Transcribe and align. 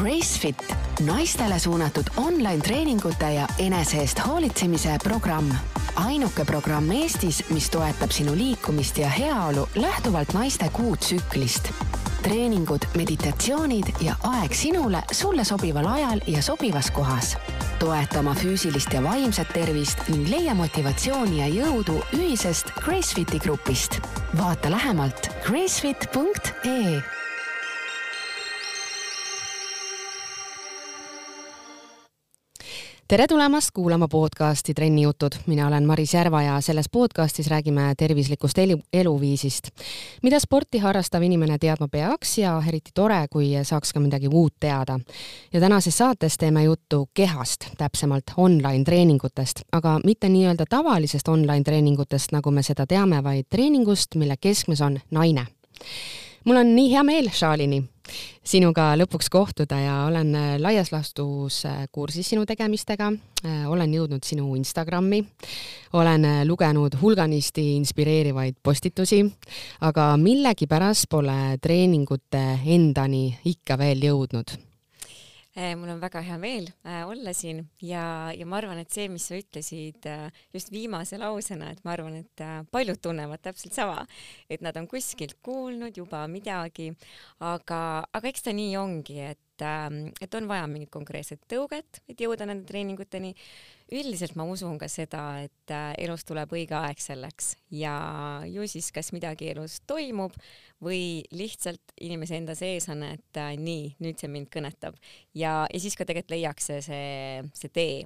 Gracefit, 0.00 0.76
naistele 1.06 1.58
suunatud 1.58 2.04
online 2.16 2.58
treeningute 2.62 3.32
ja 3.32 3.46
enese 3.58 3.96
eest 3.96 4.20
hoolitsemise 4.26 4.98
programm. 5.04 5.48
ainuke 5.94 6.44
programm 6.44 6.90
Eestis, 6.90 7.44
mis 7.50 7.70
toetab 7.70 8.10
sinu 8.10 8.34
liikumist 8.36 8.98
ja 8.98 9.08
heaolu 9.08 9.68
lähtuvalt 9.74 10.32
naiste 10.32 10.68
kuutsüklist. 10.72 11.72
treeningud, 12.22 12.84
meditatsioonid 12.96 13.86
ja 14.00 14.14
aeg 14.22 14.52
sinule, 14.54 15.02
sulle 15.12 15.44
sobival 15.44 15.86
ajal 15.86 16.20
ja 16.26 16.42
sobivas 16.42 16.90
kohas. 16.90 17.36
toeta 17.78 18.20
oma 18.20 18.34
füüsilist 18.34 18.92
ja 18.92 19.02
vaimset 19.02 19.48
tervist 19.48 20.08
ning 20.08 20.28
leia 20.28 20.54
motivatsiooni 20.54 21.40
ja 21.40 21.48
jõudu 21.64 22.02
ühisest 22.12 22.72
Gracefiti 22.84 23.38
grupist. 23.38 24.00
vaata 24.38 24.70
lähemalt 24.70 25.30
gracefit.ee 25.42 27.15
tere 33.08 33.26
tulemast 33.26 33.70
kuulama 33.74 34.08
podcasti 34.08 34.74
Trenni 34.74 35.02
jutud, 35.02 35.30
mina 35.46 35.66
olen 35.66 35.84
Maris 35.86 36.14
Järva 36.14 36.42
ja 36.42 36.60
selles 36.60 36.88
podcastis 36.92 37.46
räägime 37.46 37.94
tervislikust 37.98 38.58
elu, 38.58 38.78
eluviisist. 38.92 39.68
mida 40.22 40.40
sporti 40.40 40.78
harrastav 40.78 41.22
inimene 41.22 41.58
teadma 41.58 41.88
peaks 41.88 42.38
ja 42.38 42.62
eriti 42.68 42.90
tore, 42.94 43.26
kui 43.30 43.52
saaks 43.62 43.92
ka 43.92 44.00
midagi 44.00 44.28
uut 44.28 44.54
teada. 44.60 44.98
ja 45.52 45.60
tänases 45.60 45.98
saates 45.98 46.38
teeme 46.38 46.64
juttu 46.64 47.08
kehast, 47.14 47.66
täpsemalt 47.78 48.24
online 48.36 48.84
treeningutest, 48.84 49.60
aga 49.72 50.00
mitte 50.04 50.28
nii-öelda 50.28 50.64
tavalisest 50.68 51.28
online 51.28 51.62
treeningutest, 51.62 52.32
nagu 52.32 52.50
me 52.50 52.62
seda 52.62 52.86
teame, 52.86 53.22
vaid 53.22 53.46
treeningust, 53.50 54.14
mille 54.14 54.36
keskmes 54.40 54.80
on 54.80 55.00
naine 55.10 55.46
mul 56.46 56.56
on 56.56 56.74
nii 56.76 56.90
hea 56.92 57.02
meel, 57.06 57.28
Shalini, 57.34 57.80
sinuga 58.46 58.92
lõpuks 58.98 59.28
kohtuda 59.32 59.78
ja 59.82 59.94
olen 60.06 60.30
äh, 60.38 60.52
laias 60.62 60.92
laastus 60.94 61.64
äh, 61.66 61.84
kursis 61.92 62.30
sinu 62.30 62.46
tegemistega, 62.46 63.10
äh, 63.42 63.64
olen 63.70 63.94
jõudnud 63.94 64.26
sinu 64.26 64.54
Instagrami, 64.58 65.22
olen 65.98 66.28
lugenud 66.46 66.98
hulganisti 67.02 67.72
inspireerivaid 67.80 68.60
postitusi, 68.62 69.24
aga 69.86 70.12
millegipärast 70.22 71.10
pole 71.10 71.58
treeningute 71.62 72.46
endani 72.76 73.28
ikka 73.44 73.78
veel 73.82 74.06
jõudnud 74.10 74.56
mul 75.56 75.94
on 75.94 76.00
väga 76.02 76.20
hea 76.20 76.36
meel 76.40 76.66
äh, 76.84 77.02
olla 77.08 77.32
siin 77.36 77.62
ja, 77.80 78.32
ja 78.36 78.46
ma 78.48 78.58
arvan, 78.60 78.80
et 78.82 78.92
see, 78.92 79.08
mis 79.12 79.24
sa 79.28 79.38
ütlesid 79.38 80.08
äh, 80.10 80.26
just 80.54 80.72
viimase 80.72 81.16
lausena, 81.20 81.70
et 81.72 81.80
ma 81.86 81.94
arvan, 81.94 82.18
et 82.20 82.44
paljud 82.72 83.00
tunnevad 83.02 83.40
täpselt 83.44 83.76
sama, 83.76 84.02
et 84.52 84.64
nad 84.64 84.76
on 84.76 84.88
kuskilt 84.90 85.38
kuulnud 85.46 85.96
juba 85.96 86.26
midagi, 86.28 86.90
aga, 87.40 87.80
aga 88.12 88.32
eks 88.32 88.46
ta 88.46 88.56
nii 88.56 88.76
ongi, 88.80 89.20
et 89.32 89.42
et 89.56 90.34
on 90.36 90.44
vaja 90.50 90.66
mingit 90.68 90.90
konkreetset 90.92 91.46
tõuget, 91.48 92.02
et 92.12 92.20
jõuda 92.20 92.44
nende 92.44 92.68
treeninguteni 92.68 93.30
üldiselt 93.92 94.34
ma 94.34 94.46
usun 94.50 94.78
ka 94.80 94.88
seda, 94.90 95.22
et 95.46 95.72
äh, 95.74 95.92
elus 96.02 96.24
tuleb 96.26 96.50
õige 96.56 96.74
aeg 96.78 96.98
selleks 97.02 97.54
ja 97.70 97.94
ju 98.50 98.66
siis 98.70 98.90
kas 98.94 99.12
midagi 99.14 99.52
elus 99.52 99.78
toimub 99.86 100.34
või 100.82 101.22
lihtsalt 101.34 101.94
inimese 102.02 102.40
enda 102.40 102.56
sees 102.58 102.88
on, 102.90 103.04
et 103.06 103.38
äh, 103.40 103.54
nii, 103.54 103.94
nüüd 104.02 104.18
see 104.18 104.32
mind 104.32 104.50
kõnetab. 104.52 104.98
Ja, 105.34 105.62
ja 105.70 105.82
siis 105.82 105.94
ka 105.94 106.04
tegelikult 106.04 106.34
leiakse 106.34 106.80
see, 106.82 107.46
see 107.54 107.70
tee. 107.70 108.02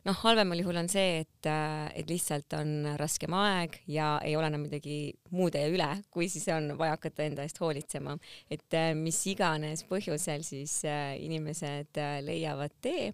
Noh, 0.00 0.16
halvemal 0.22 0.56
juhul 0.62 0.80
on 0.80 0.88
see, 0.90 1.22
et, 1.22 1.46
äh, 1.46 1.86
et 1.94 2.10
lihtsalt 2.10 2.58
on 2.58 2.90
raskem 2.98 3.34
aeg 3.36 3.82
ja 3.92 4.16
ei 4.26 4.34
ole 4.34 4.50
enam 4.50 4.64
midagi 4.66 5.12
muud 5.30 5.54
üle, 5.60 5.90
kui 6.10 6.26
siis 6.32 6.48
on 6.50 6.72
vaja 6.80 6.98
hakata 6.98 7.28
enda 7.28 7.46
eest 7.46 7.62
hoolitsema. 7.62 8.18
et 8.50 8.80
mis 8.98 9.26
iganes 9.30 9.86
põhjusel 9.86 10.42
siis 10.42 10.80
inimesed 11.22 12.00
leiavad 12.26 12.74
tee 12.82 13.12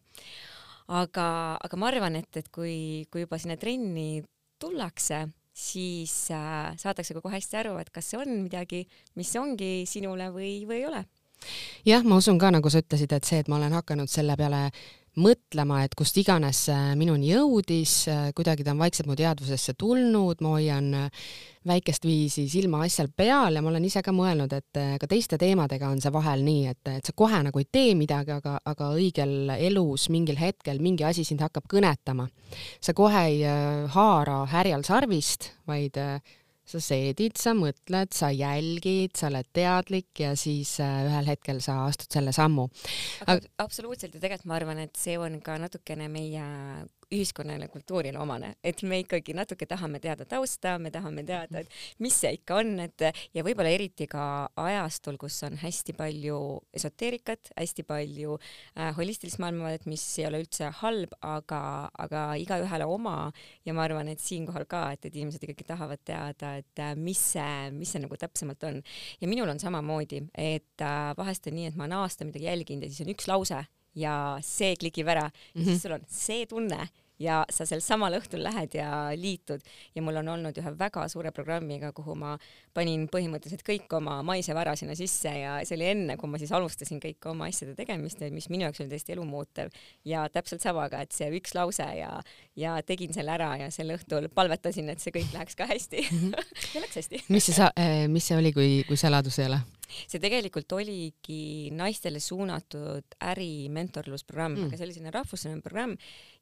aga, 0.89 1.27
aga 1.63 1.81
ma 1.81 1.91
arvan, 1.91 2.19
et, 2.21 2.31
et 2.39 2.49
kui, 2.53 3.07
kui 3.11 3.25
juba 3.25 3.39
sinna 3.43 3.57
trenni 3.61 4.23
tullakse, 4.63 5.27
siis 5.57 6.15
äh, 6.35 6.75
saadakse 6.79 7.17
kogu 7.17 7.33
hästi 7.33 7.61
aru, 7.63 7.77
et 7.81 7.91
kas 7.95 8.13
see 8.13 8.21
on 8.21 8.33
midagi, 8.45 8.85
mis 9.17 9.33
ongi 9.41 9.87
sinule 9.89 10.29
või, 10.35 10.61
või 10.69 10.83
ei 10.83 10.87
ole. 10.91 11.03
jah, 11.87 12.05
ma 12.05 12.21
usun 12.21 12.39
ka, 12.41 12.53
nagu 12.55 12.71
sa 12.73 12.83
ütlesid, 12.85 13.13
et 13.17 13.29
see, 13.29 13.41
et 13.43 13.49
ma 13.49 13.59
olen 13.61 13.77
hakanud 13.77 14.11
selle 14.13 14.37
peale 14.37 14.69
mõtlema, 15.21 15.83
et 15.85 15.95
kust 15.97 16.17
iganes 16.21 16.67
minuni 16.99 17.31
jõudis, 17.33 18.05
kuidagi 18.37 18.65
ta 18.67 18.75
on 18.75 18.83
vaikselt 18.83 19.09
mu 19.09 19.17
teadvusesse 19.19 19.75
tulnud, 19.79 20.43
ma 20.45 20.57
hoian 20.57 20.91
väikest 21.67 22.05
viisi 22.07 22.47
silma 22.51 22.83
asjal 22.87 23.09
peal 23.17 23.57
ja 23.57 23.63
ma 23.65 23.73
olen 23.73 23.87
ise 23.89 24.03
ka 24.05 24.13
mõelnud, 24.15 24.53
et 24.55 24.81
ka 25.01 25.09
teiste 25.11 25.39
teemadega 25.41 25.89
on 25.91 26.01
see 26.03 26.13
vahel 26.15 26.45
nii, 26.47 26.67
et, 26.71 26.93
et 26.99 27.09
sa 27.09 27.15
kohe 27.17 27.41
nagu 27.49 27.63
ei 27.63 27.69
tee 27.73 27.95
midagi, 27.99 28.37
aga, 28.37 28.59
aga 28.65 28.91
õigel 28.97 29.53
elus 29.57 30.09
mingil 30.13 30.39
hetkel 30.41 30.81
mingi 30.83 31.07
asi 31.07 31.25
sind 31.27 31.43
hakkab 31.45 31.67
kõnetama. 31.71 32.29
sa 32.81 32.95
kohe 32.95 33.23
ei 33.31 33.43
äh, 33.45 33.87
haara 33.93 34.45
härjal 34.51 34.85
sarvist, 34.87 35.51
vaid 35.67 35.97
äh, 36.01 36.21
sa 36.67 36.81
seedid, 36.83 37.37
sa 37.39 37.55
mõtled, 37.57 38.13
sa 38.17 38.33
jälgid, 38.35 39.15
sa 39.19 39.31
oled 39.31 39.49
teadlik 39.55 40.23
ja 40.23 40.35
siis 40.39 40.77
äh, 40.83 41.07
ühel 41.07 41.31
hetkel 41.31 41.63
sa 41.65 41.85
astud 41.87 42.11
selle 42.13 42.35
sammu. 42.37 42.69
absoluutselt 43.27 44.15
ja 44.15 44.21
tegelikult 44.21 44.51
ma 44.51 44.59
arvan, 44.59 44.83
et 44.83 44.97
see 44.99 45.17
on 45.19 45.41
ka 45.45 45.59
natukene 45.63 46.09
meie 46.13 46.47
ühiskonnale, 47.15 47.69
kultuurile 47.71 48.19
omane, 48.19 48.57
et 48.67 48.83
me 48.83 48.99
ikkagi 49.03 49.35
natuke 49.37 49.67
tahame 49.71 50.01
teada 50.03 50.27
tausta, 50.27 50.75
me 50.83 50.91
tahame 50.91 51.23
teada, 51.27 51.63
et 51.63 52.03
mis 52.03 52.15
see 52.19 52.33
ikka 52.35 52.59
on, 52.63 52.73
et 52.83 53.05
ja 53.35 53.45
võib-olla 53.47 53.71
eriti 53.71 54.09
ka 54.11 54.49
ajastul, 54.59 55.19
kus 55.21 55.39
on 55.47 55.59
hästi 55.61 55.95
palju 55.97 56.41
esoteerikat, 56.77 57.53
hästi 57.55 57.87
palju 57.87 58.39
äh, 58.41 58.91
holistilist 58.99 59.39
maailmavaadet, 59.43 59.87
mis 59.91 60.03
ei 60.19 60.27
ole 60.27 60.43
üldse 60.43 60.73
halb, 60.81 61.15
aga, 61.23 61.61
aga 62.07 62.25
igaühele 62.43 62.89
oma. 62.91 63.31
Ja 63.67 63.75
ma 63.77 63.87
arvan, 63.87 64.11
et 64.11 64.23
siinkohal 64.23 64.67
ka, 64.71 64.83
et, 64.97 65.07
et 65.07 65.15
inimesed 65.15 65.47
ikkagi 65.47 65.67
tahavad 65.69 66.03
teada, 66.07 66.57
et 66.59 66.83
äh, 66.83 66.95
mis 66.99 67.23
see, 67.37 67.71
mis 67.77 67.95
see 67.95 68.03
nagu 68.03 68.19
täpsemalt 68.19 68.67
on. 68.67 68.83
ja 69.21 69.31
minul 69.31 69.55
on 69.55 69.63
samamoodi, 69.63 70.25
et 70.35 70.83
äh, 70.83 71.15
vahest 71.19 71.47
on 71.47 71.59
nii, 71.59 71.71
et 71.71 71.79
ma 71.79 71.87
olen 71.87 72.01
aasta 72.03 72.27
midagi 72.27 72.51
jälginud 72.51 72.87
ja 72.87 72.91
siis 72.91 73.07
on 73.07 73.15
üks 73.15 73.31
lause 73.31 73.63
ja 73.97 74.39
see 74.45 74.77
klikib 74.77 75.09
ära 75.09 75.25
ja 75.25 75.31
mm 75.31 75.63
-hmm. 75.63 75.65
siis 75.65 75.83
sul 75.83 75.97
on 75.97 76.05
see 76.09 76.47
tunne 76.47 76.89
ja 77.23 77.43
sa 77.53 77.67
sel 77.69 77.81
samal 77.85 78.17
õhtul 78.19 78.43
lähed 78.45 78.77
ja 78.77 78.91
liitud 79.17 79.63
ja 79.95 80.03
mul 80.05 80.21
on 80.21 80.29
olnud 80.35 80.59
ühe 80.61 80.73
väga 80.79 81.07
suure 81.13 81.33
programmiga, 81.35 81.93
kuhu 81.97 82.17
ma 82.19 82.35
panin 82.77 83.07
põhimõtteliselt 83.13 83.65
kõik 83.67 83.93
oma 83.97 84.19
maise 84.27 84.55
vara 84.57 84.77
sinna 84.77 84.97
sisse 84.99 85.33
ja 85.33 85.57
see 85.65 85.79
oli 85.79 85.89
enne, 85.93 86.17
kui 86.21 86.31
ma 86.31 86.41
siis 86.41 86.53
alustasin 86.57 87.01
kõike 87.03 87.33
oma 87.33 87.49
asjade 87.51 87.77
tegemist, 87.79 88.21
mis 88.33 88.51
minu 88.53 88.67
jaoks 88.67 88.83
oli 88.83 88.93
täiesti 88.93 89.17
elumuutev 89.17 89.73
ja 90.05 90.27
täpselt 90.33 90.65
samaga, 90.65 91.01
et 91.05 91.17
see 91.17 91.31
üks 91.39 91.57
lause 91.57 91.87
ja, 91.99 92.13
ja 92.59 92.77
tegin 92.87 93.17
selle 93.17 93.33
ära 93.37 93.55
ja 93.63 93.71
sel 93.75 93.95
õhtul 93.97 94.29
palvetasin, 94.35 94.91
et 94.93 95.03
see 95.03 95.15
kõik 95.17 95.33
läheks 95.37 95.57
ka 95.57 95.69
hästi 95.71 96.05
mhm. 96.11 96.37
ja 96.75 96.85
läks 96.85 97.01
hästi. 97.01 97.25
mis 97.33 97.49
see 97.49 97.57
sa-, 97.57 97.73
eh, 97.81 98.05
mis 98.13 98.29
see 98.29 98.37
oli, 98.37 98.53
kui, 98.57 98.71
kui 98.89 99.01
saladus 99.01 99.41
ei 99.41 99.51
ole? 99.51 99.63
see 99.87 100.21
tegelikult 100.23 100.73
oligi 100.75 101.71
naistele 101.75 102.21
suunatud 102.21 103.17
ärimentorlusprogramm 103.23 104.57
mm., 104.57 104.69
aga 104.69 104.79
see 104.79 104.89
oli 104.89 104.97
selline 104.97 105.15
rahvusvaheline 105.15 105.65
programm 105.65 105.95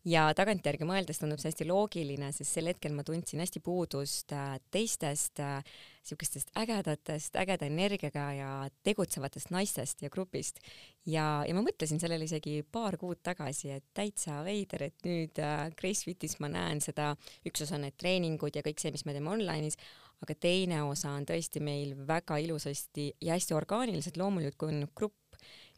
ja 0.08 0.24
tagantjärgi 0.36 0.86
mõeldes 0.88 1.20
tundub 1.20 1.40
see 1.40 1.50
hästi 1.50 1.66
loogiline, 1.68 2.28
sest 2.36 2.58
sel 2.58 2.68
hetkel 2.68 2.92
ma 2.96 3.04
tundsin 3.06 3.40
hästi 3.40 3.62
puudust 3.64 4.34
äh, 4.36 4.56
teistest 4.74 5.40
niisugustest 5.40 6.52
äh, 6.52 6.62
ägedatest, 6.64 7.36
ägeda 7.40 7.68
energiaga 7.70 8.26
ja 8.36 8.50
tegutsevatest 8.84 9.52
naistest 9.54 10.04
ja 10.04 10.12
grupist. 10.12 10.60
ja, 11.06 11.44
ja 11.48 11.56
ma 11.56 11.64
mõtlesin 11.64 12.00
sellele 12.02 12.28
isegi 12.28 12.60
paar 12.62 12.98
kuud 13.00 13.22
tagasi, 13.24 13.72
et 13.78 13.86
täitsa 13.96 14.42
veider, 14.44 14.88
et 14.90 15.08
nüüd 15.08 15.40
äh, 15.40 15.70
Gracefitis 15.78 16.38
ma 16.44 16.52
näen 16.52 16.84
seda, 16.84 17.14
üks 17.48 17.64
osa 17.64 17.78
on 17.78 17.88
need 17.88 17.96
treeningud 18.00 18.56
ja 18.56 18.64
kõik 18.66 18.82
see, 18.82 18.92
mis 18.92 19.06
me 19.08 19.16
teeme 19.16 19.32
online'is, 19.32 19.80
aga 20.24 20.36
teine 20.40 20.82
osa 20.84 21.16
on 21.16 21.26
tõesti 21.28 21.60
meil 21.64 21.96
väga 22.08 22.38
ilusasti 22.44 23.10
ja 23.24 23.36
hästi 23.36 23.56
orgaaniliselt 23.56 24.20
loomulikult 24.20 24.60
kujunenud 24.60 24.92
grupp, 24.96 25.16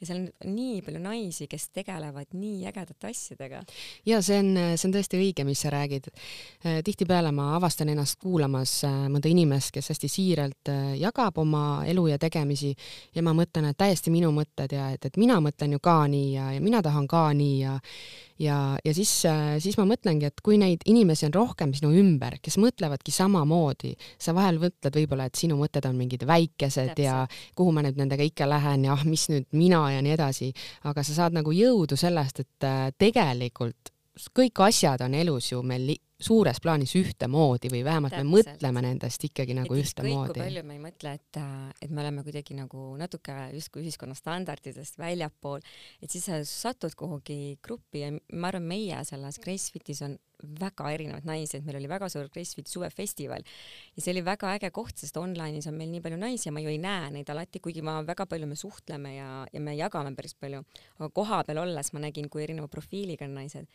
ja 0.01 0.07
seal 0.07 0.19
on 0.21 0.55
nii 0.57 0.83
palju 0.85 1.01
naisi, 1.01 1.47
kes 1.49 1.71
tegelevad 1.75 2.35
nii 2.37 2.67
ägedate 2.69 3.09
asjadega. 3.09 3.63
ja 4.07 4.21
see 4.23 4.39
on, 4.43 4.51
see 4.77 4.89
on 4.89 4.95
tõesti 4.97 5.21
õige, 5.21 5.47
mis 5.49 5.63
sa 5.65 5.73
räägid. 5.73 6.11
Äh, 6.65 6.83
tihtipeale 6.85 7.33
ma 7.33 7.53
avastan 7.57 7.91
ennast 7.93 8.21
kuulamas 8.21 8.79
äh, 8.89 9.07
mõnda 9.13 9.31
inimest, 9.33 9.73
kes 9.75 9.91
hästi 9.95 10.11
siiralt 10.13 10.73
äh, 10.73 10.93
jagab 11.01 11.41
oma 11.41 11.65
elu 11.89 12.07
ja 12.13 12.21
tegemisi 12.21 12.75
ja 13.15 13.25
ma 13.25 13.35
mõtlen, 13.37 13.71
et 13.71 13.81
täiesti 13.81 14.13
minu 14.13 14.33
mõtted 14.37 14.77
ja 14.77 14.91
et, 14.93 15.09
et 15.09 15.17
mina 15.21 15.41
mõtlen 15.41 15.77
ju 15.77 15.83
ka 15.83 16.03
nii 16.13 16.31
ja, 16.35 16.53
ja 16.57 16.63
mina 16.65 16.85
tahan 16.85 17.09
ka 17.11 17.29
nii 17.37 17.59
ja 17.65 17.81
ja, 18.39 18.77
ja 18.85 18.93
siis, 18.95 19.11
siis 19.65 19.77
ma 19.81 19.87
mõtlengi, 19.89 20.29
et 20.29 20.43
kui 20.45 20.59
neid 20.61 20.85
inimesi 20.89 21.27
on 21.29 21.35
rohkem 21.35 21.73
sinu 21.77 21.93
ümber, 21.97 22.39
kes 22.45 22.59
mõtlevadki 22.61 23.15
samamoodi, 23.15 23.95
sa 24.21 24.35
vahel 24.37 24.61
mõtled 24.63 24.99
võib-olla, 25.01 25.29
et 25.29 25.41
sinu 25.41 25.57
mõtted 25.61 25.87
on 25.89 25.97
mingid 25.97 26.27
väikesed 26.29 26.93
Täpselt. 26.93 27.01
ja 27.01 27.55
kuhu 27.57 27.73
ma 27.73 27.85
nüüd 27.87 27.99
nendega 28.01 28.27
ikka 28.27 28.49
lähen 28.49 28.87
ja 28.89 28.95
ah, 28.97 29.05
mis 29.09 29.29
nüüd 29.33 29.49
mina 29.57 29.86
ja 29.93 30.03
nii 30.03 30.15
edasi, 30.17 30.53
aga 30.89 31.05
sa 31.05 31.15
saad 31.21 31.37
nagu 31.37 31.53
jõudu 31.55 31.99
sellest, 31.99 32.43
et 32.45 32.67
äh, 32.67 32.89
tegelikult 32.99 33.93
kõik 34.37 34.63
asjad 34.65 35.03
on 35.05 35.15
elus 35.15 35.51
ju 35.53 35.61
meil 35.63 35.91
suures 36.17 36.61
plaanis 36.65 36.95
ühtemoodi 36.97 37.71
või 37.73 37.83
vähemalt 37.85 38.15
Täpselt. 38.15 38.31
me 38.31 38.41
mõtleme 38.41 38.83
nendest 38.87 39.25
ikkagi 39.29 39.57
nagu 39.57 39.75
et 39.75 39.85
ühtemoodi. 39.85 40.41
palju 40.41 40.63
me 40.65 40.77
ei 40.79 40.83
mõtle, 40.83 41.13
et, 41.19 41.41
et 41.83 41.91
me 41.91 42.01
oleme 42.05 42.25
kuidagi 42.25 42.57
nagu 42.57 42.85
natuke 42.97 43.35
justkui 43.53 43.85
ühiskonna 43.85 44.17
standarditest 44.17 44.97
väljapool, 44.99 45.65
et 46.01 46.13
siis 46.13 46.25
sa 46.25 46.41
satud 46.49 46.97
kuhugi 46.97 47.59
gruppi 47.63 48.07
ja 48.07 48.15
ma 48.33 48.49
arvan, 48.49 48.65
meie 48.65 49.03
selles 49.05 49.41
Gracefitis 49.45 50.01
on 50.07 50.17
väga 50.61 50.91
erinevad 50.93 51.27
naised, 51.29 51.65
meil 51.65 51.79
oli 51.81 51.89
väga 51.91 52.09
suur 52.13 52.29
Gracefit 52.33 52.69
suvefestival 52.71 53.45
ja 53.45 54.03
see 54.03 54.13
oli 54.13 54.23
väga 54.25 54.53
äge 54.57 54.71
koht, 54.75 54.97
sest 55.01 55.17
online'is 55.21 55.69
on 55.71 55.77
meil 55.79 55.91
nii 55.93 56.03
palju 56.05 56.21
naisi 56.21 56.49
ja 56.49 56.55
ma 56.55 56.63
ju 56.65 56.73
ei 56.73 56.81
näe 56.81 57.11
neid 57.15 57.31
alati, 57.33 57.61
kuigi 57.65 57.85
ma 57.85 57.99
väga 58.07 58.29
palju 58.29 58.49
me 58.49 58.59
suhtleme 58.59 59.17
ja, 59.17 59.31
ja 59.53 59.61
me 59.65 59.77
jagame 59.77 60.13
päris 60.17 60.37
palju, 60.39 60.63
aga 60.99 61.11
kohapeal 61.21 61.65
olles 61.65 61.93
ma 61.93 62.05
nägin, 62.05 62.29
kui 62.33 62.45
erineva 62.45 62.69
profiiliga 62.73 63.29
on 63.29 63.37
naised. 63.41 63.69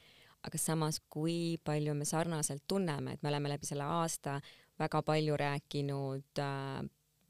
Aga 0.48 0.58
samas, 0.58 1.00
kui 1.10 1.58
palju 1.64 1.94
me 1.94 2.06
sarnaselt 2.06 2.64
tunneme, 2.68 3.14
et 3.14 3.24
me 3.24 3.30
oleme 3.30 3.52
läbi 3.54 3.70
selle 3.70 3.86
aasta 3.86 4.40
väga 4.82 5.02
palju 5.06 5.38
rääkinud 5.38 6.42
äh, 6.42 6.82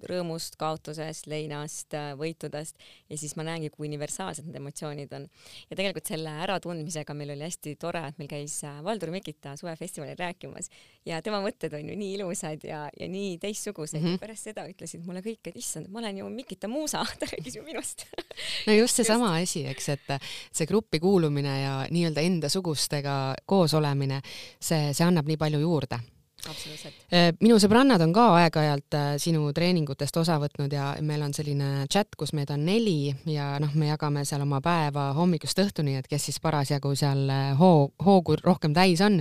rõõmust, 0.10 0.56
kaotusest, 0.60 1.28
leinast, 1.32 1.94
äh, 1.98 2.12
võitudest 2.18 2.78
ja 3.10 3.18
siis 3.18 3.36
ma 3.40 3.46
näengi, 3.48 3.72
kui 3.74 3.88
universaalsed 3.90 4.48
need 4.48 4.60
emotsioonid 4.62 5.14
on. 5.18 5.28
ja 5.70 5.78
tegelikult 5.78 6.12
selle 6.12 6.34
äratundmisega 6.46 7.16
meil 7.18 7.34
oli 7.36 7.46
hästi 7.48 7.76
tore, 7.82 8.04
et 8.10 8.22
meil 8.22 8.30
käis 8.32 8.58
äh, 8.68 8.80
Valdur 8.84 9.12
Mikita 9.14 9.56
suvefestivalil 9.60 10.18
rääkimas 10.20 10.72
ja 11.06 11.22
tema 11.22 11.42
mõtted 11.44 11.74
on 11.78 11.90
ju 11.90 11.98
nii 11.98 12.14
ilusad 12.20 12.64
ja, 12.68 12.84
ja 13.00 13.10
nii 13.12 13.38
teistsugused 13.42 14.00
mm. 14.00 14.08
-hmm. 14.08 14.22
pärast 14.22 14.50
seda 14.52 14.66
ütlesid 14.70 15.06
mulle 15.06 15.24
kõik, 15.26 15.42
et 15.46 15.58
issand, 15.58 15.90
ma 15.90 16.00
olen 16.00 16.24
ju 16.24 16.30
Mikita 16.30 16.68
muusa, 16.68 17.06
ta 17.20 17.30
rääkis 17.32 17.56
ju 17.56 17.64
minust 17.64 18.06
no 18.68 18.74
just 18.74 18.96
seesama 18.96 19.36
asi, 19.38 19.66
eks, 19.68 19.90
et 19.90 20.16
see 20.52 20.66
gruppi 20.68 21.00
kuulumine 21.00 21.62
ja 21.62 21.76
nii-öelda 21.92 22.22
endasugustega 22.22 23.36
koos 23.46 23.74
olemine, 23.74 24.22
see, 24.60 24.94
see 24.94 25.06
annab 25.06 25.30
nii 25.30 25.38
palju 25.38 25.60
juurde 25.62 26.00
Äh, 26.42 27.32
minu 27.44 27.58
sõbrannad 27.62 28.02
on 28.02 28.14
ka 28.16 28.24
aeg-ajalt 28.40 28.96
äh, 28.98 29.10
sinu 29.22 29.52
treeningutest 29.54 30.16
osa 30.18 30.40
võtnud 30.42 30.74
ja 30.74 30.88
meil 31.06 31.22
on 31.22 31.36
selline 31.38 31.86
chat, 31.92 32.16
kus 32.18 32.34
meid 32.34 32.50
on 32.54 32.64
neli 32.66 33.12
ja 33.30 33.54
noh, 33.62 33.74
me 33.78 33.92
jagame 33.92 34.24
seal 34.26 34.42
oma 34.42 34.58
päeva 34.64 35.12
hommikust 35.18 35.62
õhtuni, 35.62 36.00
et 36.00 36.10
kes 36.10 36.26
siis 36.30 36.42
parasjagu 36.42 36.96
seal 36.98 37.30
äh, 37.30 37.52
hoo, 37.60 37.92
hoogu 38.02 38.40
rohkem 38.42 38.74
täis 38.74 39.04
on. 39.06 39.20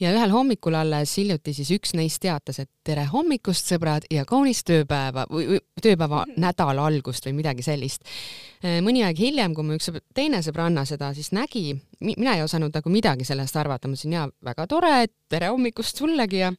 ja 0.00 0.12
ühel 0.12 0.34
hommikul 0.34 0.76
alles 0.76 1.16
hiljuti 1.16 1.56
siis 1.56 1.72
üks 1.78 1.96
neist 1.96 2.20
teatas, 2.24 2.60
et 2.60 2.70
tere 2.84 3.06
hommikust, 3.08 3.72
sõbrad, 3.72 4.04
ja 4.12 4.26
kaunist 4.28 4.68
tööpäeva 4.68 5.24
või 5.32 5.62
tööpäeva 5.80 6.26
nädala 6.44 6.84
algust 6.90 7.30
või 7.30 7.38
midagi 7.40 7.64
sellist. 7.64 8.04
mõni 8.84 9.06
aeg 9.06 9.18
hiljem, 9.18 9.56
kui 9.56 9.64
mu 9.64 9.78
üks 9.78 9.88
teine 10.14 10.42
sõbranna 10.44 10.84
seda 10.88 11.14
siis 11.16 11.32
nägi, 11.32 11.78
mina 12.04 12.36
ei 12.36 12.42
osanud 12.44 12.74
nagu 12.74 12.92
midagi 12.92 13.26
sellest 13.26 13.56
arvata, 13.58 13.88
ma 13.88 13.96
ütlesin 13.96 14.14
jaa, 14.14 14.28
väga 14.44 14.66
tore, 14.70 14.92
et 15.06 15.14
tere 15.30 15.50
hommikust 15.52 15.98
sullegi 15.98 16.42
ja 16.42 16.52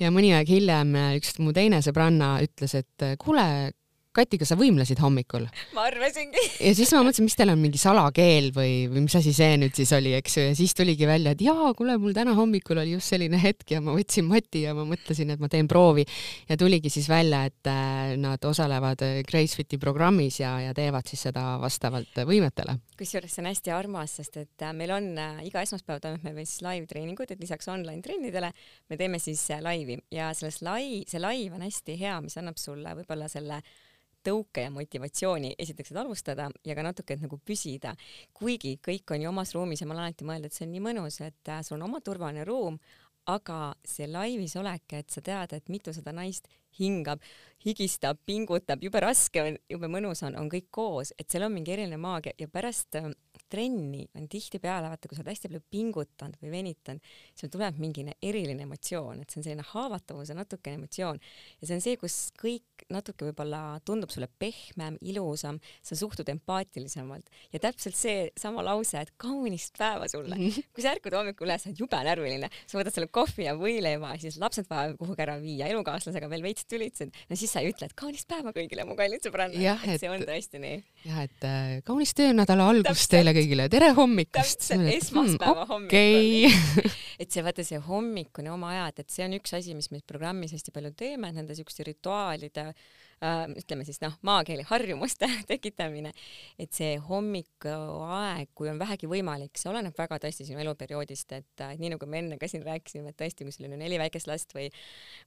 ja 0.00 0.12
mõni 0.14 0.32
aeg 0.36 0.48
hiljem 0.48 0.94
üks 1.18 1.36
mu 1.42 1.52
teine 1.56 1.82
sõbranna 1.84 2.38
ütles, 2.44 2.76
et 2.78 3.06
kuule, 3.20 3.44
Kati, 4.10 4.40
kas 4.42 4.50
sa 4.50 4.56
võimlesid 4.58 4.98
hommikul? 4.98 5.44
ma 5.76 5.84
arvasingi. 5.86 6.40
ja 6.66 6.70
siis 6.74 6.90
ma 6.96 7.04
mõtlesin, 7.06 7.28
mis 7.28 7.36
teil 7.38 7.52
on 7.52 7.60
mingi 7.62 7.78
salakeel 7.78 8.48
või, 8.56 8.72
või 8.90 9.04
mis 9.04 9.14
asi 9.14 9.30
see 9.30 9.52
nüüd 9.62 9.76
siis 9.78 9.92
oli, 9.94 10.16
eks 10.18 10.32
ju, 10.34 10.46
ja 10.48 10.54
siis 10.58 10.72
tuligi 10.74 11.06
välja, 11.06 11.30
et 11.36 11.42
jaa, 11.44 11.68
kuule, 11.78 11.94
mul 12.02 12.16
täna 12.16 12.32
hommikul 12.34 12.80
oli 12.82 12.96
just 12.96 13.12
selline 13.12 13.38
hetk 13.38 13.70
ja 13.70 13.78
ma 13.78 13.92
võtsin 13.94 14.26
mati 14.26 14.64
ja 14.64 14.72
ma 14.74 14.82
mõtlesin, 14.88 15.30
et 15.30 15.38
ma 15.38 15.46
teen 15.52 15.68
proovi 15.70 16.02
ja 16.48 16.56
tuligi 16.58 16.90
siis 16.90 17.06
välja, 17.06 17.44
et 17.46 17.70
äh, 17.70 18.16
nad 18.18 18.42
osalevad 18.50 19.04
äh, 19.06 19.20
Gracefiti 19.28 19.78
programmis 19.78 20.40
ja, 20.40 20.56
ja 20.64 20.72
teevad 20.74 21.06
siis 21.06 21.22
seda 21.28 21.44
vastavalt 21.62 22.18
võimetele. 22.26 22.80
kusjuures 22.98 23.30
see 23.30 23.44
on 23.44 23.50
hästi 23.52 23.74
armas, 23.76 24.16
sest 24.18 24.40
et 24.42 24.64
äh, 24.66 24.72
meil 24.74 24.90
on 24.96 25.06
iga 25.46 25.62
esmaspäev 25.62 26.02
toimub 26.02 26.26
meil 26.26 26.48
siis 26.48 26.64
live-treeningud, 26.66 27.30
et 27.30 27.46
lisaks 27.46 27.70
online 27.70 28.02
trennidele 28.02 28.50
me 28.90 28.98
teeme 28.98 29.22
siis 29.22 29.46
laivi 29.62 30.00
ja 30.10 30.32
selles 30.34 30.64
lai-, 30.66 31.04
see 31.06 31.22
live 31.22 31.54
on 31.54 31.62
hästi 31.68 31.94
hea, 32.02 32.18
mis 32.26 32.34
annab 32.42 32.58
sulle 32.58 32.96
võib-olla 32.98 33.30
selle 33.30 33.62
tõuke 34.26 34.64
ja 34.66 34.70
motivatsiooni 34.74 35.54
esiteks, 35.58 35.92
et 35.92 36.00
alustada 36.00 36.48
ja 36.66 36.76
ka 36.76 36.84
natuke, 36.86 37.14
et 37.14 37.24
nagu 37.24 37.38
püsida. 37.44 37.94
kuigi 38.34 38.78
kõik 38.82 39.14
on 39.14 39.22
ju 39.22 39.28
omas 39.28 39.54
ruumis 39.54 39.80
ja 39.80 39.86
ma 39.86 39.94
olen 39.94 40.08
alati 40.08 40.24
mõelnud, 40.24 40.46
et 40.46 40.56
see 40.56 40.66
on 40.66 40.74
nii 40.74 40.84
mõnus, 40.88 41.20
et 41.20 41.48
äh, 41.48 41.62
sul 41.62 41.78
on 41.78 41.88
oma 41.88 42.00
turvaline 42.00 42.44
ruum, 42.44 42.78
aga 43.30 43.74
see 43.84 44.08
laivis 44.08 44.56
olek, 44.56 44.92
et 44.96 45.10
sa 45.10 45.20
tead, 45.20 45.52
et 45.52 45.68
mitusada 45.68 46.12
naist 46.12 46.48
hingab, 46.78 47.20
higistab, 47.64 48.18
pingutab, 48.26 48.82
jube 48.82 49.00
raske 49.02 49.42
on, 49.42 49.58
jube 49.68 49.90
mõnus 49.92 50.22
on, 50.26 50.36
on 50.40 50.48
kõik 50.50 50.70
koos, 50.70 51.12
et 51.18 51.28
seal 51.30 51.44
on 51.46 51.54
mingi 51.54 51.74
eriline 51.74 52.00
maagia 52.00 52.34
ja 52.38 52.48
pärast 52.48 52.96
äh, 52.96 53.10
trenni 53.50 54.06
on 54.18 54.28
tihtipeale, 54.30 54.90
vaata, 54.92 55.08
kui 55.08 55.18
sa 55.18 55.24
oled 55.24 55.32
hästi 55.32 55.50
palju 55.50 55.62
pingutanud 55.72 56.40
või 56.42 56.52
venitanud, 56.54 57.12
siis 57.34 57.52
tuleb 57.52 57.80
mingi 57.82 58.06
eriline 58.22 58.64
emotsioon, 58.66 59.22
et 59.22 59.32
see 59.32 59.40
on 59.40 59.46
selline 59.46 59.66
haavatavuse 59.72 60.36
natukene 60.38 60.80
emotsioon 60.80 61.20
ja 61.20 61.68
see 61.68 61.76
on 61.76 61.84
see, 61.84 61.98
kus 62.00 62.18
kõik 62.40 62.86
natuke 62.90 63.28
võib-olla 63.28 63.80
tundub 63.86 64.10
sulle 64.12 64.28
pehmem, 64.40 64.96
ilusam, 65.06 65.60
sa 65.84 65.98
suhtud 65.98 66.28
empaatilisemalt 66.32 67.28
ja 67.52 67.60
täpselt 67.62 67.98
seesama 67.98 68.64
lause, 68.66 69.00
et 69.00 69.12
kaunist 69.20 69.78
päeva 69.78 70.08
sulle 70.10 70.36
mm. 70.36 70.48
-hmm. 70.48 70.70
kui 70.74 70.84
sa 70.84 70.94
ärkad 70.94 71.16
hommikul 71.18 71.48
üles, 71.48 71.62
sa 71.62 71.70
oled 71.70 71.82
jube 71.84 72.00
närviline, 72.06 72.50
sa 72.66 72.78
võtad 72.78 72.96
selle 72.96 73.10
kohvi 73.12 73.46
ja 73.46 73.54
võileiva, 73.58 74.14
siis 74.22 74.38
lapsed 74.40 74.68
vajavad 74.70 74.98
kuhugi 75.00 75.24
ära 75.26 75.36
viia, 75.42 75.68
elukaaslasega 75.74 76.30
veel 76.30 76.42
veits 76.42 76.66
tülitsed, 76.70 77.12
no 77.28 77.36
siis 77.36 77.52
sa 77.52 77.60
ei 77.60 77.72
ütle, 77.72 77.90
et 77.90 77.96
kaunist 77.98 78.28
päeva 78.28 78.54
kõigile, 78.56 78.86
mu 78.88 78.96
kallid 78.98 79.24
sõbrannad, 79.26 79.84
et 79.84 80.00
see 80.00 80.10
on 80.10 80.24
tõesti 80.26 80.62
nii. 80.62 80.82
Jah, 81.04 81.20
et 81.24 81.46
äh, 81.48 81.74
kaunist 81.86 82.16
töönädala 82.18 82.70
algust 82.72 83.10
teile 83.12 83.34
kõigile, 83.36 83.68
tere 83.72 83.92
hommikust! 83.96 84.64
täpselt, 84.66 84.88
esmaspäeva 84.94 85.64
hmm, 85.64 85.70
hommikul 85.74 85.96
okay. 85.96 86.90
et 87.22 87.30
see, 87.30 87.44
vaata 87.46 87.66
see 87.66 87.80
hommikune 87.84 88.52
oma 88.52 88.74
ajad, 88.76 89.04
et 89.04 89.14
see 89.14 89.28
on 89.28 89.38
üks 89.40 89.56
asi, 89.56 89.76
mis 89.78 89.90
me 89.94 90.02
programmis 90.06 90.56
hästi 90.56 90.74
palju 90.74 90.92
teeme, 90.98 91.32
nende 91.36 91.56
siukeste 91.58 91.88
rituaalide 91.88 92.70
äh, 92.70 92.90
ütleme 93.20 93.84
siis 93.84 94.00
noh, 94.00 94.14
maakeeli 94.24 94.64
harjumuste 94.68 95.28
tekitamine, 95.50 96.12
et 96.60 96.72
see 96.72 96.94
hommikuaeg, 97.04 98.48
kui 98.56 98.70
on 98.72 98.80
vähegi 98.80 99.10
võimalik, 99.10 99.60
see 99.60 99.68
oleneb 99.68 99.96
väga 99.98 100.16
tõesti 100.22 100.46
sinu 100.48 100.62
eluperioodist, 100.62 101.34
et 101.36 101.64
äh, 101.64 101.74
nii 101.80 101.92
nagu 101.94 102.08
me 102.08 102.22
enne 102.22 102.38
ka 102.40 102.48
siin 102.48 102.64
rääkisime, 102.64 103.12
et 103.12 103.18
tõesti, 103.20 103.44
kui 103.44 103.52
sul 103.52 103.68
on 103.68 103.76
neli 103.80 103.98
väikest 104.00 104.30
last 104.30 104.56
või 104.56 104.70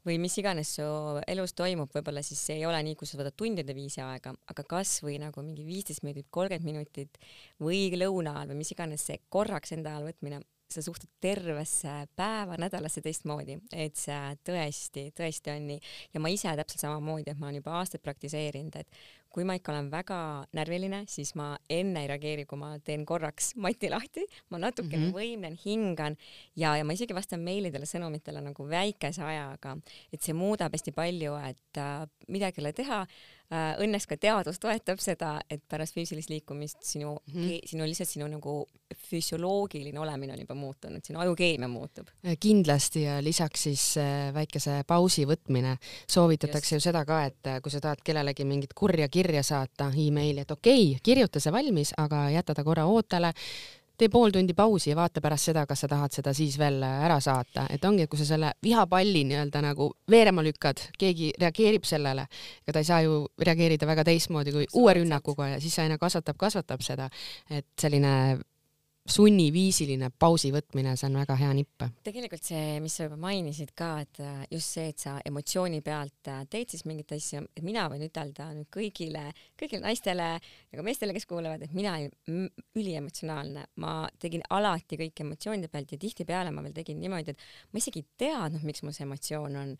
või 0.07 0.17
mis 0.21 0.37
iganes 0.41 0.73
su 0.79 0.87
elus 1.29 1.53
toimub, 1.57 1.91
võib-olla 1.93 2.23
siis 2.25 2.41
ei 2.55 2.65
ole 2.65 2.81
nii, 2.87 2.97
kus 2.97 3.13
sa 3.13 3.21
võtad 3.21 3.37
tundide 3.37 3.75
viisi 3.77 4.01
aega, 4.01 4.33
aga 4.49 4.65
kasvõi 4.75 5.19
nagu 5.21 5.45
mingi 5.45 5.65
viisteist 5.67 6.03
minutit, 6.03 6.31
kolmkümmend 6.33 6.65
minutit 6.65 7.21
või 7.61 7.85
lõuna 7.93 8.39
ajal 8.39 8.53
või 8.53 8.63
mis 8.63 8.73
iganes 8.73 9.05
see 9.05 9.21
korraks 9.29 9.77
enda 9.77 9.93
ajal 9.93 10.09
võtmine, 10.09 10.41
sa 10.73 10.83
suhtud 10.85 11.09
tervesse 11.23 11.93
päeva, 12.19 12.57
nädalasse 12.61 13.03
teistmoodi, 13.05 13.57
et 13.71 13.99
see 13.99 14.21
tõesti, 14.45 15.09
tõesti 15.17 15.53
on 15.53 15.67
nii. 15.73 15.81
ja 16.13 16.23
ma 16.23 16.31
ise 16.33 16.53
täpselt 16.57 16.85
samamoodi, 16.85 17.31
et 17.31 17.39
ma 17.39 17.49
olen 17.49 17.61
juba 17.61 17.77
aastaid 17.79 18.03
praktiseerinud, 18.03 18.75
et 18.81 19.03
kui 19.33 19.45
ma 19.49 19.55
ikka 19.57 19.73
olen 19.73 19.89
väga 19.89 20.17
närviline, 20.53 21.03
siis 21.09 21.33
ma 21.39 21.53
enne 21.73 22.03
ei 22.03 22.09
reageeri, 22.11 22.45
kui 22.49 22.59
ma 22.61 22.75
teen 22.85 23.05
korraks 23.09 23.53
mati 23.61 23.89
lahti, 23.89 24.27
ma 24.53 24.59
natukene 24.61 24.99
mm 24.99 25.09
-hmm. 25.09 25.15
võimlen, 25.17 25.57
hingan 25.65 26.17
ja, 26.55 26.75
ja 26.77 26.83
ma 26.85 26.93
isegi 26.93 27.15
vastan 27.17 27.41
meilidele, 27.41 27.89
sõnumitele 27.89 28.43
nagu 28.45 28.67
väikese 28.69 29.23
ajaga, 29.25 29.77
et 30.13 30.21
see 30.21 30.37
muudab 30.37 30.73
hästi 30.73 30.93
palju, 30.93 31.33
et 31.49 31.81
äh, 31.81 32.05
midagi 32.27 32.61
ei 32.61 32.65
ole 32.65 32.73
teha 32.73 33.07
õnneks 33.51 34.07
ka 34.09 34.17
teadus 34.17 34.59
toetab 34.59 35.01
seda, 35.03 35.35
et 35.49 35.61
pärast 35.69 35.93
füüsilist 35.93 36.31
liikumist 36.31 36.81
sinu 36.87 37.11
mm, 37.15 37.33
-hmm. 37.33 37.67
sinu 37.69 37.85
lihtsalt 37.85 38.09
sinu 38.09 38.27
nagu 38.27 38.65
füsioloogiline 39.09 39.99
olemine 39.99 40.33
on 40.33 40.39
juba 40.39 40.55
muutunud, 40.55 41.03
sinu 41.03 41.19
ajukeemia 41.19 41.67
muutub. 41.67 42.07
Äh, 42.25 42.37
kindlasti 42.39 43.03
ja 43.03 43.23
lisaks 43.23 43.63
siis 43.63 43.97
äh, 43.97 44.33
väikese 44.33 44.83
pausi 44.87 45.25
võtmine. 45.25 45.77
soovitatakse 46.09 46.75
Just. 46.75 46.85
ju 46.85 46.89
seda 46.89 47.05
ka, 47.05 47.25
et 47.25 47.61
kui 47.63 47.71
sa 47.71 47.81
tahad 47.81 48.01
kellelegi 48.03 48.45
mingit 48.45 48.73
kurja 48.73 49.07
kirja 49.09 49.43
saata 49.43 49.91
emaili, 49.97 50.41
et 50.41 50.51
okei 50.51 50.91
okay,, 50.91 50.99
kirjuta 51.03 51.39
see 51.39 51.51
valmis, 51.51 51.93
aga 51.97 52.29
jäta 52.29 52.53
ta 52.53 52.63
korra 52.63 52.85
ootele 52.85 53.33
tee 53.97 54.09
pool 54.09 54.31
tundi 54.33 54.53
pausi 54.57 54.89
ja 54.89 54.95
vaata 54.97 55.21
pärast 55.21 55.51
seda, 55.51 55.65
kas 55.69 55.83
sa 55.83 55.89
tahad 55.91 56.15
seda 56.15 56.33
siis 56.33 56.57
veel 56.59 56.81
ära 56.83 57.19
saata, 57.23 57.67
et 57.73 57.83
ongi, 57.85 58.05
et 58.05 58.11
kui 58.11 58.19
sa 58.19 58.27
selle 58.27 58.53
vihapalli 58.63 59.23
nii-öelda 59.29 59.61
nagu 59.63 59.91
veerema 60.09 60.43
lükkad, 60.45 60.81
keegi 60.99 61.33
reageerib 61.39 61.85
sellele, 61.87 62.25
ega 62.63 62.73
ta 62.73 62.83
ei 62.83 62.89
saa 62.89 63.01
ju 63.05 63.19
reageerida 63.39 63.89
väga 63.89 64.05
teistmoodi 64.09 64.55
kui 64.55 64.65
uue 64.73 64.97
rünnakuga 64.99 65.53
ja 65.53 65.61
siis 65.61 65.77
aina 65.83 65.99
kasvatab, 66.01 66.39
kasvatab 66.41 66.81
seda, 66.85 67.09
et 67.49 67.69
selline 67.79 68.13
sunniviisiline 69.03 70.07
pausi 70.15 70.53
võtmine, 70.53 70.93
see 70.95 71.09
on 71.09 71.17
väga 71.19 71.35
hea 71.35 71.49
nipp. 71.57 71.83
tegelikult 72.05 72.45
see, 72.47 72.77
mis 72.83 72.93
sa 72.95 73.07
juba 73.09 73.17
mainisid 73.19 73.73
ka, 73.75 73.89
et 74.05 74.21
äh, 74.23 74.45
just 74.53 74.77
see, 74.77 74.93
et 74.93 75.03
sa 75.03 75.17
emotsiooni 75.27 75.81
pealt 75.83 76.29
äh, 76.31 76.45
teed 76.51 76.71
siis 76.71 76.85
mingit 76.87 77.11
asja, 77.15 77.41
et 77.51 77.65
mina 77.67 77.83
võin 77.91 78.05
ütelda 78.07 78.47
nüüd 78.55 78.69
kõigile, 78.71 79.25
kõigile 79.59 79.83
naistele 79.83 80.29
ja 80.37 80.79
ka 80.79 80.85
meestele, 80.87 81.15
kes 81.17 81.27
kuulavad, 81.27 81.65
et 81.65 81.75
mina 81.75 81.97
olin 81.99 82.47
üliemotsionaalne, 82.79 83.67
ma 83.83 83.97
tegin 84.23 84.45
alati 84.55 84.99
kõik 85.03 85.25
emotsioonide 85.25 85.71
pealt 85.73 85.91
ja 85.91 85.99
tihtipeale 85.99 86.55
ma 86.55 86.63
veel 86.63 86.75
tegin 86.79 87.03
niimoodi, 87.03 87.35
et 87.35 87.73
ma 87.73 87.83
isegi 87.83 88.05
ei 88.05 88.09
teadnud, 88.25 88.63
miks 88.63 88.85
mul 88.87 88.95
see 88.95 89.07
emotsioon 89.07 89.59
on. 89.65 89.77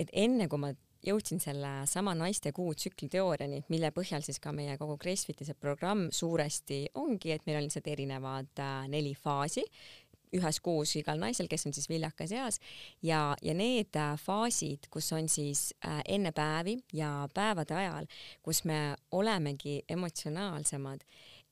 et 0.00 0.12
enne 0.16 0.46
kui 0.48 0.60
ma 0.60 0.68
jõudsin 1.06 1.40
selle 1.42 1.70
sama 1.90 2.14
naiste 2.18 2.52
kuu 2.56 2.74
tsükli 2.74 3.08
teooriani, 3.12 3.62
mille 3.72 3.90
põhjal 3.94 4.24
siis 4.24 4.40
ka 4.42 4.52
meie 4.56 4.76
kogu 4.80 4.98
Gracefiti 5.00 5.46
see 5.48 5.58
programm 5.58 6.08
suuresti 6.14 6.86
ongi, 7.00 7.32
et 7.34 7.46
meil 7.46 7.60
on 7.60 7.66
lihtsalt 7.66 7.90
erinevad 7.90 8.62
äh, 8.62 8.86
neli 8.92 9.14
faasi. 9.16 9.64
Ühes 10.30 10.60
kuus 10.62 10.92
igal 10.94 11.18
naisel, 11.18 11.48
kes 11.50 11.66
on 11.66 11.74
siis 11.74 11.88
viljakas 11.90 12.30
eas. 12.30 12.60
Ja, 13.02 13.34
ja 13.42 13.54
need 13.56 13.96
äh, 13.98 14.14
faasid, 14.20 14.86
kus 14.92 15.10
on 15.16 15.26
siis 15.28 15.72
äh, 15.82 16.04
enne 16.06 16.30
päevi 16.36 16.76
ja 16.94 17.26
päevade 17.34 17.74
ajal, 17.74 18.06
kus 18.42 18.62
me 18.68 18.94
olemegi 19.10 19.80
emotsionaalsemad 19.90 21.02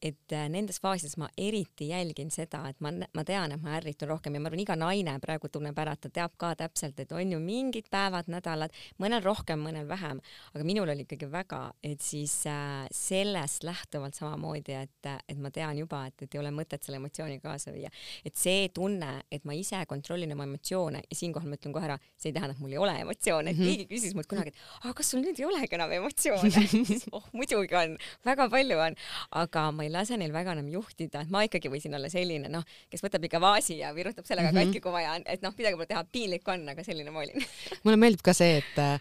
et 0.02 0.32
äh, 0.32 0.46
nendes 0.52 0.78
faasides 0.82 1.16
ma 1.20 1.28
eriti 1.38 1.88
jälgin 1.90 2.30
seda, 2.30 2.62
et 2.70 2.80
ma, 2.84 2.92
ma 3.14 3.24
tean, 3.26 3.52
et 3.54 3.62
ma 3.62 3.76
ärritun 3.78 4.10
rohkem 4.12 4.36
ja 4.36 4.42
ma 4.42 4.50
arvan, 4.50 4.62
iga 4.62 4.76
naine 4.78 5.16
praegu 5.22 5.50
tunneb 5.52 5.78
ära, 5.78 5.94
et 5.96 6.04
ta 6.06 6.12
teab 6.20 6.36
ka 6.40 6.52
täpselt, 6.58 7.00
et 7.02 7.12
on 7.16 7.32
ju 7.34 7.40
mingid 7.42 7.88
päevad, 7.92 8.30
nädalad, 8.30 8.74
mõnel 9.02 9.24
rohkem, 9.24 9.62
mõnel 9.64 9.88
vähem, 9.90 10.20
aga 10.54 10.66
minul 10.66 10.92
oli 10.92 11.06
ikkagi 11.06 11.28
väga, 11.32 11.60
et 11.82 12.04
siis 12.04 12.34
äh, 12.50 12.86
sellest 12.94 13.66
lähtuvalt 13.66 14.18
samamoodi, 14.18 14.76
et, 14.78 15.10
et 15.28 15.38
ma 15.38 15.50
tean 15.54 15.78
juba, 15.82 16.04
et, 16.08 16.26
et 16.26 16.36
ei 16.36 16.42
ole 16.42 16.52
mõtet 16.54 16.84
selle 16.84 17.00
emotsiooni 17.02 17.40
kaasa 17.42 17.74
viia. 17.74 17.90
et 18.24 18.36
see 18.38 18.68
tunne, 18.74 19.22
et 19.30 19.44
ma 19.48 19.56
ise 19.56 19.82
kontrollin 19.88 20.32
oma 20.34 20.46
emotsioone 20.48 21.02
ja 21.04 21.16
siinkohal 21.18 21.50
ma 21.50 21.58
ütlen 21.58 21.74
kohe 21.74 21.88
ära, 21.90 21.98
see 22.16 22.30
ei 22.30 22.38
tähenda, 22.38 22.54
et 22.54 22.62
mul 22.62 22.74
ei 22.76 22.82
ole 22.82 22.94
emotsioone, 23.02 23.50
et 23.50 23.58
-hmm. 23.58 23.74
keegi 23.74 23.88
küsis 23.90 24.14
mult 24.14 24.30
kunagi, 24.30 24.54
et 24.54 24.84
aga 24.84 24.94
kas 24.94 25.10
sul 25.10 25.22
nüüd 25.24 25.38
ei 25.38 25.48
olegi 25.48 25.74
enam 25.78 25.92
emotsioone? 25.98 26.66
Oh 27.18 27.24
muidugi 27.32 27.74
on, 27.78 27.96
väga 28.26 28.48
palju 28.52 28.78
on, 28.82 28.96
aga 29.40 29.62
ma 29.72 29.84
ei 29.86 29.87
lase 29.92 30.18
neil 30.20 30.32
väga 30.34 30.54
enam 30.56 30.68
juhtida, 30.72 31.24
et 31.24 31.32
ma 31.34 31.44
ikkagi 31.46 31.72
võisin 31.72 31.96
olla 31.98 32.10
selline 32.12 32.50
noh, 32.52 32.64
kes 32.90 33.04
võtab 33.04 33.24
ikka 33.28 33.40
vaasi 33.42 33.80
ja 33.82 33.92
virutab 33.96 34.26
sellega 34.28 34.52
mm 34.52 34.56
-hmm. 34.56 34.72
katki, 34.72 34.84
kui 34.84 34.92
vaja 34.92 35.16
on, 35.18 35.26
et 35.26 35.42
noh, 35.42 35.54
midagi 35.58 35.76
pole 35.76 35.90
teha, 35.90 36.04
piinlik 36.12 36.48
on, 36.48 36.68
aga 36.68 36.84
selline 36.84 37.10
ma 37.10 37.24
olin 37.24 37.44
mulle 37.84 38.00
meeldib 38.00 38.24
ka 38.24 38.32
see, 38.36 38.58
et 38.62 38.82
äh, 38.82 38.98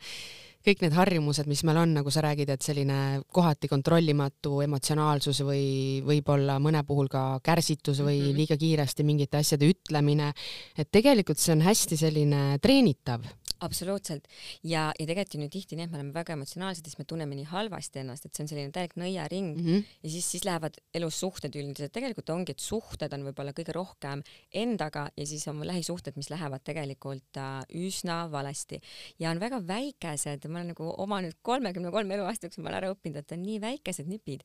kõik 0.67 0.83
need 0.83 0.95
harjumused, 0.97 1.47
mis 1.47 1.63
meil 1.67 1.79
on, 1.79 1.93
nagu 1.95 2.11
sa 2.11 2.21
räägid, 2.25 2.49
et 2.51 2.65
selline 2.65 3.21
kohati 3.33 3.69
kontrollimatu 3.71 4.61
emotsionaalsus 4.65 5.41
või 5.47 5.65
võib-olla 6.07 6.57
mõne 6.59 6.83
puhul 6.87 7.07
ka 7.11 7.39
kärsitus 7.43 8.01
või 8.03 8.19
-hmm. 8.19 8.37
liiga 8.41 8.57
kiiresti 8.57 9.03
mingite 9.03 9.37
asjade 9.37 9.69
ütlemine, 9.69 10.33
et 10.77 10.91
tegelikult 10.91 11.39
see 11.39 11.55
on 11.55 11.61
hästi 11.61 11.97
selline 11.97 12.59
treenitav 12.59 13.23
absoluutselt. 13.65 14.27
Ja, 14.63 14.91
ja 14.99 15.05
tegelikult 15.05 15.37
on 15.37 15.45
ju 15.45 15.49
tihti 15.53 15.77
nii, 15.77 15.87
et 15.87 15.93
me 15.93 15.99
oleme 15.99 16.15
väga 16.15 16.35
emotsionaalsed, 16.37 16.87
siis 16.87 16.99
me 16.99 17.05
tunneme 17.09 17.37
nii 17.37 17.47
halvasti 17.51 18.01
ennast, 18.03 18.27
et 18.27 18.35
see 18.37 18.45
on 18.45 18.51
selline 18.51 18.73
täielik 18.75 18.95
nõiaring. 18.99 19.49
Mm 19.55 19.65
-hmm. 19.65 19.95
ja 20.03 20.09
siis, 20.13 20.31
siis 20.31 20.45
lähevad 20.45 20.79
elus 20.93 21.19
suhted 21.19 21.55
üldiselt, 21.55 21.93
tegelikult 21.93 22.29
ongi, 22.29 22.55
et 22.55 22.63
suhted 22.63 23.13
on 23.13 23.25
võib-olla 23.27 23.53
kõige 23.57 23.75
rohkem 23.75 24.23
endaga 24.53 25.09
ja 25.17 25.25
siis 25.25 25.47
on 25.47 25.65
lähisuhted, 25.67 26.15
mis 26.15 26.29
lähevad 26.29 26.63
tegelikult 26.63 27.37
äh, 27.37 27.63
üsna 27.73 28.31
valesti. 28.31 28.81
Ja 29.19 29.31
on 29.31 29.39
väga 29.39 29.61
väikesed, 29.67 30.47
ma 30.47 30.59
olen 30.59 30.73
nagu 30.75 30.93
oma 30.97 31.21
nüüd 31.21 31.37
kolmekümne 31.41 31.91
kolme 31.91 32.15
eluaasta 32.15 32.47
jooksul 32.47 32.63
ma 32.63 32.69
olen 32.69 32.83
ära 32.83 32.93
õppinud, 32.93 33.17
et 33.17 33.31
on 33.31 33.43
nii 33.43 33.61
väikesed 33.61 34.07
nipid 34.07 34.43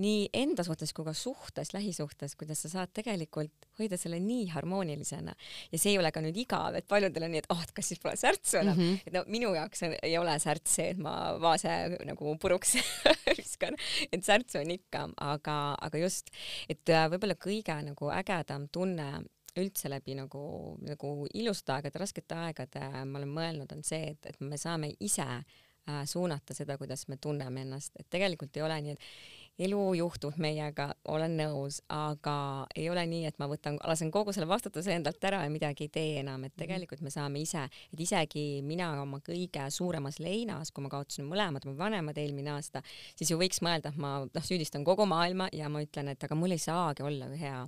nii 0.00 0.28
enda 0.36 0.64
suhtes 0.66 0.92
kui 0.96 1.04
ka 1.06 1.14
suhtes, 1.16 1.72
lähisuhtes, 1.74 2.36
kuidas 2.38 2.62
sa 2.64 2.70
saad 2.72 2.92
tegelikult 2.96 3.68
hoida 3.78 3.98
selle 4.00 4.20
nii 4.22 4.46
harmoonilisena. 4.54 5.34
Ja 5.72 5.80
see 5.80 5.94
ei 5.94 5.98
ole 5.98 6.12
ka 6.14 6.22
nüüd 6.24 6.36
igav, 6.40 6.76
et 6.78 6.88
paljudel 6.90 7.26
on 7.26 7.34
nii, 7.34 7.42
et 7.44 7.50
oh, 7.52 7.62
et 7.64 7.74
kas 7.76 7.90
siis 7.92 8.02
pole 8.02 8.16
särtsu 8.20 8.60
enam? 8.62 8.78
Mm, 8.78 8.82
-hmm. 8.82 9.02
et 9.06 9.16
no 9.18 9.24
minu 9.26 9.54
jaoks 9.54 9.82
on, 9.88 9.96
ei 10.02 10.16
ole 10.18 10.38
särts 10.38 10.78
see, 10.78 10.90
et 10.94 10.98
ma 10.98 11.16
vaase 11.40 11.74
nagu 12.06 12.36
puruks 12.40 12.76
viskan, 13.40 13.76
et 14.12 14.24
särtsu 14.24 14.60
on 14.62 14.70
ikka, 14.70 15.08
aga, 15.16 15.58
aga 15.80 15.98
just, 15.98 16.30
et 16.68 16.88
äh, 16.88 17.08
võib-olla 17.10 17.36
kõige 17.40 17.76
nagu 17.90 18.10
ägedam 18.14 18.68
tunne 18.72 19.10
üldse 19.58 19.90
läbi 19.90 20.14
nagu, 20.14 20.76
nagu 20.86 21.10
ilusate 21.34 21.74
aegade, 21.76 21.98
raskete 21.98 22.38
aegade, 22.38 22.84
ma 23.06 23.18
olen 23.18 23.34
mõelnud, 23.34 23.74
on 23.74 23.82
see, 23.86 24.12
et, 24.14 24.30
et 24.30 24.40
me 24.40 24.58
saame 24.60 24.92
ise 25.00 25.26
äh, 25.26 26.02
suunata 26.06 26.54
seda, 26.56 26.78
kuidas 26.78 27.06
me 27.08 27.18
tunneme 27.20 27.64
ennast, 27.66 27.96
et 27.98 28.08
tegelikult 28.10 28.56
ei 28.56 28.66
ole 28.66 28.80
nii, 28.86 28.96
et 28.96 29.39
elu 29.60 29.80
juhtub 29.98 30.36
meiega, 30.40 30.90
olen 31.12 31.34
nõus, 31.38 31.80
aga 31.92 32.66
ei 32.76 32.88
ole 32.90 33.02
nii, 33.10 33.26
et 33.28 33.38
ma 33.40 33.48
võtan, 33.50 33.76
lasen 33.86 34.10
kogu 34.12 34.32
selle 34.32 34.48
vastutuse 34.48 34.94
endalt 34.94 35.22
ära 35.26 35.42
ja 35.44 35.52
midagi 35.52 35.86
ei 35.86 35.92
tee 35.92 36.14
enam, 36.22 36.46
et 36.46 36.54
mhm. 36.54 36.62
tegelikult 36.62 37.02
me 37.04 37.12
saame 37.12 37.42
ise, 37.42 37.66
et 37.92 38.00
isegi 38.00 38.44
mina 38.66 38.90
oma 39.02 39.20
kõige 39.24 39.66
suuremas 39.74 40.20
leinas, 40.22 40.72
kui 40.72 40.84
ma 40.84 40.92
kaotasin 40.92 41.28
mõlemad 41.28 41.66
mu 41.68 41.76
vanemad 41.78 42.18
eelmine 42.20 42.54
aasta, 42.54 42.82
siis 43.18 43.32
ju 43.32 43.38
võiks 43.40 43.60
mõelda, 43.64 43.92
et 43.92 44.00
ma 44.00 44.16
noh, 44.24 44.46
süüdistan 44.46 44.84
kogu 44.86 45.06
maailma 45.10 45.50
ja 45.56 45.68
ma 45.72 45.84
ütlen, 45.84 46.12
et 46.14 46.24
aga 46.24 46.38
mul 46.38 46.56
ei 46.56 46.62
saagi 46.62 47.04
olla 47.06 47.28
hea. 47.40 47.60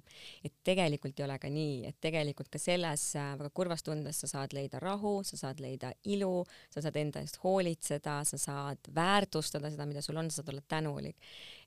et 0.44 0.52
tegelikult 0.64 1.18
ei 1.18 1.24
ole 1.26 1.38
ka 1.38 1.48
nii, 1.52 1.86
et 1.88 1.98
tegelikult 2.00 2.48
ka 2.52 2.58
selles 2.58 3.04
äh, 3.16 3.32
väga 3.38 3.50
kurvas 3.54 3.84
tundes 3.84 4.20
sa 4.22 4.30
saad 4.30 4.54
leida 4.56 4.80
rahu, 4.80 5.20
sa 5.24 5.36
saad 5.36 5.60
leida 5.60 5.92
ilu, 6.04 6.44
sa 6.70 6.82
saad 6.84 6.96
enda 6.96 7.20
eest 7.20 7.40
hoolitseda, 7.44 8.22
sa 8.24 8.38
saad 8.38 8.92
väärtustada 8.94 9.70
seda, 9.70 9.86
mida 9.86 10.02
sul 10.02 10.16
on, 10.16 10.30
sa 10.30 10.40
saad 10.40 10.54
olla 10.54 10.64
tänulik 10.68 11.18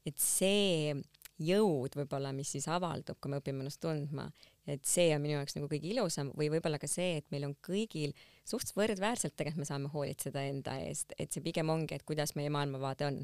et 0.05 0.17
see 0.21 0.93
jõud 1.41 1.95
võib-olla, 1.97 2.31
mis 2.35 2.53
siis 2.55 2.67
avaldub, 2.71 3.17
kui 3.19 3.31
me 3.31 3.41
õpime 3.41 3.63
ennast 3.63 3.81
tundma, 3.83 4.29
et 4.69 4.85
see 4.88 5.09
on 5.13 5.21
minu 5.21 5.35
jaoks 5.35 5.57
nagu 5.57 5.67
kõige 5.69 5.89
ilusam 5.91 6.31
või 6.38 6.47
võib-olla 6.53 6.79
ka 6.81 6.88
see, 6.89 7.19
et 7.19 7.27
meil 7.33 7.43
on 7.47 7.55
kõigil 7.65 8.15
suhteliselt 8.45 8.77
võrdväärselt 8.79 9.35
tegelikult 9.35 9.63
me 9.63 9.67
saame 9.67 9.91
hoolitseda 9.91 10.45
enda 10.47 10.77
eest, 10.85 11.13
et 11.19 11.33
see 11.33 11.43
pigem 11.43 11.69
ongi, 11.74 11.97
et 11.97 12.05
kuidas 12.07 12.35
meie 12.39 12.51
maailmavaade 12.53 13.07
on. 13.09 13.19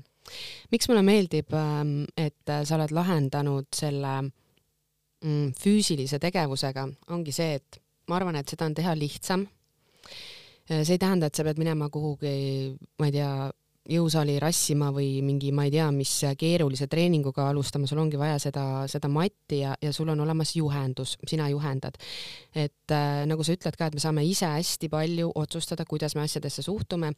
miks 0.73 0.89
mulle 0.91 1.05
meeldib, 1.07 1.53
ähm, 1.55 1.95
et 2.17 2.51
sa 2.51 2.75
oled 2.77 2.93
lahendanud 2.95 3.69
selle 3.75 4.17
mm, 4.21 5.55
füüsilise 5.61 6.19
tegevusega, 6.21 6.87
ongi 7.15 7.35
see, 7.35 7.57
et 7.61 7.81
ma 8.09 8.19
arvan, 8.19 8.37
et 8.39 8.51
seda 8.51 8.67
on 8.67 8.75
teha 8.75 8.93
lihtsam. 8.97 9.47
Äh, 10.67 10.83
see 10.83 10.97
ei 10.97 11.01
tähenda, 11.01 11.29
et 11.29 11.37
sa 11.37 11.45
pead 11.47 11.61
minema 11.61 11.89
kuhugi, 11.93 12.75
ma 12.99 13.09
ei 13.09 13.15
tea, 13.15 13.31
jõusaali 13.89 14.35
rassima 14.41 14.91
või 14.93 15.23
mingi, 15.25 15.49
ma 15.55 15.65
ei 15.65 15.73
tea, 15.73 15.87
mis 15.95 16.11
keerulise 16.37 16.85
treeninguga 16.91 17.47
alustama, 17.49 17.87
sul 17.89 18.01
ongi 18.03 18.19
vaja 18.19 18.37
seda, 18.41 18.65
seda 18.91 19.09
matti 19.09 19.63
ja, 19.63 19.73
ja 19.81 19.93
sul 19.95 20.11
on 20.13 20.21
olemas 20.21 20.53
juhendus, 20.55 21.15
sina 21.27 21.49
juhendad. 21.49 21.97
et 22.53 22.93
äh, 22.93 23.23
nagu 23.25 23.43
sa 23.43 23.55
ütled 23.57 23.77
ka, 23.77 23.89
et 23.89 23.97
me 23.97 24.03
saame 24.03 24.25
ise 24.27 24.45
hästi 24.45 24.89
palju 24.89 25.31
otsustada, 25.35 25.85
kuidas 25.85 26.15
me 26.15 26.21
asjadesse 26.21 26.61
suhtume 26.61 27.13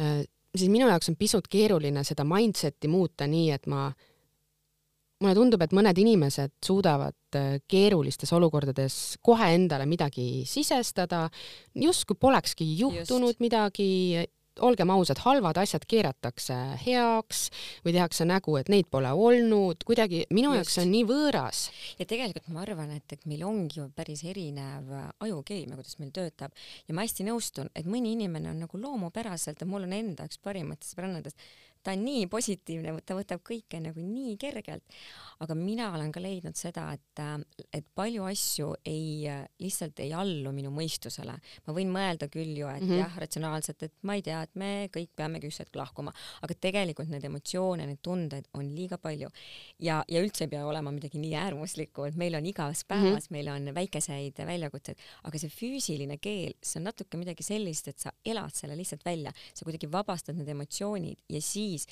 äh,, 0.00 0.20
siis 0.54 0.68
minu 0.68 0.88
jaoks 0.88 1.08
on 1.08 1.16
pisut 1.16 1.48
keeruline 1.48 2.04
seda 2.04 2.24
mindset'i 2.28 2.88
muuta 2.88 3.26
nii, 3.26 3.50
et 3.56 3.66
ma 3.66 3.88
mulle 5.18 5.34
tundub, 5.34 5.62
et 5.64 5.74
mõned 5.74 5.98
inimesed 5.98 6.58
suudavad 6.64 7.38
äh, 7.38 7.58
keerulistes 7.64 8.32
olukordades 8.36 9.18
kohe 9.24 9.54
endale 9.56 9.88
midagi 9.88 10.44
sisestada, 10.46 11.30
justkui 11.74 12.18
polekski 12.20 12.74
juhtunud 12.78 13.32
Just. 13.32 13.40
midagi 13.40 13.88
olgem 14.64 14.90
ausad, 14.94 15.20
halvad 15.24 15.58
asjad 15.62 15.84
keeratakse 15.88 16.56
heaks 16.84 17.48
või 17.84 17.94
tehakse 17.96 18.26
nägu, 18.28 18.56
et 18.60 18.70
neid 18.72 18.88
pole 18.90 19.10
olnud, 19.12 19.84
kuidagi 19.88 20.24
minu 20.34 20.54
Just. 20.54 20.58
jaoks 20.58 20.78
on 20.84 20.92
nii 20.94 21.04
võõras. 21.08 21.62
ja 21.98 22.08
tegelikult 22.08 22.50
ma 22.54 22.64
arvan, 22.64 22.92
et, 22.96 23.16
et 23.16 23.24
meil 23.30 23.44
ongi 23.48 23.80
ju 23.80 23.88
päris 23.96 24.24
erinev 24.24 24.90
ajukeemia, 25.24 25.78
kuidas 25.78 25.98
meil 26.02 26.12
töötab 26.14 26.52
ja 26.88 26.96
ma 26.96 27.06
hästi 27.06 27.28
nõustun, 27.28 27.72
et 27.74 27.88
mõni 27.88 28.14
inimene 28.16 28.52
on 28.52 28.62
nagu 28.66 28.82
loomupäraselt, 28.82 29.62
et 29.62 29.68
mul 29.68 29.88
on 29.88 29.96
enda 29.96 30.28
üks 30.28 30.40
parimatest 30.42 30.94
sõbrannadest 30.94 31.48
ta 31.88 31.94
on 31.96 32.04
nii 32.04 32.26
positiivne, 32.28 32.92
ta 33.06 33.16
võtab 33.16 33.40
kõike 33.46 33.80
nagu 33.80 34.02
nii 34.04 34.36
kergelt. 34.40 34.84
aga 35.38 35.54
mina 35.54 35.92
olen 35.94 36.10
ka 36.10 36.20
leidnud 36.20 36.56
seda, 36.58 36.88
et, 36.96 37.20
et 37.72 37.86
palju 37.94 38.24
asju 38.26 38.72
ei, 38.90 39.22
lihtsalt 39.62 40.00
ei 40.02 40.10
allu 40.12 40.50
minu 40.52 40.72
mõistusele. 40.74 41.36
ma 41.66 41.74
võin 41.74 41.92
mõelda 41.94 42.28
küll 42.28 42.56
ju, 42.58 42.66
et 42.68 42.82
mm 42.82 42.88
-hmm. 42.88 42.98
jah, 42.98 43.16
ratsionaalselt, 43.22 43.82
et 43.82 43.94
ma 44.02 44.18
ei 44.18 44.22
tea, 44.22 44.42
et 44.42 44.54
me 44.54 44.88
kõik 44.92 45.14
peamegi 45.16 45.48
üks 45.48 45.60
hetk 45.62 45.76
lahkuma, 45.76 46.12
aga 46.42 46.54
tegelikult 46.54 47.08
neid 47.08 47.24
emotsioone, 47.24 47.86
neid 47.86 48.02
tundeid 48.02 48.48
on 48.54 48.68
liiga 48.74 48.98
palju. 48.98 49.28
ja, 49.78 50.04
ja 50.08 50.22
üldse 50.22 50.44
ei 50.44 50.48
pea 50.48 50.66
olema 50.66 50.90
midagi 50.90 51.18
nii 51.18 51.34
äärmuslikku, 51.34 52.04
et 52.04 52.16
meil 52.16 52.34
on 52.34 52.46
igas 52.46 52.84
päevas 52.84 53.04
mm, 53.04 53.16
-hmm. 53.16 53.30
meil 53.30 53.48
on 53.48 53.74
väikeseid 53.74 54.44
väljakutseid, 54.46 54.98
aga 55.22 55.38
see 55.38 55.48
füüsiline 55.48 56.18
keel, 56.20 56.52
see 56.62 56.80
on 56.80 56.84
natuke 56.84 57.16
midagi 57.16 57.42
sellist, 57.42 57.88
et 57.88 57.98
sa 57.98 58.12
elad 58.24 58.54
selle 58.54 58.76
lihtsalt 58.76 59.04
välja, 59.04 59.32
sa 59.54 59.64
kuidagi 59.64 59.92
vabastad 59.92 60.36
need 60.36 60.48
emotsioonid 60.48 61.22
ja 61.28 61.40
siis 61.40 61.77
siis, 61.78 61.86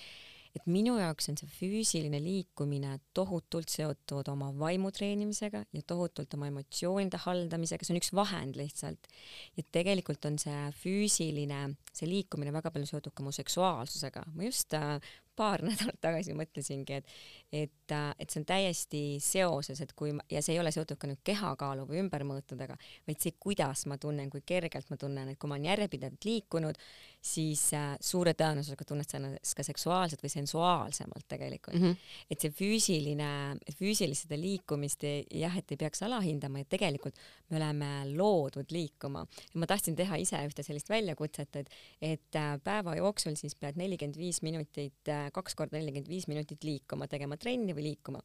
et 0.57 0.65
minu 0.71 0.95
jaoks 0.97 1.29
on 1.31 1.37
see 1.39 1.49
füüsiline 1.53 2.19
liikumine 2.23 2.95
tohutult 3.17 3.73
seotud 3.73 4.29
oma 4.33 4.49
vaimu 4.57 4.93
treenimisega 4.95 5.65
ja 5.73 5.83
tohutult 5.87 6.33
oma 6.39 6.49
emotsioonide 6.53 7.21
haldamisega, 7.27 7.85
see 7.85 7.95
on 7.95 8.01
üks 8.01 8.13
vahend 8.17 8.57
lihtsalt. 8.59 9.11
ja 9.57 9.67
tegelikult 9.73 10.25
on 10.29 10.41
see 10.41 10.63
füüsiline, 10.81 11.61
see 11.93 12.09
liikumine 12.09 12.55
väga 12.57 12.73
palju 12.73 12.89
seotud 12.93 13.17
ka 13.17 13.27
mu 13.27 13.35
seksuaalsusega. 13.37 14.25
ma 14.35 14.49
just 14.49 14.75
äh, 14.79 14.97
paar 15.37 15.65
nädalat 15.69 16.01
tagasi 16.03 16.37
mõtlesingi, 16.37 17.01
et, 17.01 17.17
et, 17.53 17.97
et 18.19 18.31
see 18.31 18.43
on 18.43 18.49
täiesti 18.49 19.03
seoses, 19.23 19.81
et 19.85 19.93
kui 19.97 20.15
ma, 20.17 20.25
ja 20.33 20.43
see 20.45 20.57
ei 20.57 20.63
ole 20.63 20.73
seotud 20.75 21.01
ka 21.01 21.11
nüüd 21.11 21.23
kehakaalu 21.27 21.87
või 21.89 22.03
ümbermõõtudega, 22.05 22.79
vaid 23.09 23.23
see, 23.23 23.37
kuidas 23.41 23.87
ma 23.91 23.99
tunnen, 24.03 24.31
kui 24.33 24.45
kergelt 24.47 24.91
ma 24.93 24.99
tunnen, 25.01 25.33
et 25.33 25.41
kui 25.41 25.51
ma 25.51 25.59
olen 25.59 25.71
järjepidevalt 25.71 26.29
liikunud, 26.29 26.81
siis 27.27 27.63
äh, 27.75 27.95
suure 28.03 28.35
tõenäosusega 28.39 28.87
tunned 28.87 29.09
sa 29.09 29.19
ennast 29.19 29.57
ka 29.59 29.65
seksuaalselt 29.67 30.23
või 30.23 30.31
sensuaalsemalt 30.31 31.27
tegelikult 31.29 31.79
mm. 31.79 31.87
-hmm. 31.87 32.13
et 32.31 32.43
see 32.43 32.53
füüsiline, 32.55 33.31
füüsilist 33.79 34.27
seda 34.27 34.39
liikumist 34.39 35.03
jah, 35.07 35.57
et 35.59 35.73
ei 35.73 35.81
peaks 35.81 36.05
alahindama 36.07 36.63
ja 36.63 36.69
tegelikult 36.71 37.19
me 37.51 37.59
oleme 37.59 37.91
loodud 38.15 38.71
liikuma. 38.71 39.27
ma 39.55 39.67
tahtsin 39.67 39.97
teha 39.97 40.17
ise 40.23 40.39
ühte 40.47 40.63
sellist 40.63 40.91
väljakutset, 40.91 41.57
et, 41.57 41.71
et 42.01 42.39
äh, 42.39 42.55
päeva 42.63 42.97
jooksul 42.97 43.35
siis 43.35 43.55
pead 43.59 43.77
nelikümmend 43.81 44.19
viis 44.19 44.43
minutit 44.43 45.09
äh, 45.09 45.26
kaks 45.35 45.57
korda 45.59 45.79
nelikümmend 45.79 46.11
viis 46.11 46.27
minutit 46.31 46.65
liikuma, 46.67 47.09
tegema 47.11 47.39
trenni 47.41 47.75
või 47.77 47.89
liikuma. 47.91 48.23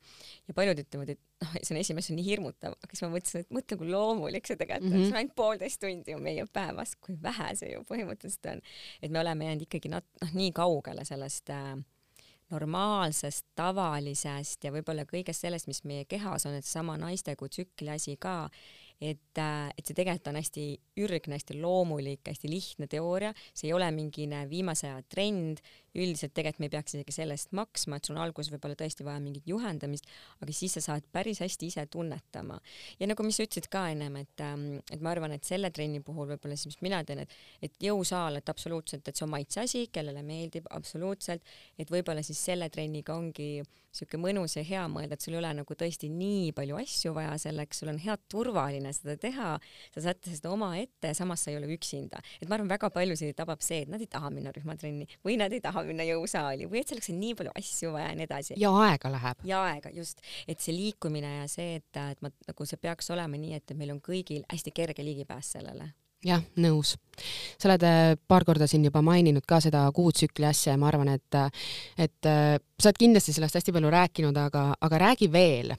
ja 0.48 0.56
paljud 0.58 0.82
ütlevad, 0.84 1.14
et 1.16 1.22
noh, 1.44 1.56
see 1.62 1.76
on 1.76 1.82
esimene, 1.82 2.06
see 2.06 2.16
on 2.16 2.20
nii 2.22 2.28
hirmutav, 2.28 2.76
aga 2.78 2.96
siis 2.96 3.06
ma 3.06 3.12
mõtlesin, 3.16 3.46
et 3.46 3.56
mõtle, 3.58 3.80
kui 3.82 3.92
loomulik 3.92 4.50
see 4.50 4.60
tegelikult 4.60 4.92
on 4.92 4.98
mm, 4.98 5.02
-hmm. 5.02 5.08
see 5.08 5.16
on 5.16 5.22
ainult 5.22 5.36
poolteist 5.36 5.82
tundi 5.82 6.16
ju 6.16 6.20
meie 6.22 6.46
päevas, 6.54 6.96
kui 6.96 7.18
vähe 7.22 7.56
see 7.56 7.74
ju 7.74 7.86
põhimõtteliselt 7.90 8.52
on. 8.54 8.62
et 9.02 9.12
me 9.12 9.24
oleme 9.24 9.50
jäänud 9.50 9.68
ikkagi 9.68 9.90
nat-, 9.90 10.14
noh, 10.22 10.38
nii 10.38 10.52
kaugele 10.56 11.06
sellest 11.06 11.50
äh, 11.50 11.76
normaalsest, 12.52 13.46
tavalisest 13.56 14.66
ja 14.66 14.72
võib-olla 14.76 15.06
kõigest 15.10 15.46
sellest, 15.46 15.70
mis 15.72 15.84
meie 15.88 16.06
kehas 16.10 16.46
on, 16.50 16.58
et 16.58 16.68
seesama 16.68 16.98
naiste 17.00 17.36
kui 17.40 17.52
tsükli 17.52 17.92
asi 17.94 18.18
ka, 18.20 18.50
et, 19.02 19.38
äh, 19.42 19.72
et 19.74 19.88
see 19.88 19.98
tegelikult 19.98 20.30
on 20.30 20.38
hästi 20.38 20.64
ürgne, 21.02 21.34
hästi 21.34 21.58
loomulik, 21.58 22.22
hästi 22.28 22.50
lihtne 22.52 22.88
teooria, 22.92 23.32
see 23.58 23.72
ei 23.72 23.74
ole 23.74 23.88
mingine 23.96 24.44
viimase 24.50 24.92
aja 24.92 25.02
trend, 25.10 25.64
üldiselt 25.98 26.36
tegelikult 26.36 26.62
me 26.62 26.70
ei 26.70 26.74
peaks 26.76 26.96
isegi 26.96 27.16
selle 27.16 27.36
eest 27.36 27.56
maksma, 27.58 27.98
et 27.98 28.08
sul 28.08 28.16
on 28.16 28.22
alguses 28.24 28.52
võib-olla 28.54 28.78
tõesti 28.80 29.06
vaja 29.08 29.20
mingit 29.24 29.50
juhendamist, 29.50 30.08
aga 30.40 30.56
siis 30.56 30.78
sa 30.78 30.86
saad 30.86 31.08
päris 31.12 31.42
hästi 31.44 31.72
ise 31.74 31.86
tunnetama. 31.92 32.60
ja 33.00 33.10
nagu, 33.10 33.26
mis 33.26 33.42
sa 33.42 33.48
ütlesid 33.48 33.68
ka 33.74 33.88
ennem, 33.92 34.22
et, 34.22 34.46
ähm, 34.46 34.68
et 34.92 35.02
ma 35.02 35.16
arvan, 35.16 35.34
et 35.36 35.48
selle 35.48 35.74
trenni 35.74 36.04
puhul 36.06 36.30
võib-olla 36.30 36.56
siis, 36.56 36.76
mis 36.76 36.86
mina 36.86 37.02
teen, 37.04 37.26
et, 37.26 37.36
et 37.62 37.84
jõusaal, 37.90 38.38
et 38.38 38.54
absoluutselt, 38.54 39.08
et 39.08 39.18
see 39.18 39.26
on 39.26 39.34
maitse 39.34 39.66
asi, 39.66 39.88
kellele 39.92 40.24
meeldib, 40.24 40.70
absoluutselt, 40.70 41.44
et 41.78 41.92
võib-olla 41.92 42.24
siis 42.24 42.40
selle 42.52 42.70
trenniga 42.70 43.18
ongi 43.18 43.64
sihuke 43.92 44.20
mõnus 44.22 44.56
ja 44.56 44.64
hea 44.68 44.86
mõelda, 44.92 45.18
et 45.18 45.26
sul 45.26 45.36
ei 45.36 45.42
ole 45.42 45.54
nagu 45.62 45.78
tõesti 45.78 46.12
nii 46.14 46.52
palju 46.58 46.80
asju 46.80 47.16
vaja 47.18 47.36
selleks, 47.42 47.82
sul 47.82 47.92
on 47.92 48.00
hea 48.02 48.18
turvaline 48.32 48.94
seda 48.96 49.18
teha, 49.20 49.58
sa 49.96 50.06
saad 50.08 50.22
seda 50.30 50.54
omaette, 50.54 51.16
samas 51.18 51.44
sa 51.44 51.52
ei 51.52 51.60
ole 51.60 51.72
üksinda. 51.76 52.22
et 52.42 52.48
ma 52.48 52.60
arvan, 52.60 52.70
väga 52.72 52.92
paljusid 52.94 53.36
tabab 53.36 53.66
see, 53.66 53.84
et 53.86 53.92
nad 53.92 54.02
ei 54.02 54.10
taha 54.12 54.30
minna 54.34 54.54
rühmatrenni 54.56 55.10
või 55.26 55.40
nad 55.42 55.52
ei 55.52 55.60
taha 55.60 55.72
taha 55.72 55.86
minna 55.88 56.06
jõusaali 56.08 56.68
või 56.70 56.82
et 56.82 56.92
selleks 56.92 57.12
on 57.14 57.20
nii 57.22 57.38
palju 57.40 57.56
asju 57.62 57.94
vaja 57.96 58.12
ja 58.12 58.18
nii 58.20 58.28
edasi. 58.28 58.60
ja 58.60 58.72
aega 58.84 59.12
läheb. 59.16 59.46
ja 59.48 59.64
aega, 59.70 59.94
just, 59.96 60.22
et 60.48 60.60
see 60.64 60.76
liikumine 60.76 61.38
ja 61.40 61.48
see, 61.52 61.80
et, 61.80 62.02
et 62.04 62.22
ma 62.24 62.32
nagu 62.48 62.68
see 62.68 62.82
peaks 62.82 63.12
olema 63.16 63.40
nii, 63.40 63.58
et 63.62 63.76
meil 63.78 63.96
on 63.96 64.04
kõigil 64.04 64.46
hästi 64.52 64.76
kerge 64.76 65.06
ligipääs 65.06 65.56
sellele 65.58 65.92
jah, 66.26 66.42
nõus. 66.62 66.96
sa 67.60 67.68
oled 67.70 67.84
äh, 67.86 68.16
paar 68.28 68.46
korda 68.48 68.66
siin 68.70 68.86
juba 68.88 69.04
maininud 69.06 69.46
ka 69.46 69.60
seda 69.62 69.84
kuutsükli 69.94 70.48
asja 70.48 70.74
ja 70.74 70.80
ma 70.82 70.88
arvan, 70.90 71.12
et, 71.14 71.38
et 72.02 72.30
äh, 72.30 72.56
sa 72.82 72.90
oled 72.90 73.00
kindlasti 73.02 73.36
sellest 73.36 73.60
hästi 73.60 73.76
palju 73.76 73.92
rääkinud, 73.94 74.38
aga, 74.42 74.64
aga 74.82 75.02
räägi 75.06 75.30
veel, 75.34 75.74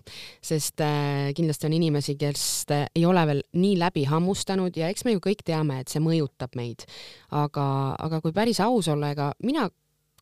sest 0.45 0.85
äh, 0.85 1.33
kindlasti 1.35 1.67
on 1.67 1.77
inimesi, 1.79 2.15
kes 2.21 2.47
ei 2.85 3.05
ole 3.09 3.27
veel 3.33 3.43
nii 3.59 3.75
läbi 3.81 4.07
hammustanud 4.11 4.77
ja 4.79 4.91
eks 4.93 5.07
me 5.07 5.17
ju 5.17 5.25
kõik 5.25 5.43
teame, 5.47 5.81
et 5.83 5.91
see 5.91 6.03
mõjutab 6.03 6.55
meid. 6.59 6.87
aga, 7.31 7.67
aga 7.99 8.21
kui 8.21 8.35
päris 8.37 8.61
aus 8.61 8.91
olla, 8.93 9.11
ega 9.17 9.33
mina 9.43 9.69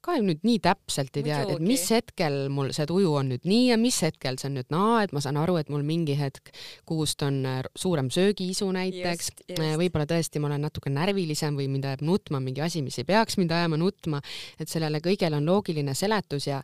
ka 0.04 0.16
nüüd 0.21 0.45
nii 0.47 0.61
täpselt 0.64 1.16
ei 1.21 1.25
tea, 1.26 1.40
et 1.45 1.62
mis 1.64 1.83
hetkel 1.92 2.49
mul 2.52 2.71
see 2.76 2.87
tuju 2.88 3.12
on 3.21 3.28
nüüd 3.35 3.45
nii 3.49 3.66
ja 3.69 3.76
mis 3.80 3.99
hetkel 4.04 4.38
see 4.40 4.49
on 4.49 4.57
nüüd 4.57 4.71
naa, 4.73 5.02
et 5.04 5.12
ma 5.16 5.21
saan 5.21 5.37
aru, 5.40 5.59
et 5.61 5.69
mul 5.73 5.85
mingi 5.87 6.16
hetk 6.16 6.52
kuust 6.88 7.21
on 7.26 7.42
äh, 7.49 7.61
suurem 7.78 8.09
söögiisu 8.12 8.71
näiteks, 8.76 9.30
äh, 9.59 9.75
võib-olla 9.80 10.09
tõesti 10.09 10.40
ma 10.40 10.49
olen 10.49 10.64
natuke 10.64 10.92
närvilisem 10.95 11.59
või 11.61 11.69
mind 11.73 11.90
ajab 11.90 12.07
nutma 12.09 12.40
mingi 12.40 12.64
asi, 12.64 12.85
mis 12.87 12.97
ei 13.02 13.09
peaks 13.09 13.37
mind 13.40 13.52
ajama 13.57 13.80
nutma, 13.80 14.23
et 14.61 14.73
sellele 14.73 15.02
kõigele 15.04 15.37
on 15.40 15.52
loogiline 15.52 15.95
seletus 15.99 16.49
ja 16.49 16.62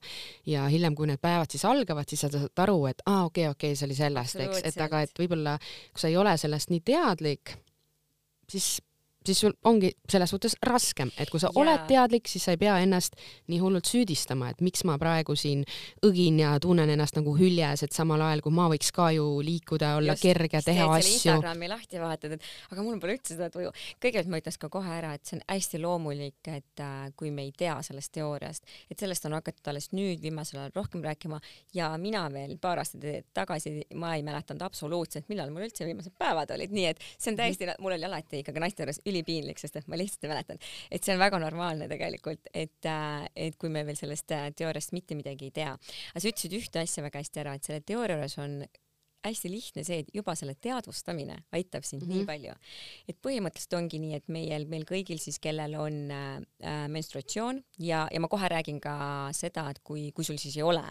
ja 0.49 0.65
hiljem, 0.73 0.97
kui 0.97 1.11
need 1.11 1.21
päevad 1.21 1.53
siis 1.53 1.65
algavad, 1.69 2.09
siis 2.09 2.25
sa 2.25 2.33
saad 2.33 2.65
aru, 2.67 2.81
et 2.89 3.05
aa, 3.05 3.27
okei 3.29 3.47
okay,, 3.47 3.53
okei 3.53 3.73
okay,, 3.75 3.79
see 3.79 3.91
oli 3.91 4.01
sellest, 4.01 4.41
eks, 4.47 4.65
et 4.71 4.83
aga 4.83 5.05
et 5.05 5.21
võib-olla 5.21 5.59
kui 5.61 6.03
sa 6.03 6.09
ei 6.09 6.17
ole 6.17 6.37
sellest 6.41 6.73
nii 6.73 6.83
teadlik, 6.87 7.57
siis 8.51 8.79
siis 9.29 9.41
sul 9.45 9.55
ongi 9.69 9.93
selles 10.09 10.31
suhtes 10.33 10.57
raskem, 10.67 11.11
et 11.19 11.31
kui 11.31 11.41
sa 11.43 11.51
yeah. 11.51 11.61
oled 11.63 11.87
teadlik, 11.91 12.29
siis 12.31 12.47
sa 12.47 12.55
ei 12.55 12.61
pea 12.61 12.79
ennast 12.85 13.17
nii 13.51 13.61
hullult 13.63 13.89
süüdistama, 13.89 14.51
et 14.53 14.63
miks 14.65 14.85
ma 14.89 14.97
praegu 15.01 15.37
siin 15.39 15.65
õgin 16.07 16.41
ja 16.43 16.55
tunnen 16.63 16.91
ennast 16.93 17.19
nagu 17.19 17.35
hüljes, 17.39 17.85
et 17.87 17.97
samal 17.97 18.23
ajal 18.29 18.45
kui 18.45 18.57
ma 18.57 18.69
võiks 18.73 18.93
ka 18.95 19.11
ju 19.17 19.27
liikuda, 19.45 19.95
olla 20.01 20.17
Just, 20.17 20.27
kerge, 20.27 20.63
teha 20.67 20.89
asju. 20.97 21.17
Instagrami 21.17 21.71
lahti 21.71 22.03
vaatad, 22.03 22.37
et 22.37 22.51
aga 22.73 22.87
mul 22.87 23.01
pole 23.03 23.17
üldse 23.19 23.35
seda 23.35 23.51
tuju. 23.53 23.73
kõigepealt 24.03 24.33
ma 24.33 24.41
ütleks 24.43 24.61
ka 24.63 24.71
kohe 24.73 24.93
ära, 24.99 25.15
et 25.17 25.27
see 25.27 25.39
on 25.39 25.45
hästi 25.49 25.83
loomulik, 25.83 26.41
et 26.53 26.85
äh, 26.85 27.09
kui 27.17 27.33
me 27.35 27.47
ei 27.47 27.53
tea 27.57 27.77
sellest 27.87 28.13
teooriast, 28.17 28.67
et 28.91 28.99
sellest 29.01 29.27
on 29.29 29.37
hakatud 29.39 29.73
alles 29.73 29.91
nüüd 29.97 30.23
viimasel 30.23 30.61
ajal 30.63 30.77
rohkem 30.77 31.05
rääkima 31.05 31.41
ja 31.77 31.91
mina 32.01 32.27
veel 32.33 32.57
paar 32.61 32.81
aastat 32.83 33.27
tagasi, 33.37 33.79
ma 33.95 34.15
ei 34.17 34.25
mäletanud 34.27 34.65
absoluutselt, 34.67 35.29
millal 35.33 35.53
mul 35.55 35.67
üldse 35.67 35.87
viimased 35.89 36.15
päevad 36.19 36.53
olid, 36.55 36.73
nii 36.75 36.87
et 36.91 37.03
see 37.17 37.33
on 37.33 37.41
täiesti, 37.41 37.69
mul 37.83 37.97
oli 37.97 38.07
alati 38.09 38.43
ikkagi 38.43 38.63
naiste 38.63 38.85
juures 38.85 39.01
üli 39.09 39.16
ülipiinlik, 39.17 39.61
sest 39.63 39.81
et 39.81 39.89
ma 39.91 39.99
lihtsalt 39.99 40.27
ei 40.27 40.35
mäletanud, 40.35 40.71
et 40.93 41.05
see 41.05 41.17
on 41.17 41.23
väga 41.23 41.41
normaalne 41.43 41.89
tegelikult, 41.91 42.53
et, 42.53 42.79
äh, 42.91 43.27
et 43.49 43.59
kui 43.61 43.73
me 43.73 43.85
veel 43.89 43.99
sellest 43.99 44.37
äh, 44.37 44.51
teooriast 44.57 44.95
mitte 44.97 45.19
midagi 45.19 45.51
ei 45.51 45.57
tea. 45.63 45.77
aga 45.77 46.23
sa 46.23 46.33
ütlesid 46.33 46.59
ühte 46.61 46.83
asja 46.83 47.05
väga 47.07 47.23
hästi 47.23 47.45
ära, 47.45 47.57
et 47.57 47.69
selle 47.69 47.85
teooria 47.87 48.17
juures 48.17 48.39
on 48.43 48.61
hästi 49.31 49.51
lihtne 49.51 49.85
see, 49.87 50.03
et 50.03 50.11
juba 50.15 50.35
selle 50.39 50.57
teadvustamine 50.61 51.37
aitab 51.57 51.85
sind 51.85 52.03
mm 52.03 52.09
-hmm. 52.09 52.13
nii 52.13 52.23
mhm. 52.23 52.27
palju. 52.27 52.55
et 53.09 53.19
põhimõtteliselt 53.23 53.77
ongi 53.79 53.99
nii, 54.03 54.15
et 54.15 54.29
meil, 54.29 54.67
meil 54.67 54.85
kõigil 54.89 55.19
siis, 55.23 55.39
kellel 55.39 55.75
on 55.81 56.11
äh, 56.11 56.37
äh, 56.63 56.89
menstruatsioon 56.89 57.63
ja, 57.79 58.07
ja 58.13 58.21
ma 58.21 58.29
kohe 58.29 58.49
räägin 58.49 58.81
ka 58.81 59.29
seda, 59.33 59.69
et 59.71 59.81
kui, 59.85 60.11
kui 60.13 60.25
sul 60.25 60.39
siis 60.39 60.57
ei 60.57 60.63
ole, 60.63 60.85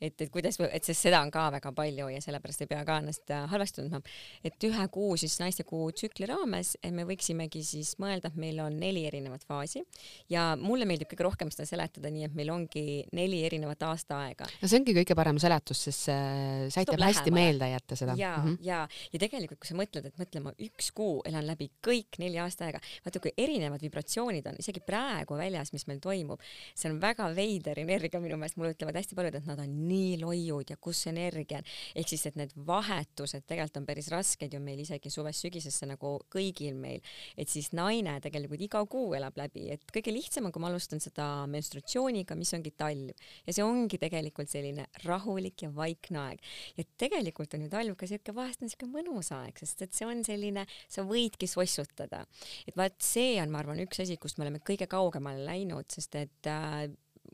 et, 0.00 0.20
et 0.20 0.30
kuidas, 0.30 0.58
et 0.60 0.84
sest 0.84 1.08
seda 1.08 1.20
on 1.22 1.30
ka 1.30 1.50
väga 1.52 1.72
palju 1.72 2.08
ja 2.08 2.20
sellepärast 2.20 2.64
ei 2.64 2.66
pea 2.66 2.84
ka 2.84 2.98
ennast 3.02 3.30
äh, 3.30 3.48
halvasti 3.50 3.80
tundma. 3.82 4.00
et 4.44 4.64
ühe 4.64 4.88
kuu 4.88 5.16
siis 5.16 5.38
naiste 5.40 5.64
kuu 5.64 5.92
tsükli 5.92 6.26
raames 6.26 6.76
me 6.90 7.04
võiksimegi 7.04 7.62
siis 7.64 7.94
mõelda, 7.98 8.28
et 8.28 8.36
meil 8.36 8.60
on 8.60 8.78
neli 8.78 9.06
erinevat 9.06 9.44
faasi 9.44 9.84
ja 10.30 10.56
mulle 10.56 10.84
meeldib 10.84 11.10
kõige 11.12 11.28
rohkem 11.28 11.50
seda 11.50 11.66
seletada 11.66 12.10
nii, 12.10 12.24
et 12.24 12.34
meil 12.34 12.50
ongi 12.50 13.04
neli 13.12 13.44
erinevat 13.44 13.82
aastaaega. 13.82 14.46
no 14.62 14.68
see 14.68 14.80
ongi 14.80 14.94
kõige 14.94 15.14
parem 15.18 15.38
seletus, 15.42 15.84
sest 15.88 16.08
see, 16.08 16.82
aitab 16.82 17.00
hästi 17.02 17.34
meelde 17.34 17.68
jääda 17.68 17.81
mäleta 17.82 17.96
seda. 17.96 18.14
ja 18.16 18.36
mm, 18.36 18.44
-hmm. 18.44 18.58
ja, 18.60 18.88
ja 19.12 19.18
tegelikult, 19.18 19.58
kui 19.58 19.68
sa 19.68 19.74
mõtled, 19.74 20.06
et 20.06 20.18
mõtle, 20.18 20.40
ma 20.40 20.52
üks 20.58 20.90
kuu 20.94 21.22
elan 21.26 21.46
läbi 21.46 21.70
kõik 21.84 22.18
neli 22.18 22.38
aastaaega, 22.38 22.80
vaata 23.04 23.20
kui 23.20 23.32
erinevad 23.36 23.80
vibratsioonid 23.82 24.46
on 24.46 24.56
isegi 24.58 24.80
praegu 24.80 25.36
väljas, 25.36 25.72
mis 25.72 25.86
meil 25.86 26.00
toimub, 26.00 26.40
see 26.74 26.90
on 26.90 27.00
väga 27.00 27.28
veider 27.34 27.78
energia 27.78 28.20
minu 28.20 28.36
meelest, 28.36 28.56
mulle 28.56 28.74
ütlevad 28.74 28.96
hästi 28.96 29.14
paljud, 29.14 29.34
et 29.34 29.46
nad 29.46 29.58
on 29.58 29.88
nii 29.88 30.20
loiud 30.20 30.70
ja 30.70 30.76
kus 30.76 31.06
energia 31.06 31.58
on, 31.58 31.64
ehk 31.94 32.08
siis, 32.08 32.26
et 32.26 32.36
need 32.36 32.52
vahetused 32.56 33.46
tegelikult 33.46 33.76
on 33.76 33.86
päris 33.86 34.08
rasked 34.10 34.52
ju 34.52 34.60
meil 34.60 34.80
isegi 34.80 35.10
suvest-sügisesse 35.10 35.86
nagu 35.86 36.18
kõigil 36.32 36.74
meil, 36.74 37.00
et 37.36 37.48
siis 37.48 37.72
naine 37.72 38.18
tegelikult 38.20 38.60
iga 38.60 38.84
kuu 38.86 39.14
elab 39.14 39.36
läbi, 39.36 39.70
et 39.72 39.82
kõige 39.92 40.12
lihtsam 40.12 40.46
on, 40.46 40.52
kui 40.52 40.60
ma 40.60 40.68
alustan 40.68 41.00
seda 41.00 41.46
menstratsiooniga, 41.46 42.34
mis 42.34 42.52
ongi 42.54 42.70
talv. 42.76 43.12
Ja 43.46 43.52
see 43.52 43.64
ongi 43.64 43.98
tegelikult 43.98 44.50
selline 44.50 44.86
rahulik 45.04 45.62
ja 45.62 45.70
vaikne 45.74 46.18
aeg. 46.18 46.42
Ja 46.76 46.84
tegelikult 46.98 47.54
on 47.54 47.61
ju 47.66 47.72
talv 47.72 47.96
ka 47.98 48.08
siuke, 48.10 48.34
vahest 48.36 48.64
on 48.64 48.72
siuke 48.72 48.88
mõnus 48.90 49.32
aeg, 49.34 49.58
sest 49.62 49.86
et 49.86 49.96
see 49.96 50.08
on 50.08 50.22
selline, 50.26 50.66
sa 50.90 51.04
võidki 51.06 51.48
sossutada. 51.50 52.24
et 52.66 52.76
vaat 52.76 52.98
see 53.02 53.36
on, 53.42 53.52
ma 53.52 53.62
arvan, 53.62 53.80
üks 53.84 54.02
asi, 54.04 54.18
kust 54.20 54.38
me 54.38 54.46
oleme 54.46 54.62
kõige 54.64 54.88
kaugemale 54.90 55.44
läinud, 55.46 55.88
sest 55.92 56.16
et 56.20 56.50
äh, 56.50 56.86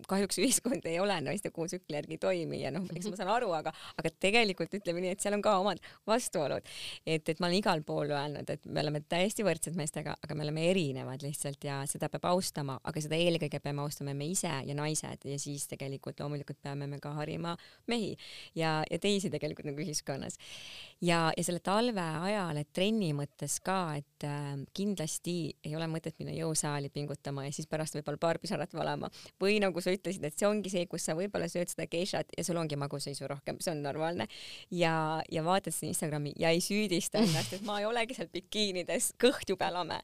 kahjuks 0.09 0.39
ühiskond 0.43 0.87
ei 0.89 0.99
ole 1.03 1.17
naiste 1.25 1.51
kuutsükli 1.55 1.97
järgi 1.97 2.19
toimi 2.23 2.63
ja 2.63 2.73
noh, 2.75 2.87
eks 2.95 3.09
ma 3.11 3.19
saan 3.19 3.33
aru, 3.33 3.51
aga, 3.57 3.73
aga 3.99 4.13
tegelikult 4.21 4.75
ütleme 4.79 5.03
nii, 5.03 5.15
et 5.17 5.25
seal 5.25 5.37
on 5.37 5.45
ka 5.45 5.57
omad 5.61 5.83
vastuolud. 6.09 6.67
et, 7.07 7.29
et 7.29 7.41
ma 7.41 7.49
olen 7.49 7.59
igal 7.59 7.83
pool 7.87 8.13
öelnud, 8.15 8.51
et 8.51 8.67
me 8.67 8.83
oleme 8.85 9.03
täiesti 9.09 9.47
võrdsed 9.47 9.79
meestega, 9.79 10.15
aga 10.25 10.37
me 10.39 10.47
oleme 10.47 10.69
erinevad 10.71 11.25
lihtsalt 11.25 11.65
ja 11.65 11.81
seda 11.91 12.11
peab 12.13 12.29
austama, 12.31 12.79
aga 12.85 13.03
seda 13.03 13.19
eelkõige 13.19 13.61
peame 13.65 13.83
austama 13.85 14.15
me 14.15 14.31
ise 14.33 14.53
ja 14.69 14.77
naised 14.77 15.27
ja 15.29 15.39
siis 15.41 15.67
tegelikult 15.71 16.21
loomulikult 16.23 16.61
peame 16.63 16.89
me 16.91 17.01
ka 17.03 17.13
harima 17.19 17.57
mehi 17.91 18.15
ja, 18.59 18.83
ja 18.91 18.99
teisi 19.03 19.31
tegelikult 19.33 19.69
nagu 19.69 19.83
ühiskonnas. 19.83 20.39
ja, 21.01 21.29
ja 21.37 21.45
selle 21.45 21.63
talve 21.65 22.05
ajal, 22.29 22.61
et 22.61 22.73
trenni 22.75 23.11
mõttes 23.17 23.59
ka, 23.65 23.97
et 23.99 24.27
äh, 24.27 24.55
kindlasti 24.77 25.39
ei 25.65 25.75
ole 25.77 25.89
mõtet 25.91 26.19
minna 26.21 26.35
jõusaali 26.37 26.91
pingutama 26.95 27.47
ja 27.47 27.55
siis 27.55 27.69
pärast 27.71 27.97
võib-olla 27.99 28.21
paar 28.21 28.39
pisarat 28.43 28.75
valama 28.75 29.11
või 29.41 29.59
nagu 29.63 29.81
sa 29.83 29.88
ütlesid, 29.95 30.25
et 30.25 30.39
see 30.39 30.49
ongi 30.49 30.73
see, 30.73 30.87
kus 30.91 31.07
sa 31.09 31.17
võib-olla 31.19 31.49
sööd 31.51 31.71
seda 31.73 31.89
geishat 31.91 32.33
ja 32.37 32.45
sul 32.47 32.61
ongi 32.61 32.79
magusaisu 32.81 33.29
rohkem, 33.31 33.61
see 33.65 33.73
on 33.75 33.83
normaalne. 33.85 34.29
ja, 34.71 35.23
ja 35.33 35.45
vaatad 35.45 35.75
seda 35.75 35.91
Instagrami 35.93 36.33
ja 36.39 36.53
ei 36.55 36.63
süüdista 36.65 37.23
ennast, 37.23 37.55
et 37.57 37.67
ma 37.67 37.81
ei 37.81 37.89
olegi 37.89 38.17
seal 38.19 38.31
bikiinides, 38.33 39.13
kõht 39.21 39.49
jube 39.51 39.69
lame. 39.73 40.01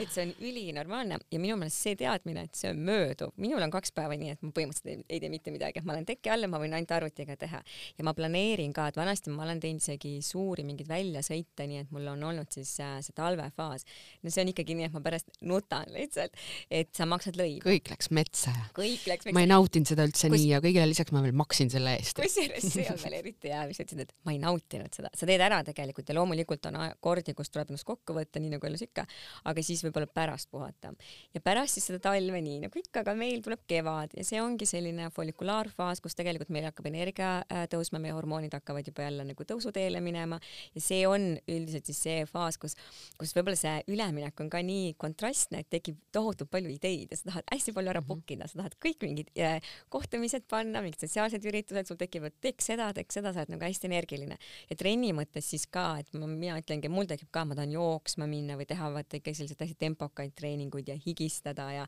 et 0.00 0.10
see 0.12 0.28
on 0.28 0.34
ülinormaalne 0.40 1.18
ja 1.30 1.42
minu 1.42 1.58
meelest 1.60 1.82
see 1.84 1.98
teadmine, 1.98 2.46
et 2.48 2.58
see 2.58 2.70
on 2.72 2.82
mööduv, 2.86 3.34
minul 3.40 3.62
on 3.64 3.72
kaks 3.74 3.94
päeva 3.96 4.16
nii, 4.18 4.34
et 4.36 4.44
ma 4.44 4.52
põhimõtteliselt 4.54 4.92
ei, 4.92 5.16
ei 5.16 5.22
tee 5.22 5.32
mitte 5.32 5.54
midagi, 5.54 5.80
et 5.80 5.88
ma 5.88 5.96
olen 5.96 6.06
teki 6.08 6.32
all 6.32 6.46
ja 6.46 6.50
ma 6.50 6.60
võin 6.62 6.76
ainult 6.76 6.94
arvutiga 6.94 7.36
teha 7.40 7.60
ja 7.98 8.06
ma 8.06 8.14
planeerin 8.16 8.72
ka, 8.76 8.88
et 8.90 8.98
vanasti 8.98 9.32
ma 9.34 9.44
olen 9.46 9.60
teinud 9.62 9.82
isegi 9.84 10.16
suuri 10.24 10.64
mingeid 10.66 10.88
väljasõite, 10.90 11.66
nii 11.70 11.82
et 11.84 11.94
mul 11.94 12.08
on 12.14 12.22
olnud 12.30 12.50
siis 12.54 12.72
äh, 12.82 12.96
see 13.04 13.16
talvefaas. 13.16 13.86
no 14.22 14.32
see 14.32 14.44
on 14.44 14.52
ikkagi 14.52 14.76
nii, 14.78 14.88
et 14.90 14.96
ma 14.96 15.02
pärast 15.04 15.30
nutan 15.44 15.90
lihtsalt, 15.94 16.36
et 16.70 16.92
sa 16.96 17.06
maksad 17.08 17.38
lõivu. 17.40 17.62
kõik 17.66 17.90
läks 17.92 18.10
metsa. 18.14 18.54
kõik 18.76 19.06
läks 19.10 19.23
ma 19.32 19.44
ei 19.44 19.48
nautinud 19.48 19.88
seda 19.88 20.04
üldse 20.08 20.28
Kus... 20.28 20.36
nii 20.36 20.50
ja 20.52 20.60
kõigele 20.64 20.90
lisaks 20.90 21.14
ma 21.14 21.22
veel 21.24 21.36
maksin 21.36 21.70
selle 21.72 21.94
eest. 21.98 22.20
kusjuures 22.20 22.66
see 22.74 22.86
on 22.90 23.00
veel 23.00 23.16
eriti 23.20 23.52
hea, 23.52 23.62
mis 23.68 23.78
sa 23.78 23.86
ütlesid, 23.86 24.08
et 24.08 24.26
ma 24.26 24.34
ei 24.34 24.40
nautinud 24.42 24.96
seda, 24.96 25.10
sa 25.16 25.28
teed 25.28 25.44
ära 25.44 25.60
tegelikult 25.66 26.10
ja 26.10 26.16
loomulikult 26.18 26.68
on 26.70 26.78
kordi, 27.04 27.34
kus 27.36 27.52
tuleb 27.54 27.72
ennast 27.72 27.86
kokku 27.88 28.16
võtta, 28.16 28.42
nii 28.42 28.54
nagu 28.56 28.68
elus 28.68 28.84
ikka, 28.86 29.06
aga 29.50 29.64
siis 29.64 29.84
võib-olla 29.86 30.10
pärast 30.10 30.50
puhata. 30.52 30.92
ja 31.34 31.42
pärast 31.44 31.78
siis 31.78 31.88
seda 31.90 32.02
talve, 32.10 32.40
nii 32.44 32.64
nagu 32.66 32.80
ikka, 32.80 33.04
aga 33.04 33.16
meil 33.18 33.42
tuleb 33.44 33.64
kevad 33.70 34.16
ja 34.18 34.26
see 34.26 34.42
ongi 34.42 34.68
selline 34.68 35.10
follikulaarfaas, 35.14 36.02
kus 36.04 36.18
tegelikult 36.18 36.52
meil 36.54 36.68
hakkab 36.68 36.90
energia 36.90 37.30
äh, 37.46 37.64
tõusma, 37.72 38.02
meie 38.02 38.16
hormoonid 38.16 38.54
hakkavad 38.56 38.86
juba 38.88 39.06
jälle 39.06 39.26
nagu 39.30 39.48
tõusuteele 39.48 40.02
minema 40.04 40.40
ja 40.74 40.82
see 40.82 41.04
on 41.08 41.34
üldiselt 41.48 41.88
siis 41.88 42.02
see 42.08 42.24
faas, 42.28 42.58
kus, 42.60 42.76
kus 43.20 43.34
võib-olla 43.36 43.58
see 43.58 43.76
üleminek 43.94 44.40
on 44.42 44.50
ka 44.52 44.60
nii 44.64 44.94
kontrastne, 45.00 45.62
et 45.64 45.70
tekib 45.72 45.98
tohutult 46.14 46.50
palju 46.52 46.72
ideid 46.74 47.12
ja 47.12 47.18
sa 47.18 47.30
tahad 47.30 47.50
hästi 47.52 47.74
palju 47.76 47.94
ära 47.94 48.02
mhm. 48.02 48.08
book 48.08 48.34
ida, 48.34 48.48
sa 48.50 48.60
tahad 48.62 48.76
kõik 48.82 49.02
mingid 49.04 49.13
äh, 49.38 49.58
kohtumised 49.92 50.46
panna, 50.50 50.82
mingid 50.84 51.04
sotsiaalsed 51.04 51.44
üritused, 51.48 51.88
sul 51.88 52.00
tekivad, 52.00 52.36
teeks 52.44 52.70
seda, 52.72 52.90
teeks 52.96 53.20
seda, 53.20 53.32
sa 53.34 53.44
oled 53.44 53.54
nagu 53.54 53.66
hästi 53.66 53.90
energiline. 53.90 54.38
ja 54.70 54.76
trenni 54.76 55.12
mõttes 55.16 55.48
siis 55.54 55.66
ka, 55.70 55.98
et 56.02 56.12
ma, 56.18 56.26
mina 56.30 56.58
ütlengi, 56.60 56.90
mul 56.92 57.08
tekib 57.10 57.30
ka, 57.34 57.44
ma 57.48 57.56
tahan 57.58 57.72
jooksma 57.74 58.28
minna 58.30 58.58
või 58.60 58.66
teha 58.68 58.90
vaata 58.94 59.20
ikka 59.20 59.34
selliseid 59.34 59.64
hästi 59.64 59.78
tempokaid 59.78 60.34
treeninguid 60.34 60.88
ja 60.88 60.98
higistada 61.06 61.70
ja 61.72 61.86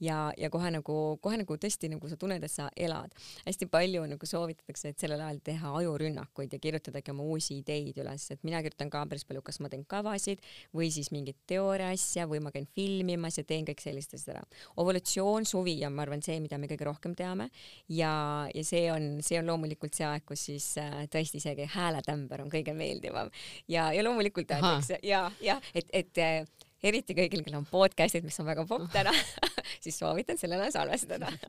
ja, 0.00 0.32
ja 0.36 0.50
kohe 0.50 0.70
nagu, 0.74 0.96
kohe 1.22 1.38
nagu 1.40 1.56
tõesti 1.60 1.90
nagu 1.92 2.08
sa 2.10 2.18
tunned, 2.20 2.44
et 2.44 2.52
sa 2.52 2.68
elad. 2.76 3.14
hästi 3.46 3.68
palju 3.70 4.04
nagu 4.10 4.26
soovitatakse, 4.26 4.92
et 4.92 5.02
sellel 5.02 5.22
ajal 5.22 5.40
teha 5.44 5.72
ajurünnakuid 5.80 6.52
ja 6.52 6.60
kirjutadagi 6.62 7.12
oma 7.12 7.26
uusi 7.26 7.60
ideid 7.60 7.98
üles, 8.02 8.28
et 8.30 8.42
mina 8.46 8.60
kirjutan 8.64 8.90
ka 8.92 9.04
päris 9.08 9.26
palju, 9.28 9.42
kas 9.46 9.60
ma 9.60 9.70
teen 9.72 9.84
kavasid 9.88 10.42
või 10.76 10.90
siis 10.94 11.10
mingit 11.14 11.38
teooria 11.46 11.92
asja 11.94 12.26
või 12.30 12.42
ma 12.44 12.52
käin 12.54 12.68
filmimas 12.76 13.38
ja 13.40 13.44
teen 13.44 13.66
kõik 13.68 13.82
sellist 13.82 14.14
asja 14.16 14.36
ära. 14.36 14.44
ovulatsioon, 14.76 15.46
suvi 15.48 15.78
on, 15.86 15.94
ma 15.96 16.06
arvan, 16.06 16.22
see, 16.22 16.38
mida 16.40 16.58
me 16.58 16.65
kõige 16.70 16.88
rohkem 16.88 17.14
teame. 17.18 17.48
Ja, 17.92 18.12
ja 18.54 18.64
see 18.66 18.86
on, 18.92 19.16
see 19.24 19.40
on 19.40 19.50
loomulikult 19.50 19.96
see 19.96 20.06
aeg, 20.08 20.26
kus 20.28 20.46
siis 20.50 20.68
äh, 20.82 21.04
tõesti 21.12 21.40
isegi 21.42 21.68
hääletämber 21.76 22.44
on 22.44 22.52
kõige 22.52 22.74
meeldivam. 22.76 23.32
Ja, 23.70 23.90
ja 23.94 24.04
loomulikult 24.06 24.50
öeldakse 24.56 25.00
ja, 25.06 25.26
ja 25.44 25.60
et, 25.74 25.90
et 25.96 26.22
äh, 26.22 26.66
eriti 26.86 27.16
kõigil, 27.16 27.42
kellel 27.44 27.62
on 27.62 27.68
podcast'id, 27.70 28.26
mis 28.26 28.38
on 28.42 28.48
väga 28.48 28.66
popp 28.68 28.90
täna 28.92 29.14
siis 29.84 29.96
soovitan 29.98 30.38
sellel 30.40 30.66
ajal 30.66 30.80
salvestada. 30.82 31.32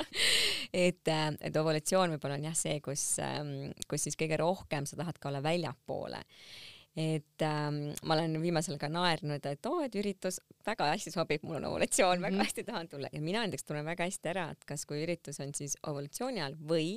Et, 0.77 1.07
äh, 1.07 1.29
et 1.47 1.55
ovulatsioon 1.55 2.11
võib-olla 2.11 2.35
on 2.35 2.49
jah 2.49 2.55
see, 2.57 2.81
kus, 2.83 3.01
ähm, 3.23 3.69
kus 3.87 4.03
siis 4.03 4.17
kõige 4.19 4.35
rohkem 4.41 4.85
sa 4.85 4.97
tahad 4.99 5.15
ka 5.15 5.29
olla 5.29 5.39
väljapoole 5.41 6.19
et 6.97 7.43
ähm, 7.45 7.91
ma 8.09 8.15
olen 8.15 8.39
viimasel 8.41 8.79
ka 8.81 8.87
naernud, 8.89 9.43
et 9.45 9.67
oo, 9.69 9.83
et 9.85 9.93
üritus 9.99 10.39
väga 10.65 10.87
hästi 10.89 11.11
sobib, 11.13 11.43
mul 11.45 11.59
on 11.59 11.67
ovulatsioon 11.69 12.23
väga 12.23 12.33
mhm. 12.33 12.41
hästi 12.41 12.63
tahan 12.65 12.87
tulla 12.89 13.11
ja 13.13 13.19
mina 13.21 13.43
näiteks 13.43 13.67
tunnen 13.67 13.85
väga 13.85 14.07
hästi 14.07 14.31
ära, 14.31 14.47
et 14.55 14.65
kas, 14.65 14.85
kui 14.89 15.03
üritus 15.03 15.37
on 15.43 15.53
siis 15.53 15.75
ovulatsiooni 15.85 16.41
ajal 16.41 16.55
või 16.71 16.87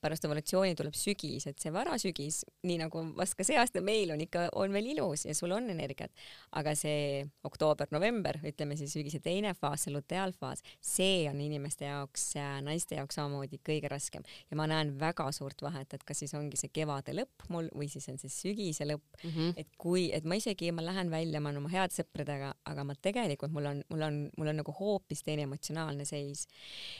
pärast 0.00 0.24
ovulatsiooni 0.24 0.78
tuleb 0.78 0.96
sügis, 0.96 1.44
et 1.50 1.60
see 1.60 1.72
varasügis, 1.74 2.38
nii 2.64 2.78
nagu 2.80 3.02
vast 3.18 3.36
ka 3.36 3.44
see 3.44 3.58
aasta 3.60 3.82
meil 3.84 4.14
on 4.14 4.22
ikka, 4.24 4.46
on 4.56 4.72
veel 4.72 4.88
ilus 4.94 5.26
ja 5.28 5.36
sul 5.36 5.52
on 5.52 5.68
energiat, 5.74 6.24
aga 6.56 6.72
see 6.78 7.20
oktoober-november, 7.44 8.40
ütleme 8.48 8.80
siis 8.80 8.96
sügise 8.96 9.20
teine 9.20 9.52
faas, 9.58 9.84
see 9.84 9.92
luteaalfaas, 9.92 10.64
see 10.80 11.28
on 11.28 11.44
inimeste 11.44 11.90
jaoks, 11.90 12.30
naiste 12.64 12.96
jaoks 12.96 13.20
samamoodi 13.20 13.60
kõige 13.60 13.92
raskem 13.92 14.24
ja 14.48 14.56
ma 14.56 14.70
näen 14.72 14.96
väga 14.96 15.28
suurt 15.36 15.60
vahet, 15.60 15.92
et 15.92 16.08
kas 16.08 16.24
siis 16.24 16.32
ongi 16.40 16.56
see 16.56 16.72
kevade 16.72 17.12
lõpp 17.20 17.52
mul 17.52 17.68
või 17.76 17.92
siis 17.92 18.08
on 18.08 18.16
see 18.16 18.32
sügise 18.32 18.88
lõpp 18.88 19.04
mm. 19.20 19.28
-hmm 19.28 19.41
-hmm. 19.42 19.60
et 19.60 19.68
kui, 19.78 20.08
et 20.12 20.24
ma 20.24 20.38
isegi, 20.38 20.72
ma 20.72 20.84
lähen 20.84 21.10
välja, 21.10 21.40
ma 21.40 21.50
olen 21.50 21.62
oma 21.62 21.72
head 21.72 21.92
sõpradega, 21.94 22.52
aga 22.64 22.84
ma 22.84 22.94
tegelikult, 22.94 23.52
mul 23.52 23.66
on, 23.66 23.82
mul 23.90 24.02
on, 24.08 24.18
mul 24.38 24.52
on 24.52 24.60
nagu 24.62 24.74
hoopis 24.78 25.22
teine 25.22 25.46
emotsionaalne 25.48 26.04
seis. 26.04 26.46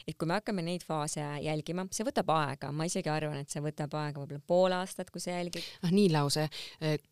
et 0.06 0.16
kui 0.18 0.26
me 0.26 0.34
hakkame 0.34 0.62
neid 0.62 0.84
faase 0.86 1.22
jälgima, 1.42 1.86
see 1.90 2.06
võtab 2.06 2.30
aega, 2.34 2.72
ma 2.72 2.86
isegi 2.88 3.08
arvan, 3.12 3.38
et 3.42 3.50
see 3.50 3.62
võtab 3.62 3.94
aega 4.00 4.20
võib-olla 4.20 4.42
pool 4.46 4.72
aastat, 4.76 5.10
kui 5.10 5.20
sa 5.20 5.36
jälgid. 5.36 5.62
ah 5.82 5.92
nii 5.94 6.10
lause, 6.12 6.48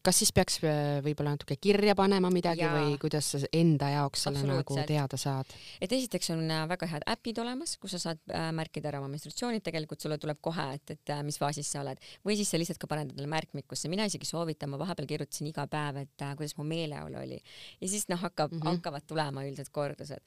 kas 0.03 0.21
siis 0.23 0.33
peaks 0.33 0.61
äh, 0.65 1.01
võib-olla 1.05 1.35
natuke 1.37 1.57
kirja 1.61 1.95
panema 1.99 2.31
midagi 2.33 2.65
ja. 2.65 2.73
või 2.75 2.97
kuidas 3.01 3.33
sa 3.35 3.41
enda 3.53 3.91
jaoks 3.95 4.27
selle 4.27 4.45
nagu 4.47 4.79
teada 4.89 5.19
saad? 5.21 5.51
et 5.81 5.93
esiteks 5.93 6.33
on 6.35 6.45
äh, 6.51 6.67
väga 6.71 6.89
head 6.91 7.07
äpid 7.11 7.41
olemas, 7.43 7.77
kus 7.81 7.97
sa 7.97 8.03
saad 8.09 8.23
äh, 8.35 8.51
märkida 8.57 8.91
ära 8.93 9.03
oma 9.03 9.11
menstratsioonid, 9.13 9.65
tegelikult 9.67 10.03
sulle 10.03 10.19
tuleb 10.21 10.41
kohe, 10.41 10.67
et, 10.77 10.97
et 10.97 11.15
mis 11.27 11.39
faasis 11.41 11.71
sa 11.73 11.85
oled 11.85 12.01
või 12.27 12.37
siis 12.39 12.51
sa 12.51 12.61
lihtsalt 12.61 12.81
ka 12.81 12.91
paned 12.91 13.13
endale 13.13 13.31
märkmikusse, 13.31 13.91
mina 13.93 14.07
isegi 14.09 14.29
soovitan, 14.29 14.73
ma 14.73 14.81
vahepeal 14.81 15.09
kirjutan 15.11 15.20
kirjutasin 15.21 15.51
iga 15.51 15.67
päev, 15.71 16.01
et 16.05 16.23
äh, 16.25 16.35
kuidas 16.37 16.57
mu 16.57 16.65
meeleolu 16.65 17.21
oli 17.21 17.39
ja 17.81 17.89
siis 17.89 18.09
noh, 18.09 18.21
hakkab 18.21 18.53
mm, 18.53 18.61
-hmm. 18.61 18.77
hakkavad 18.77 19.07
tulema 19.07 19.45
üldiselt 19.45 19.69
kordused 19.69 20.21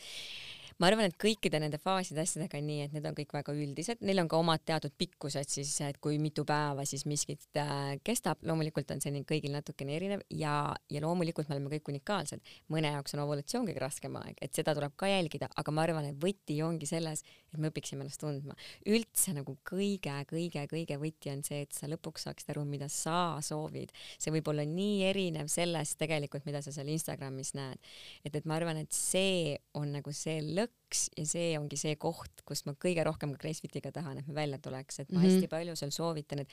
ma 0.80 0.90
arvan, 0.90 1.08
et 1.10 1.18
kõikide 1.20 1.60
nende 1.62 1.80
faaside 1.82 2.24
asjadega 2.24 2.60
on 2.60 2.68
nii, 2.70 2.88
et 2.88 2.96
need 2.96 3.06
on 3.10 3.18
kõik 3.18 3.34
väga 3.36 3.56
üldised, 3.56 4.02
neil 4.06 4.24
on 4.24 4.30
ka 4.32 4.40
omad 4.42 4.64
teatud 4.66 4.94
pikkused 4.98 5.50
siis, 5.52 5.74
et 5.86 6.00
kui 6.04 6.18
mitu 6.22 6.46
päeva 6.48 6.86
siis 6.90 7.06
miskit 7.10 7.46
äh, 7.60 7.96
kestab, 8.06 8.42
loomulikult 8.48 8.92
on 8.96 9.02
see 9.04 9.24
kõigil 9.28 9.54
natukene 9.54 9.96
erinev 9.98 10.24
ja, 10.34 10.74
ja 10.90 11.04
loomulikult 11.04 11.50
me 11.50 11.58
oleme 11.58 11.72
kõik 11.76 11.94
unikaalsed. 11.94 12.42
mõne 12.74 12.94
jaoks 12.94 13.16
on 13.18 13.24
ovulatsioon 13.26 13.68
kõige 13.70 13.84
raskem 13.84 14.18
aeg, 14.22 14.38
et 14.42 14.56
seda 14.56 14.74
tuleb 14.76 14.96
ka 15.00 15.10
jälgida, 15.12 15.50
aga 15.56 15.76
ma 15.76 15.86
arvan, 15.86 16.10
et 16.10 16.20
võti 16.20 16.60
ongi 16.66 16.90
selles, 16.90 17.24
et 17.54 17.60
me 17.62 17.70
õpiksime 17.72 18.06
ennast 18.06 18.22
tundma. 18.22 18.56
üldse 18.90 19.34
nagu 19.36 19.58
kõige-kõige-kõige 19.70 20.98
võti 21.02 21.32
on 21.34 21.44
see, 21.46 21.64
et 21.68 21.74
sa 21.76 21.90
lõpuks 21.92 22.28
saaksid 22.28 22.54
aru, 22.54 22.66
mida 22.66 22.90
sa 22.90 23.40
soovid. 23.42 23.92
see 24.18 24.34
võib 24.34 24.48
olla 24.50 24.66
nii 24.66 25.04
erinev 25.10 25.52
sellest 25.52 25.98
tegelikult, 26.00 26.46
mida 26.46 26.62
sa 26.62 26.72
seal 26.72 26.90
Instagramis 26.90 27.54
näed. 27.58 27.80
et, 28.24 28.36
et 28.36 28.46
ma 28.46 28.56
arvan, 28.56 28.78
et 28.78 28.92
see 28.92 29.58
on 29.74 29.92
nagu 29.94 30.14
see 30.16 30.42
lõpp, 30.42 30.63
lõks 30.64 31.08
ja 31.18 31.26
see 31.28 31.54
ongi 31.60 31.78
see 31.80 31.96
koht, 32.02 32.44
kust 32.48 32.68
ma 32.68 32.76
kõige 32.80 33.04
rohkem 33.06 33.34
ka 33.36 33.42
Gracefitiga 33.44 33.92
tahan, 33.94 34.20
et 34.22 34.28
me 34.28 34.36
välja 34.38 34.60
tuleks, 34.64 35.00
et 35.00 35.12
ma 35.12 35.20
mm 35.20 35.24
-hmm. 35.24 35.36
hästi 35.36 35.48
palju 35.52 35.76
seal 35.76 35.92
soovitan, 35.92 36.40
et 36.40 36.50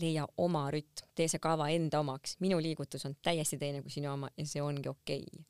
leia 0.00 0.26
oma 0.36 0.68
rütm, 0.70 1.06
tee 1.14 1.28
see 1.28 1.38
kava 1.38 1.68
enda 1.68 2.00
omaks, 2.00 2.36
minu 2.40 2.60
liigutus 2.60 3.06
on 3.06 3.16
täiesti 3.22 3.58
teine 3.58 3.82
kui 3.82 3.90
sinu 3.90 4.12
oma 4.12 4.30
ja 4.36 4.46
see 4.46 4.62
ongi 4.62 4.88
okei 4.88 5.26
okay. 5.32 5.44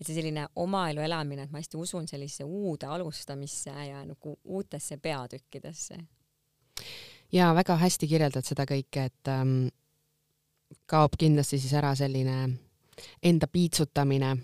et 0.00 0.06
see 0.06 0.14
selline 0.14 0.46
oma 0.56 0.88
elu 0.90 1.00
elamine, 1.00 1.42
et 1.42 1.50
ma 1.50 1.58
hästi 1.58 1.76
usun 1.76 2.08
sellisesse 2.08 2.44
uude 2.44 2.86
alustamisse 2.86 3.70
ja 3.70 4.04
nagu 4.04 4.38
uutesse 4.44 4.96
peatükkidesse. 4.96 5.98
ja 7.32 7.54
väga 7.54 7.76
hästi 7.76 8.08
kirjeldad 8.08 8.44
seda 8.44 8.64
kõike, 8.64 9.04
et 9.04 9.28
ähm, 9.28 9.68
kaob 10.86 11.16
kindlasti 11.18 11.58
siis 11.58 11.72
ära 11.72 11.94
selline 11.94 12.58
enda 13.22 13.46
piitsutamine 13.46 14.36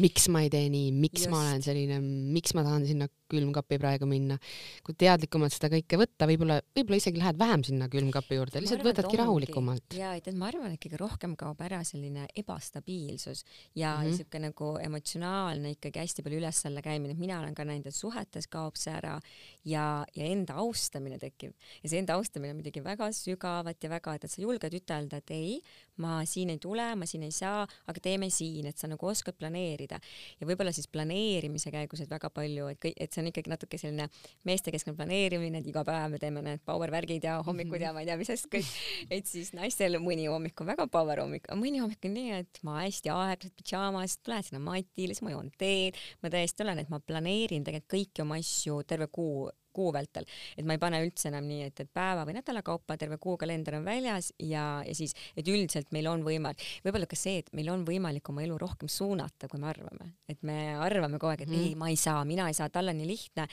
miks 0.00 0.28
ma 0.32 0.44
ei 0.46 0.50
tee 0.52 0.68
nii, 0.72 0.90
miks 0.96 1.24
Just. 1.24 1.32
ma 1.32 1.42
olen 1.44 1.64
selline, 1.64 2.00
miks 2.34 2.54
ma 2.56 2.64
tahan 2.66 2.86
sinna 2.88 3.08
külmkappi 3.30 3.78
praegu 3.80 4.08
minna. 4.10 4.38
kui 4.86 4.96
teadlikumalt 4.98 5.54
seda 5.54 5.70
kõike 5.72 5.98
võtta, 6.00 6.28
võib-olla, 6.30 6.60
võib-olla 6.76 7.00
isegi 7.00 7.20
lähed 7.20 7.38
vähem 7.40 7.64
sinna 7.66 7.88
külmkapi 7.92 8.38
juurde, 8.38 8.62
lihtsalt 8.62 8.80
arvan, 8.80 8.92
võtadki 8.92 9.20
rahulikumalt. 9.20 9.96
ja 9.98 10.14
et, 10.18 10.28
et 10.30 10.38
ma 10.38 10.50
arvan, 10.50 10.74
et 10.74 10.82
kõige 10.82 11.00
rohkem 11.00 11.36
kaob 11.40 11.60
ära 11.66 11.82
selline 11.86 12.26
ebastabiilsus 12.34 13.44
ja 13.78 13.96
mm 13.98 14.12
-hmm. 14.12 14.46
nagu 14.46 14.72
emotsionaalne 14.82 15.74
ikkagi 15.76 16.02
hästi 16.02 16.24
palju 16.26 16.40
üles-alla 16.40 16.82
käimine, 16.82 17.14
mina 17.18 17.40
olen 17.40 17.54
ka 17.54 17.64
näinud, 17.64 17.86
et 17.86 17.94
suhetes 17.94 18.46
kaob 18.48 18.76
see 18.76 18.92
ära 18.94 19.18
ja, 19.64 20.04
ja 20.16 20.24
enda 20.24 20.54
austamine 20.54 21.18
tekib 21.18 21.54
ja 21.82 21.88
see 21.88 22.00
enda 22.00 22.16
austamine 22.18 22.54
on 22.54 22.60
muidugi 22.60 22.82
väga 22.84 23.10
sügavat 23.12 23.84
ja 23.84 23.90
väga, 23.90 24.14
et, 24.14 24.24
et 24.24 24.32
sa 24.32 24.42
julged 24.42 24.74
ütelda, 24.80 25.20
et 25.20 25.30
ei, 25.34 25.60
ma 26.02 26.20
siin 26.28 26.52
ei 26.54 26.60
tule, 26.62 26.86
ma 26.98 27.06
siin 27.08 27.24
ei 27.26 27.34
saa, 27.34 27.64
aga 27.90 28.02
teeme 28.02 28.30
siin, 28.32 28.70
et 28.70 28.80
sa 28.80 28.88
nagu 28.90 29.06
oskad 29.10 29.36
planeerida 29.40 30.00
ja 30.40 30.48
võib-olla 30.48 30.72
siis 30.74 30.88
planeerimise 30.92 31.72
käigus, 31.74 32.04
et 32.04 32.10
väga 32.10 32.30
palju, 32.34 32.70
et 32.72 32.80
kõik, 32.82 32.96
et 33.00 33.12
see 33.12 33.19
on 33.20 33.30
ikkagi 33.30 33.52
natuke 33.52 33.78
selline 33.80 34.08
meestekeskne 34.48 34.94
planeerimine, 34.98 35.60
et 35.60 35.70
iga 35.70 35.84
päev 35.86 36.14
me 36.14 36.20
teeme 36.22 36.42
need 36.44 36.64
power 36.66 36.92
värgid 36.92 37.26
ja 37.28 37.38
hommikud 37.46 37.82
ja 37.82 37.94
ma 37.96 38.04
ei 38.04 38.10
tea, 38.10 38.18
mis 38.20 38.32
asjad 38.32 38.50
kõik, 38.56 38.72
et 39.18 39.30
siis 39.30 39.52
naistel 39.56 40.00
mõni 40.02 40.28
hommik 40.30 40.60
on 40.64 40.70
väga 40.72 40.88
power 40.92 41.22
hommik, 41.24 41.48
aga 41.48 41.60
mõni 41.60 41.82
hommik 41.82 42.04
on 42.08 42.16
nii, 42.16 42.42
et 42.42 42.62
ma 42.66 42.80
hästi 42.82 43.12
aeglaselt 43.14 43.56
pidžaamas 43.60 44.18
tulen 44.24 44.46
sinna 44.46 44.62
matile, 44.64 45.14
siis 45.14 45.24
ma 45.26 45.34
joon 45.34 45.52
teed, 45.60 45.98
ma 46.24 46.32
tõesti 46.32 46.66
olen, 46.66 46.82
et 46.82 46.92
ma 46.92 47.00
planeerin 47.04 47.66
tegelikult 47.66 47.90
kõiki 47.90 48.24
oma 48.24 48.38
asju 48.40 48.82
terve 48.88 49.10
kuu 49.12 49.48
kuu 49.72 49.92
vältel, 49.94 50.26
et 50.56 50.66
ma 50.66 50.76
ei 50.76 50.82
pane 50.82 51.00
üldse 51.04 51.30
enam 51.30 51.46
nii, 51.48 51.68
et, 51.70 51.84
et 51.84 51.90
päeva 51.94 52.26
või 52.28 52.36
nädala 52.38 52.62
kaupa 52.66 52.96
terve 53.00 53.18
kuu 53.22 53.36
kalender 53.40 53.78
on 53.78 53.86
väljas 53.86 54.32
ja, 54.38 54.82
ja 54.86 54.94
siis, 54.96 55.14
et 55.36 55.48
üldiselt 55.48 55.90
meil 55.94 56.08
on 56.10 56.24
võimalik, 56.26 56.62
võib-olla 56.84 57.08
ka 57.10 57.18
see, 57.18 57.40
et 57.44 57.50
meil 57.56 57.70
on 57.72 57.84
võimalik 57.86 58.28
oma 58.32 58.44
elu 58.44 58.58
rohkem 58.60 58.90
suunata, 58.90 59.48
kui 59.50 59.60
me 59.62 59.70
arvame, 59.70 60.10
et 60.30 60.42
me 60.46 60.58
arvame 60.78 61.20
kogu 61.20 61.32
aeg, 61.34 61.44
et 61.46 61.52
mm. 61.52 61.64
ei, 61.64 61.74
ma 61.78 61.90
ei 61.92 61.98
saa, 62.00 62.24
mina 62.28 62.48
ei 62.50 62.56
saa, 62.56 62.70
tal 62.72 62.92
on 62.92 62.98
nii 63.00 63.08
lihtne. 63.08 63.46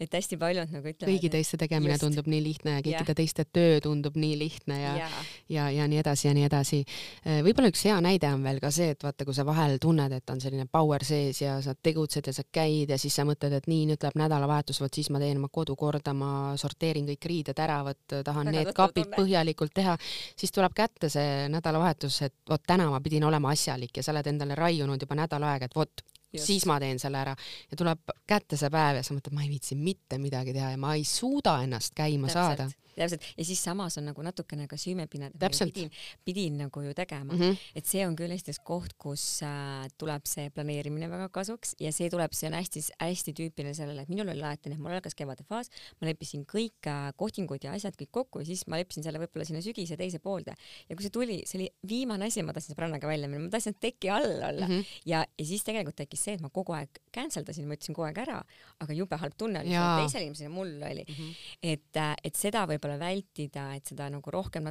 et 0.00 0.14
hästi 0.14 0.36
paljud 0.40 0.72
nagu 0.74 0.90
ütlevad. 0.90 1.10
kõigi 1.10 1.30
teiste 1.30 1.58
tegemine 1.60 1.94
just. 1.94 2.04
tundub 2.06 2.28
nii 2.30 2.42
lihtne 2.42 2.76
ja 2.78 2.82
kõikide 2.82 3.12
yeah. 3.12 3.20
teiste 3.20 3.44
töö 3.46 3.80
tundub 3.84 4.16
nii 4.18 4.38
lihtne 4.38 4.80
ja 4.80 4.94
yeah., 4.98 5.18
ja, 5.48 5.68
ja 5.70 5.86
nii 5.90 6.00
edasi 6.00 6.28
ja 6.28 6.34
nii 6.36 6.46
edasi. 6.48 6.80
Äh, 7.26 7.40
võib-olla 7.46 7.70
üks 7.72 7.84
hea 7.86 7.96
näide 8.04 8.30
on 8.34 8.42
veel 8.44 8.60
ka 8.62 8.70
see, 8.74 8.94
et 8.94 9.06
vaata, 9.06 9.26
kui 9.26 9.36
sa 9.36 9.46
vahel 9.46 9.78
tunned, 9.82 10.12
et 10.16 10.30
on 10.32 10.42
selline 10.42 10.66
power 10.70 11.04
sees 11.06 11.40
ja 11.42 11.56
sa 11.64 11.74
tegutsed 11.74 12.26
ja 12.30 12.34
sa 12.36 12.44
käid 12.44 12.90
ja 12.90 12.98
siis 13.00 13.14
sa 13.14 13.26
mõtled, 13.28 13.54
et 13.54 13.68
nii, 13.70 13.86
nüüd 13.90 14.00
tuleb 14.02 14.18
nädalavahetus, 14.24 14.80
vot 14.82 14.94
siis 14.94 15.10
ma 15.14 15.22
teen 15.22 15.40
oma 15.40 15.50
kodu 15.54 15.76
korda, 15.78 16.14
ma 16.16 16.30
sorteerin 16.60 17.06
kõik 17.12 17.28
riided 17.30 17.60
ära, 17.62 17.80
vot 17.86 18.16
tahan 18.26 18.50
Väga 18.50 18.56
need 18.58 18.72
kapid 18.76 19.08
tunne. 19.08 19.16
põhjalikult 19.20 19.74
teha, 19.74 19.96
siis 20.36 20.54
tuleb 20.54 20.74
kätte 20.76 21.10
see 21.12 21.46
nädalavahetus, 21.52 22.20
et 22.28 22.36
vot 22.50 22.62
täna 22.66 22.90
ma 22.90 23.00
pidin 23.04 23.24
olema 23.24 23.54
asjalik 23.54 23.96
ja 23.96 24.02
sa 24.02 24.12
oled 24.14 24.32
endale 24.34 24.58
raiunud 24.58 25.00
juba 25.00 25.18
nädal 25.18 25.46
aega, 25.50 25.70
et 25.70 25.78
vot 25.78 26.04
siis 26.34 26.64
ma 26.66 26.80
teen 26.82 26.98
selle 26.98 27.20
ära 27.20 27.34
ja 27.70 27.76
tuleb 27.78 28.14
kätte 28.26 28.58
see 28.58 28.70
päev 28.72 28.98
ja 28.98 29.04
sa 29.06 29.14
mõtled, 29.14 29.34
ma 29.36 29.44
ei 29.44 29.52
viitsi 29.52 29.78
mitte 29.78 30.18
midagi 30.18 30.54
teha 30.56 30.72
ja 30.74 30.80
ma 30.80 30.96
ei 30.98 31.04
suuda 31.06 31.60
ennast 31.62 31.94
käima 31.94 32.26
Täpselt. 32.26 32.58
saada 32.58 32.83
täpselt. 33.02 33.22
Ja 33.38 33.44
siis 33.44 33.62
samas 33.64 33.98
on 33.98 34.08
nagu 34.10 34.22
natukene 34.22 34.68
ka 34.70 34.76
süümepinnad, 34.80 35.36
pidin, 35.38 35.90
pidin 36.24 36.58
nagu 36.64 36.80
ju 36.80 36.94
tegema. 36.94 37.32
Mm, 37.32 37.40
-hmm. 37.40 37.56
et 37.74 37.86
see 37.86 38.06
on 38.06 38.16
küll 38.16 38.30
Eestis 38.30 38.58
koht, 38.58 38.94
kus 38.98 39.42
äh, 39.42 39.88
tuleb 39.98 40.26
see 40.26 40.50
planeerimine 40.50 41.10
väga 41.10 41.28
kasuks 41.28 41.74
ja 41.80 41.92
see 41.92 42.10
tuleb, 42.10 42.32
see 42.32 42.48
on 42.48 42.58
hästi-hästi 42.58 43.32
tüüpiline 43.32 43.74
sellele, 43.74 44.02
et 44.02 44.08
minul 44.08 44.28
oli 44.28 44.42
alati 44.42 44.70
et 44.74 44.80
mul 44.80 44.94
algas 44.94 45.16
kevade 45.18 45.44
faas, 45.48 45.70
ma 46.00 46.08
leppisin 46.08 46.44
kõik 46.48 46.88
äh, 46.90 47.10
kohtingud 47.20 47.64
ja 47.64 47.74
asjad 47.76 47.96
kõik 47.98 48.12
kokku 48.14 48.42
ja 48.42 48.48
siis 48.48 48.64
ma 48.70 48.78
leppisin 48.80 49.04
selle 49.06 49.20
võib-olla 49.22 49.46
sinna 49.48 49.62
sügise 49.64 49.96
teise 50.00 50.20
poolde. 50.22 50.54
Ja 50.88 50.96
kui 50.96 51.06
see 51.06 51.14
tuli, 51.14 51.40
see 51.48 51.60
oli 51.60 51.68
viimane 51.88 52.28
asi, 52.30 52.42
ma 52.46 52.54
tahtsin 52.56 52.74
sõbrannaga 52.74 53.08
välja 53.10 53.30
minna, 53.30 53.46
ma 53.46 53.54
tahtsin 53.54 53.76
teki 53.80 54.10
all 54.14 54.30
olla. 54.34 54.68
Mm 54.68 54.72
-hmm. 54.72 55.00
ja, 55.10 55.24
ja 55.38 55.46
siis 55.46 55.64
tegelikult 55.66 55.96
tekkis 55.96 56.24
see, 56.24 56.36
et 56.38 56.44
ma 56.44 56.50
kogu 56.50 56.74
aeg 56.76 57.00
cancel 57.14 57.46
dasin, 57.46 57.68
ma 57.68 57.78
ütlesin 57.78 57.96
kogu 57.96 58.08
aeg 58.08 58.18
ära, 58.24 58.40
aga 58.80 58.96
jube 58.96 59.18
halb 59.20 59.36
tunne 59.38 59.60
oli 59.60 59.74
teisel 59.74 60.26
inimesel 60.26 60.48
ja 60.48 60.50
mul 60.50 60.74
oli. 60.90 61.04
Mm, 61.08 61.14
-hmm. 61.14 61.34
et, 61.62 61.96
äh, 61.96 62.14
et 62.24 62.36
seda 62.36 62.66
võib 62.70 62.83
võib-olla 62.84 63.00
vältida, 63.00 63.70
et 63.74 63.88
seda 63.88 64.10
nagu 64.12 64.32
rohkem, 64.32 64.68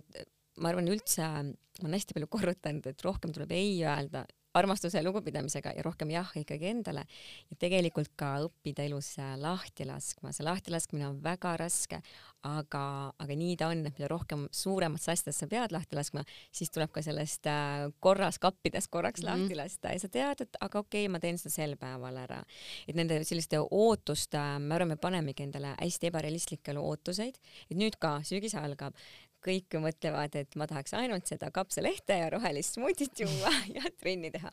ma 0.61 0.69
arvan 0.69 0.89
üldse, 0.93 1.25
ma 1.25 1.87
olen 1.87 1.97
hästi 1.97 2.15
palju 2.17 2.29
korrutanud, 2.29 2.87
et 2.87 3.05
rohkem 3.05 3.33
tuleb 3.33 3.51
ei 3.57 3.79
öelda 3.81 4.25
armastuse 4.53 4.97
ja 4.97 5.03
lugupidamisega 5.05 5.73
ja 5.77 5.83
rohkem 5.85 6.11
jah 6.13 6.29
ikkagi 6.37 6.69
endale. 6.69 7.05
Ja 7.49 7.57
tegelikult 7.59 8.13
ka 8.19 8.35
õppida 8.47 8.85
elus 8.87 9.15
lahti 9.41 9.87
laskma, 9.89 10.33
see 10.33 10.45
lahtilaskmine 10.45 11.07
on 11.09 11.19
väga 11.23 11.55
raske, 11.59 12.01
aga, 12.43 12.83
aga 13.23 13.37
nii 13.39 13.55
ta 13.59 13.69
on, 13.71 13.85
et 13.87 13.97
mida 13.97 14.09
rohkem 14.11 14.45
suurematest 14.53 15.13
asjadest 15.13 15.43
sa 15.43 15.49
pead 15.51 15.73
lahti 15.75 15.97
laskma, 15.97 16.25
siis 16.53 16.71
tuleb 16.73 16.91
ka 16.93 17.03
sellest 17.05 17.47
äh, 17.49 17.87
korras 18.03 18.39
kappidest 18.43 18.91
korraks 18.93 19.23
mm 19.23 19.27
-hmm. 19.27 19.43
lahti 19.43 19.59
lasta. 19.59 19.93
Ja 19.93 19.99
sa 19.99 20.09
tead, 20.09 20.41
et 20.41 20.57
aga 20.59 20.79
okei 20.79 21.05
okay,, 21.05 21.11
ma 21.11 21.19
teen 21.19 21.37
seda 21.37 21.53
sel 21.53 21.77
päeval 21.77 22.17
ära. 22.17 22.43
et 22.87 22.95
nende 22.95 23.23
selliste 23.23 23.57
ootuste, 23.59 24.37
ma 24.59 24.75
arvan, 24.75 24.87
me 24.87 24.95
panemegi 24.95 25.43
endale 25.43 25.75
hästi 25.79 26.07
ebarealistlikke 26.07 26.73
ootuseid, 26.77 27.35
et 27.71 27.77
nüüd 27.77 27.95
ka 27.99 28.19
sügis 28.23 28.55
algab, 28.55 28.93
kõik 29.43 29.77
mõtlevad, 29.83 30.35
et 30.39 30.57
ma 30.59 30.67
tahaks 30.69 30.95
ainult 30.97 31.27
seda 31.29 31.49
kapsalehte 31.53 32.17
ja 32.21 32.29
rohelist 32.33 32.77
smuutit 32.77 33.23
juua 33.23 33.51
ja 33.75 33.83
trenni 33.99 34.31
teha. 34.33 34.51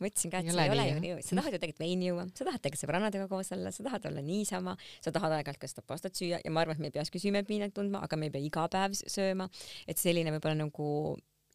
ma 0.00 0.10
ütlesin 0.10 0.32
ka, 0.32 0.40
et 0.40 0.52
see 0.52 0.66
ei 0.66 0.74
ole 0.74 0.86
ju 0.88 1.00
nii, 1.04 1.16
sa 1.26 1.40
tahad 1.40 1.56
ju 1.56 1.62
tegelikult 1.62 1.84
veini 1.84 2.10
juua, 2.10 2.26
sa 2.34 2.46
tahad 2.46 2.62
tegelikult 2.62 2.84
sõbrannadega 2.84 3.28
koos 3.30 3.52
olla, 3.56 3.74
sa 3.74 3.86
tahad 3.86 4.10
olla 4.10 4.24
niisama, 4.24 4.76
sa 5.04 5.14
tahad 5.14 5.36
aeg-ajalt 5.38 5.62
ka 5.62 5.72
seda 5.72 5.86
pastat 5.86 6.16
süüa 6.18 6.40
ja 6.44 6.54
ma 6.54 6.64
arvan, 6.64 6.78
et 6.78 6.84
me 6.84 6.92
ei 6.92 6.96
peakski 6.98 7.22
süümepiinat 7.22 7.74
tundma, 7.76 8.04
aga 8.06 8.20
me 8.20 8.30
ei 8.30 8.34
pea 8.36 8.46
iga 8.46 8.66
päev 8.72 8.96
sööma, 9.00 9.50
et 9.88 10.00
selline 10.00 10.32
võib-olla 10.36 10.62
nagu 10.62 10.90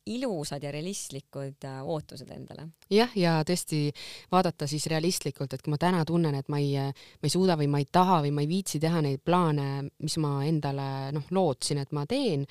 ilusad 0.05 0.63
ja 0.63 0.71
realistlikud 0.71 1.65
äh, 1.65 1.81
ootused 1.81 2.29
endale. 2.31 2.67
jah, 2.89 3.11
ja 3.17 3.39
tõesti 3.47 3.89
vaadata 4.31 4.67
siis 4.69 4.85
realistlikult, 4.91 5.53
et 5.53 5.65
kui 5.65 5.73
ma 5.73 5.79
täna 5.81 6.03
tunnen, 6.05 6.35
et 6.35 6.49
ma 6.49 6.59
ei, 6.61 6.75
ma 6.77 7.29
ei 7.29 7.33
suuda 7.33 7.57
või 7.57 7.69
ma 7.71 7.81
ei 7.81 7.89
taha 7.91 8.21
või 8.25 8.33
ma 8.35 8.45
ei 8.45 8.49
viitsi 8.49 8.79
teha 8.79 9.01
neid 9.01 9.23
plaane, 9.25 9.89
mis 10.03 10.17
ma 10.21 10.37
endale 10.45 11.11
noh, 11.15 11.25
lootsin, 11.31 11.81
et 11.81 11.91
ma 11.95 12.05
teen, 12.09 12.45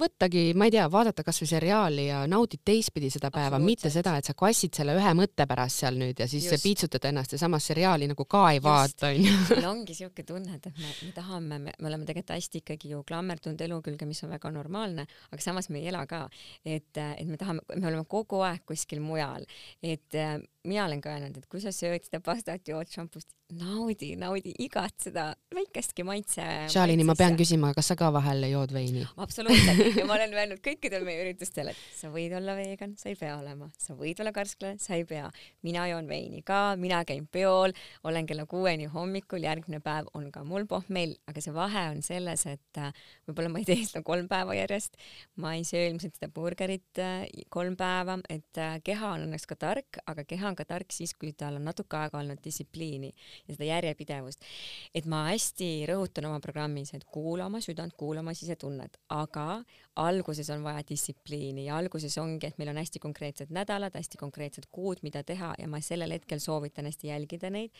võttagi, 0.00 0.42
ma 0.58 0.66
ei 0.66 0.72
tea, 0.74 0.84
vaadata 0.90 1.22
kasvõi 1.26 1.48
seriaali 1.48 2.06
ja 2.08 2.22
naudid 2.30 2.64
teistpidi 2.66 3.10
seda 3.14 3.30
päeva, 3.34 3.60
mitte 3.62 3.90
seda, 3.94 4.16
et 4.18 4.26
sa 4.26 4.34
kassid 4.38 4.74
selle 4.74 4.96
ühe 4.98 5.12
mõtte 5.16 5.46
pärast 5.50 5.84
seal 5.84 5.98
nüüd 6.00 6.18
ja 6.18 6.26
siis 6.30 6.48
Just. 6.48 6.64
piitsutad 6.66 7.06
ennast 7.10 7.36
ja 7.36 7.40
samas 7.40 7.66
seriaali 7.70 8.08
nagu 8.10 8.26
ka 8.26 8.42
ei 8.50 8.58
Just. 8.58 8.66
vaata, 8.66 9.12
onju. 9.12 9.36
meil 9.52 9.68
ongi 9.74 9.98
siuke 9.98 10.26
tunne, 10.26 10.58
et 10.58 10.66
me, 10.72 10.94
me 11.06 11.12
tahame, 11.14 11.60
me 11.68 11.76
oleme 11.90 12.08
tegelikult 12.08 12.34
hästi 12.34 12.64
ikkagi 12.64 12.94
ju 12.94 13.04
klammerdunud 13.06 13.66
elu 13.68 13.80
külge, 13.86 14.08
mis 14.08 14.24
on 14.26 14.34
väga 14.34 14.50
normaalne, 14.54 15.06
aga 15.30 15.46
samas 15.46 15.70
me 15.70 15.82
ei 15.82 15.92
ela 15.92 16.02
ka, 16.10 16.24
et, 16.64 16.90
et 16.96 17.28
me 17.28 17.38
tahame, 17.40 17.62
me 17.76 17.86
oleme 17.92 18.08
kogu 18.10 18.42
aeg 18.46 18.66
kuskil 18.66 19.02
mujal, 19.04 19.46
et 19.82 20.22
mina 20.64 20.84
olen 20.86 21.00
ka 21.04 21.12
öelnud, 21.12 21.36
et 21.38 21.48
kui 21.50 21.60
sa 21.62 21.72
sööd 21.74 22.06
seda 22.06 22.20
pastat, 22.24 22.64
jood 22.68 22.88
šampust, 22.90 23.30
naudi, 23.54 24.14
naudi 24.18 24.54
igat 24.64 24.94
seda 25.04 25.26
väikestki 25.54 26.04
maitse. 26.06 26.44
Shalini, 26.72 27.04
ma 27.06 27.14
pean 27.18 27.36
küsima, 27.38 27.72
kas 27.76 27.90
sa 27.92 27.96
ka 27.98 28.08
vahel 28.14 28.46
jood 28.48 28.72
veini? 28.74 29.04
absoluutselt 29.20 29.98
ja 30.00 30.06
ma 30.08 30.16
olen 30.16 30.32
öelnud 30.34 30.62
kõikidel 30.64 31.04
meie 31.06 31.20
üritustel, 31.22 31.70
et 31.74 31.82
sa 31.94 32.08
võid 32.12 32.32
olla 32.38 32.56
vegan, 32.56 32.94
sa 32.98 33.10
ei 33.12 33.18
pea 33.20 33.34
olema, 33.36 33.68
sa 33.78 33.96
võid 33.98 34.22
olla 34.24 34.32
karsklane, 34.34 34.80
sa 34.82 34.96
ei 34.96 35.04
pea. 35.08 35.28
mina 35.66 35.84
joon 35.90 36.08
veini 36.08 36.40
ka, 36.46 36.74
mina 36.80 37.02
käin 37.04 37.28
peol, 37.30 37.74
olen 38.08 38.26
kella 38.26 38.46
kuueni 38.50 38.88
hommikul, 38.90 39.44
järgmine 39.44 39.82
päev 39.84 40.08
on 40.16 40.30
ka 40.32 40.44
mul 40.48 40.66
pohmell, 40.70 41.14
aga 41.28 41.44
see 41.44 41.54
vahe 41.54 41.84
on 41.92 42.02
selles, 42.06 42.46
et 42.48 42.80
äh, 42.80 42.90
võib-olla 43.28 43.52
ma 43.52 43.62
ei 43.62 43.68
tee 43.68 43.84
seda 43.84 44.02
kolm 44.06 44.28
päeva 44.30 44.56
järjest, 44.56 44.96
ma 45.44 45.54
ei 45.58 45.68
söö 45.68 45.84
ilmselt 45.90 46.16
seda 46.16 46.32
burgerit 46.32 47.02
äh, 47.02 47.28
kolm 47.52 47.76
päeva, 47.76 48.18
et 48.32 48.62
äh, 48.62 48.80
keha 48.84 49.14
on 49.18 49.28
õnneks 49.28 49.46
ka 49.52 49.60
tark, 49.60 50.00
aga 50.10 50.24
keha 50.26 50.50
on 50.50 50.53
ka 50.58 50.66
tark 50.68 50.92
siis, 50.92 51.14
kui 51.14 51.32
tal 51.32 51.58
on 51.60 51.64
natuke 51.68 51.96
aega 51.98 52.20
olnud 52.20 52.42
distsipliini 52.44 53.12
ja 53.48 53.54
seda 53.54 53.70
järjepidevust. 53.70 54.44
et 54.94 55.06
ma 55.06 55.24
hästi 55.30 55.86
rõhutan 55.90 56.28
oma 56.28 56.40
programmis, 56.40 56.94
et 56.94 57.04
kuula 57.04 57.46
oma 57.46 57.60
südant, 57.64 57.94
kuula 57.96 58.20
oma 58.20 58.34
sisetunnet, 58.34 58.98
aga 59.08 59.64
alguses 59.96 60.50
on 60.50 60.64
vaja 60.64 60.82
distsipliini 60.88 61.66
ja 61.68 61.76
alguses 61.78 62.16
ongi, 62.18 62.48
et 62.48 62.58
meil 62.58 62.72
on 62.72 62.80
hästi 62.80 62.98
konkreetsed 63.02 63.52
nädalad, 63.54 63.94
hästi 63.94 64.18
konkreetsed 64.18 64.66
kuud, 64.74 65.02
mida 65.06 65.22
teha 65.22 65.52
ja 65.58 65.68
ma 65.70 65.80
sellel 65.84 66.10
hetkel 66.16 66.40
soovitan 66.42 66.88
hästi 66.88 67.08
jälgida 67.12 67.50
neid, 67.54 67.70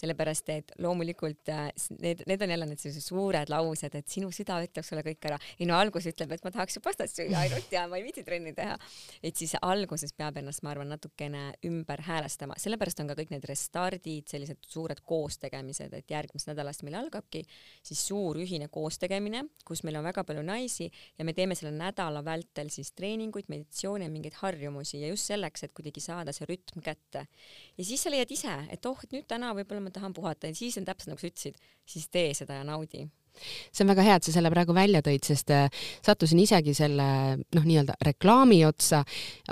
sellepärast 0.00 0.52
et 0.54 0.74
loomulikult 0.78 1.50
äh, 1.50 1.66
need, 1.98 2.22
need 2.30 2.42
on 2.46 2.54
jälle 2.54 2.68
need 2.70 2.82
sellised 2.82 3.08
suured 3.08 3.50
laused, 3.50 3.94
et 3.98 4.08
sinu 4.08 4.30
süda 4.34 4.60
ütleb 4.64 4.86
sulle 4.86 5.02
kõik 5.06 5.28
ära. 5.30 5.38
ei 5.58 5.66
no 5.66 5.78
algus 5.78 6.06
ütleb, 6.10 6.36
et 6.36 6.46
ma 6.46 6.54
tahaks 6.54 6.78
ju 6.78 6.84
pastat 6.84 7.10
süüa 7.10 7.42
ainult 7.42 7.72
ja 7.74 7.86
ma 7.90 7.98
ei 7.98 8.06
viitsi 8.06 8.24
trenni 8.26 8.54
teha. 8.54 8.78
et 9.22 9.36
siis 9.36 9.56
alguses 9.62 10.14
peab 10.14 10.38
ennast, 10.38 10.62
ma 10.62 10.74
arvan, 10.74 10.92
natukene 10.94 11.44
ümber 11.66 12.04
häälestama, 12.24 12.56
sellepärast 12.60 13.00
on 13.02 13.10
ka 13.10 13.16
kõik 13.18 13.32
need 13.34 13.44
restardid, 13.48 14.26
sellised 14.30 14.64
suured 14.68 15.00
koostegemised, 15.06 15.92
et 15.94 16.10
järgmisest 16.10 16.50
nädalast 16.50 16.84
meil 16.86 16.96
algabki 16.98 17.44
siis 17.84 18.00
suur 18.08 18.38
ühine 18.40 18.68
koostegemine, 18.72 19.44
kus 19.66 19.84
meil 19.84 20.00
on 20.00 20.06
väga 20.08 20.24
palju 20.24 20.44
naisi 20.46 20.88
ja 21.18 21.24
me 21.24 21.34
teeme 21.36 21.56
selle 21.58 21.74
nädala 21.76 22.24
vältel 22.24 22.70
siis 22.72 22.92
treeninguid, 22.96 23.50
meditatsiooni 23.52 24.08
ja 24.08 24.12
mingeid 24.12 24.38
harjumusi 24.40 25.02
ja 25.02 25.12
just 25.12 25.28
selleks, 25.30 25.66
et 25.66 25.74
kuidagi 25.76 26.02
saada 26.04 26.32
see 26.32 26.48
rütm 26.48 26.84
kätte. 26.84 27.26
ja 27.78 27.84
siis 27.84 28.02
sa 28.02 28.12
leiad 28.12 28.30
ise, 28.32 28.56
et 28.70 28.86
oh, 28.86 28.98
et 29.04 29.12
nüüd 29.12 29.28
täna 29.28 29.52
võib-olla 29.56 29.84
ma 29.84 29.92
tahan 29.94 30.16
puhata 30.16 30.48
ja 30.48 30.56
siis 30.56 30.78
on 30.80 30.88
täpselt 30.88 31.12
nagu 31.12 31.20
sa 31.20 31.30
ütlesid, 31.30 31.60
siis 31.84 32.08
tee 32.08 32.32
seda 32.34 32.60
ja 32.60 32.64
naudi 32.64 33.04
see 33.34 33.84
on 33.84 33.92
väga 33.92 34.06
hea, 34.06 34.16
et 34.18 34.28
sa 34.28 34.34
selle 34.36 34.52
praegu 34.52 34.76
välja 34.76 35.02
tõid, 35.04 35.24
sest 35.26 35.52
äh, 35.54 35.68
sattusin 36.04 36.40
isegi 36.44 36.74
selle 36.76 37.08
noh, 37.42 37.66
nii-öelda 37.66 37.98
reklaami 38.08 38.62
otsa, 38.68 39.02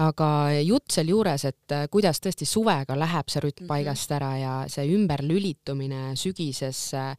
aga 0.03 0.31
jutt 0.63 0.95
sealjuures, 0.97 1.47
et 1.51 1.77
äh, 1.77 1.87
kuidas 1.93 2.23
tõesti 2.23 2.49
suvega 2.49 2.97
läheb 2.99 3.33
see 3.33 3.45
rütm 3.45 3.65
mhm. 3.65 3.73
paigast 3.75 4.17
ära 4.19 4.33
ja 4.41 4.57
see 4.73 4.89
ümberlülitumine 4.97 6.13
sügisesse 6.19 7.13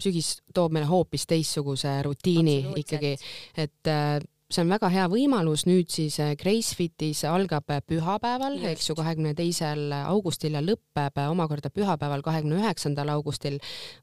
sügis 0.00 0.38
toob 0.54 0.72
meile 0.74 0.88
hoopis 0.88 1.26
teistsuguse 1.28 1.98
rutiini 2.06 2.60
ikkagi, 2.80 3.16
et 3.60 3.90
äh, 3.90 4.18
see 4.50 4.64
on 4.64 4.70
väga 4.72 4.88
hea 4.90 5.04
võimalus, 5.10 5.62
nüüd 5.68 5.92
siis 5.94 6.16
äh, 6.22 6.32
Gracefitis 6.38 7.22
algab 7.28 7.70
äh, 7.70 7.78
pühapäeval, 7.86 8.56
eks 8.72 8.88
ju, 8.88 8.96
kahekümne 8.98 9.30
teisel 9.38 9.92
augustil 10.00 10.56
ja 10.56 10.62
lõpeb 10.64 11.20
omakorda 11.22 11.70
pühapäeval, 11.70 12.24
kahekümne 12.26 12.58
üheksandal 12.58 13.12
augustil. 13.14 13.60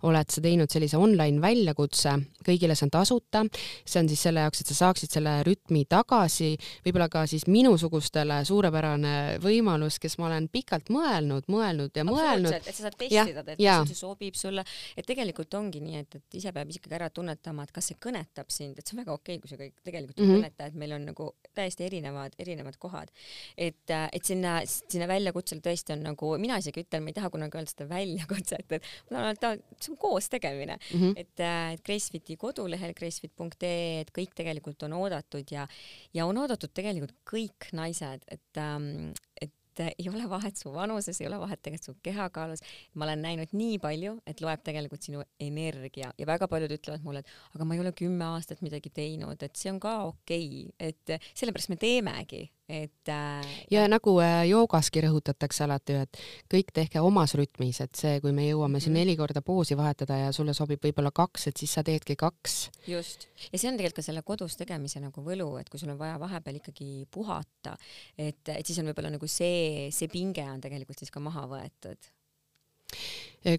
oled 0.07 0.31
sa 0.31 0.41
teinud 0.41 0.71
sellise 0.71 0.97
online 0.97 1.41
väljakutse, 1.43 2.13
kõigile 2.47 2.77
see 2.77 2.87
on 2.87 2.93
tasuta, 2.95 3.43
see 3.83 3.99
on 3.99 4.11
siis 4.11 4.23
selle 4.27 4.45
jaoks, 4.45 4.61
et 4.63 4.71
sa 4.71 4.77
saaksid 4.85 5.17
selle 5.17 5.33
rütmi 5.47 5.83
tagasi, 5.89 6.53
võib-olla 6.85 7.09
ka 7.11 7.25
siis 7.27 7.47
minusugustele 7.51 8.39
suurepärane 8.47 9.15
võimalus, 9.43 9.99
kes 9.99 10.15
ma 10.21 10.29
olen 10.29 10.47
pikalt 10.53 10.93
mõelnud, 10.95 11.49
mõelnud 11.51 11.91
ja 11.91 12.07
mõelnud. 12.07 12.55
et 12.55 12.71
sa 12.71 12.87
saad 12.87 12.97
testida, 13.03 13.43
et 13.43 13.59
mis 13.59 13.91
see 13.91 13.99
sobib 13.99 14.39
sulle, 14.39 14.63
et 14.95 15.07
tegelikult 15.07 15.59
ongi 15.59 15.83
nii, 15.83 16.05
et, 16.05 16.19
et 16.21 16.39
ise 16.39 16.55
peab 16.55 16.71
ikkagi 16.71 16.99
ära 17.01 17.11
tunnetama, 17.11 17.67
et 17.67 17.75
kas 17.75 17.91
see 17.91 17.99
kõnetab 17.99 18.47
sind, 18.53 18.79
et 18.79 18.87
see 18.87 18.95
on 18.95 19.03
väga 19.03 19.17
okei 19.19 19.35
okay,, 19.35 19.43
kui 19.43 19.51
see 19.51 19.59
kõik 19.65 19.75
tegelikult 19.83 20.23
mm 20.23 20.31
-hmm 20.31 20.36
tunneta, 20.37 20.69
et 20.69 20.77
meil 20.79 20.95
on 20.97 21.07
nagu 21.11 21.29
täiesti 21.57 21.87
erinevad, 21.87 22.35
erinevad 22.39 22.77
kohad. 22.81 23.11
et, 23.57 23.89
äh, 23.89 24.07
et 24.13 24.25
sinna, 24.27 24.59
sinna 24.65 25.07
väljakutsele 25.09 25.63
tõesti 25.65 25.95
on 25.95 26.05
nagu, 26.05 26.33
mina 26.41 26.59
isegi 26.61 26.85
ütlen, 26.85 27.03
ma 27.03 27.13
ei 27.13 27.17
taha 27.17 27.31
kunagi 27.33 27.59
öelda 27.59 27.73
seda 27.73 27.89
väljakutset, 27.91 28.77
et 28.77 28.89
ma 29.09 29.17
tahan 29.17 29.29
öelda, 29.31 29.53
see 29.81 29.93
on 29.93 29.99
koos 30.01 30.29
tegemine 30.29 30.77
mm. 30.77 30.99
-hmm. 31.01 31.13
et, 31.17 31.39
äh, 31.39 31.73
et 31.73 31.83
Gracefiti 31.85 32.37
kodulehel 32.37 32.93
gracefit.ee, 32.97 34.01
et 34.01 34.11
kõik 34.15 34.35
tegelikult 34.37 34.83
on 34.87 34.97
oodatud 35.01 35.51
ja, 35.51 35.67
ja 36.13 36.25
on 36.25 36.37
oodatud 36.37 36.73
tegelikult 36.73 37.15
kõik 37.27 37.71
naised, 37.73 38.25
et, 38.31 38.61
ähm, 38.61 39.13
et 39.41 39.53
et 39.79 39.95
ei 39.99 40.09
ole 40.09 40.27
vahet 40.29 40.57
su 40.57 40.71
vanuses, 40.73 41.21
ei 41.21 41.27
ole 41.29 41.39
vahet 41.39 41.61
tegelikult 41.61 41.85
su 41.85 41.95
kehakaalus. 42.03 42.63
ma 42.95 43.05
olen 43.05 43.21
näinud 43.21 43.53
nii 43.53 43.79
palju, 43.79 44.17
et 44.27 44.41
loeb 44.41 44.63
tegelikult 44.65 45.03
sinu 45.03 45.23
energia 45.39 46.11
ja 46.17 46.25
väga 46.25 46.47
paljud 46.47 46.73
ütlevad 46.77 47.03
mulle, 47.05 47.19
et 47.19 47.55
aga 47.55 47.65
ma 47.65 47.75
ei 47.75 47.83
ole 47.83 47.93
kümme 47.97 48.25
aastat 48.33 48.61
midagi 48.65 48.89
teinud, 48.89 49.41
et 49.43 49.55
see 49.55 49.71
on 49.71 49.79
ka 49.79 49.97
okei 50.11 50.67
okay., 50.67 50.91
et 50.91 51.31
sellepärast 51.33 51.73
me 51.73 51.79
teemegi 51.81 52.47
et 52.67 53.09
äh, 53.09 53.45
ja 53.71 53.85
nagu 53.87 54.17
äh, 54.19 54.41
joogaski 54.49 55.01
rõhutatakse 55.05 55.63
alati 55.63 55.95
et 56.01 56.17
kõik 56.51 56.73
tehke 56.75 56.99
omas 56.99 57.33
rütmis, 57.39 57.79
et 57.83 57.95
see, 57.95 58.17
kui 58.23 58.33
me 58.35 58.43
jõuame 58.49 58.81
siin 58.83 58.91
Mhm. 58.91 58.99
neli 58.99 59.15
korda 59.15 59.41
poosi 59.41 59.77
vahetada 59.77 60.17
ja 60.17 60.31
sulle 60.35 60.53
sobib 60.53 60.83
võib-olla 60.83 61.11
kaks, 61.15 61.47
et 61.47 61.57
siis 61.57 61.71
sa 61.73 61.83
teedki 61.83 62.15
kaks. 62.19 62.69
just, 62.87 63.27
ja 63.51 63.59
see 63.59 63.69
on 63.71 63.77
tegelikult 63.77 63.95
ka 63.95 64.01
selle 64.01 64.21
kodus 64.21 64.57
tegemise 64.57 64.99
nagu 64.99 65.21
võlu, 65.23 65.59
et 65.59 65.69
kui 65.69 65.79
sul 65.79 65.89
on 65.89 65.97
vaja 65.97 66.19
vahepeal 66.19 66.59
ikkagi 66.59 67.07
puhata, 67.11 67.77
et, 68.17 68.43
et 68.49 68.65
siis 68.65 68.79
on 68.79 68.85
võib-olla 68.91 69.11
nagu 69.15 69.27
see, 69.27 69.87
see 69.91 70.07
pinge 70.11 70.43
on 70.43 70.61
tegelikult 70.61 70.99
siis 70.99 71.11
ka 71.11 71.19
maha 71.23 71.47
võetud. 71.47 71.97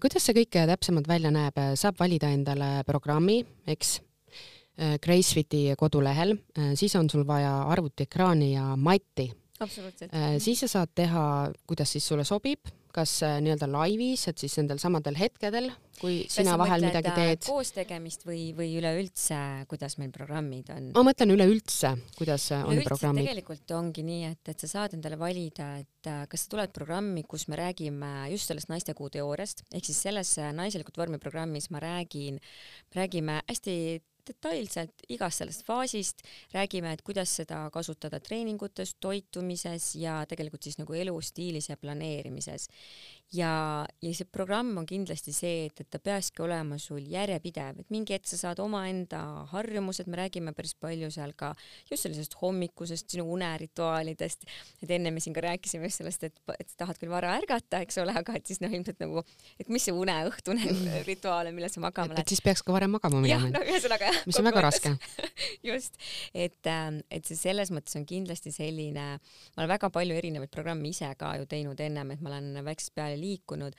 kuidas 0.01 0.23
see 0.23 0.33
kõik 0.37 0.53
täpsemalt 0.69 1.07
välja 1.07 1.31
näeb, 1.31 1.57
saab 1.75 1.97
valida 1.99 2.29
endale 2.29 2.83
programmi, 2.85 3.43
eks, 3.67 4.01
Gracefiti 5.03 5.65
kodulehel, 5.77 6.37
siis 6.79 6.93
on 6.95 7.09
sul 7.11 7.25
vaja 7.27 7.51
arvutiekraani 7.67 8.53
ja 8.53 8.75
matti 8.79 9.25
absoluutselt. 9.59 10.13
siis 10.39 10.63
sa 10.63 10.69
saad 10.71 10.93
teha, 10.95 11.23
kuidas 11.67 11.91
siis 11.91 12.07
sulle 12.07 12.23
sobib, 12.23 12.69
kas 12.93 13.11
äh, 13.25 13.37
nii-öelda 13.43 13.67
laivis, 13.69 14.25
et 14.31 14.41
siis 14.41 14.55
nendel 14.59 14.79
samadel 14.81 15.17
hetkedel, 15.19 15.69
kui 15.99 16.23
Kas 16.25 16.39
sina 16.39 16.55
vahel 16.59 16.85
midagi 16.87 17.11
äh, 17.11 17.17
teed. 17.17 17.43
koos 17.45 17.71
tegemist 17.75 18.25
või, 18.27 18.49
või 18.57 18.71
üleüldse, 18.79 19.39
kuidas 19.69 19.97
meil 20.01 20.11
programmid 20.15 20.71
on? 20.73 20.89
ma 20.95 21.03
mõtlen 21.05 21.33
üleüldse, 21.35 21.93
kuidas 22.17 22.49
äh, 22.55 22.63
on 22.65 22.73
üleüldse 22.73 22.89
programmid. 22.89 23.27
tegelikult 23.27 23.75
ongi 23.77 24.05
nii, 24.07 24.33
et, 24.33 24.53
et 24.53 24.65
sa 24.65 24.71
saad 24.73 24.97
endale 24.97 25.19
valida, 25.21 25.71
et 25.83 26.09
äh, 26.09 26.23
kas 26.31 26.45
sa 26.45 26.53
tuled 26.55 26.73
programmi, 26.75 27.25
kus 27.29 27.47
me 27.51 27.59
räägime 27.59 28.13
just 28.33 28.49
sellest 28.49 28.71
naistekuu 28.73 29.11
teooriast, 29.13 29.65
ehk 29.69 29.89
siis 29.89 30.01
selles 30.09 30.35
äh, 30.41 30.53
naiselikult 30.55 30.97
vormi 30.99 31.21
programmis 31.21 31.69
ma 31.73 31.83
räägin, 31.83 32.41
räägime 32.95 33.41
hästi 33.45 33.75
detailselt 34.29 35.05
igast 35.09 35.41
sellest 35.41 35.65
faasist, 35.67 36.23
räägime, 36.53 36.93
et 36.93 37.03
kuidas 37.05 37.33
seda 37.41 37.65
kasutada 37.73 38.19
treeningutes, 38.23 38.95
toitumises 39.01 39.91
ja 39.99 40.21
tegelikult 40.29 40.67
siis 40.67 40.79
nagu 40.81 40.95
elustiilis 40.97 41.69
ja 41.71 41.77
planeerimises. 41.77 42.69
Ja, 43.35 43.85
ja 44.01 44.11
see 44.15 44.27
programm 44.31 44.71
on 44.81 44.87
kindlasti 44.89 45.33
see, 45.35 45.67
et, 45.67 45.81
et 45.83 45.89
ta 45.91 45.99
peakski 46.01 46.41
olema 46.41 46.79
sul 46.81 47.03
järjepidev, 47.11 47.83
et 47.83 47.93
mingi 47.93 48.15
hetk 48.15 48.29
sa 48.29 48.39
saad 48.39 48.61
omaenda 48.63 49.21
harjumused, 49.51 50.09
me 50.09 50.17
räägime 50.17 50.53
päris 50.57 50.73
palju 50.79 51.11
seal 51.13 51.35
ka 51.37 51.51
just 51.91 52.07
sellisest 52.07 52.35
hommikusest, 52.41 53.09
sinu 53.13 53.27
unerituaalidest, 53.35 54.47
et 54.81 54.93
enne 54.97 55.13
me 55.13 55.21
siin 55.21 55.35
ka 55.37 55.43
rääkisime 55.45 55.89
just 55.89 56.01
sellest, 56.01 56.25
et, 56.25 56.41
et 56.57 56.73
sa 56.73 56.85
tahad 56.85 57.01
küll 57.01 57.13
vara 57.13 57.35
ärgata, 57.37 57.83
eks 57.85 58.01
ole, 58.01 58.15
aga 58.17 58.37
et 58.39 58.49
siis 58.49 58.63
noh, 58.63 58.73
ilmselt 58.73 59.01
nagu, 59.03 59.23
et 59.61 59.69
mis 59.69 59.85
see 59.85 59.93
uneõhtune 59.93 60.73
rituaal 61.09 61.51
on, 61.51 61.57
millal 61.57 61.73
sa 61.73 61.85
magama 61.85 62.15
lähed. 62.15 62.25
et 62.25 62.33
siis 62.33 62.43
peaks 62.45 62.65
ka 62.65 62.73
varem 62.73 62.95
magama 62.97 63.21
jah, 63.29 63.45
minema 63.45 63.59
no 63.59 63.65
ühesõnaga 63.69 64.09
jah. 64.09 64.21
mis 64.25 64.41
on 64.41 64.49
väga 64.49 64.65
raske. 64.65 64.95
just, 65.69 66.01
et, 66.33 66.57
et 66.65 67.29
see 67.29 67.37
selles 67.37 67.69
mõttes 67.75 67.93
on 67.99 68.09
kindlasti 68.09 68.53
selline, 68.55 69.07
ma 69.21 69.61
olen 69.61 69.71
väga 69.75 69.93
palju 69.93 70.17
erinevaid 70.17 70.49
programme 70.53 70.89
ise 70.89 71.13
ka 71.19 71.35
ju 71.37 71.45
teinud 71.49 71.79
ennem, 71.85 72.15
et 72.15 72.25
ma 72.25 72.33
olen 72.33 72.63
väiksest 72.65 72.95
peale 72.97 73.18
liikunud, 73.19 73.75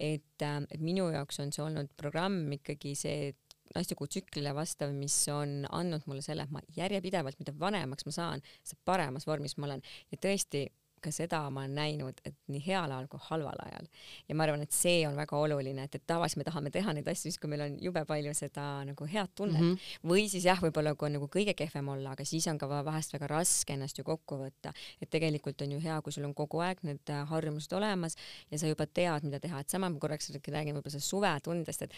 et, 0.00 0.44
et 0.44 0.80
minu 0.82 1.08
jaoks 1.14 1.40
on 1.44 1.52
see 1.54 1.64
olnud 1.64 1.92
programm 2.00 2.46
ikkagi 2.58 2.94
see 2.98 3.32
naistekuu 3.74 4.06
tsüklile 4.10 4.52
vastav, 4.54 4.92
mis 4.94 5.16
on 5.32 5.64
andnud 5.72 6.06
mulle 6.06 6.22
selle, 6.22 6.44
et 6.44 6.54
ma 6.54 6.62
järjepidevalt, 6.76 7.40
mida 7.40 7.54
vanemaks 7.58 8.06
ma 8.06 8.14
saan, 8.14 8.44
seda 8.62 8.80
paremas 8.86 9.26
vormis 9.26 9.56
ma 9.58 9.70
olen. 9.70 9.84
Ja 10.12 10.20
tõesti 10.28 10.66
ka 11.04 11.12
seda 11.14 11.42
ma 11.52 11.64
olen 11.64 11.76
näinud, 11.78 12.20
et 12.24 12.36
nii 12.52 12.62
heal 12.66 12.92
ajal 12.92 13.08
kui 13.12 13.22
halval 13.28 13.60
ajal. 13.66 13.88
ja 14.28 14.36
ma 14.36 14.46
arvan, 14.46 14.64
et 14.64 14.72
see 14.74 15.04
on 15.08 15.16
väga 15.18 15.38
oluline, 15.38 15.86
et, 15.88 15.98
et 15.98 16.06
tavaliselt 16.06 16.42
me 16.42 16.48
tahame 16.48 16.72
teha 16.74 16.94
neid 16.96 17.08
asju 17.12 17.30
siis, 17.30 17.38
kui 17.40 17.52
meil 17.52 17.64
on 17.66 17.78
jube 17.82 18.04
palju 18.08 18.34
seda 18.36 18.66
nagu 18.88 19.08
head 19.10 19.34
tunnet 19.36 19.60
mm 19.60 19.72
-hmm. 19.74 20.10
või 20.10 20.26
siis 20.28 20.44
jah, 20.48 20.60
võib-olla 20.60 20.94
kui 20.94 21.08
on 21.08 21.16
nagu 21.18 21.30
kõige 21.36 21.54
kehvem 21.54 21.88
olla, 21.96 22.12
aga 22.16 22.24
siis 22.24 22.46
on 22.50 22.58
ka 22.58 22.68
vahest 22.68 23.12
väga 23.12 23.30
raske 23.30 23.72
ennast 23.72 23.98
ju 23.98 24.04
kokku 24.04 24.38
võtta, 24.40 24.72
et 25.00 25.10
tegelikult 25.10 25.62
on 25.62 25.72
ju 25.72 25.80
hea, 25.80 26.00
kui 26.02 26.12
sul 26.12 26.24
on 26.24 26.34
kogu 26.34 26.60
aeg 26.60 26.82
need 26.82 27.10
äh, 27.10 27.24
harjumused 27.28 27.72
olemas 27.72 28.16
ja 28.50 28.58
sa 28.58 28.66
juba 28.66 28.86
tead, 28.86 29.24
mida 29.24 29.40
teha, 29.40 29.60
et 29.60 29.70
sama 29.70 29.90
ma 29.90 29.98
korraks 29.98 30.30
räägin 30.30 30.74
võib-olla 30.74 30.90
sellest 30.90 31.10
suvetundest, 31.10 31.82
et 31.82 31.92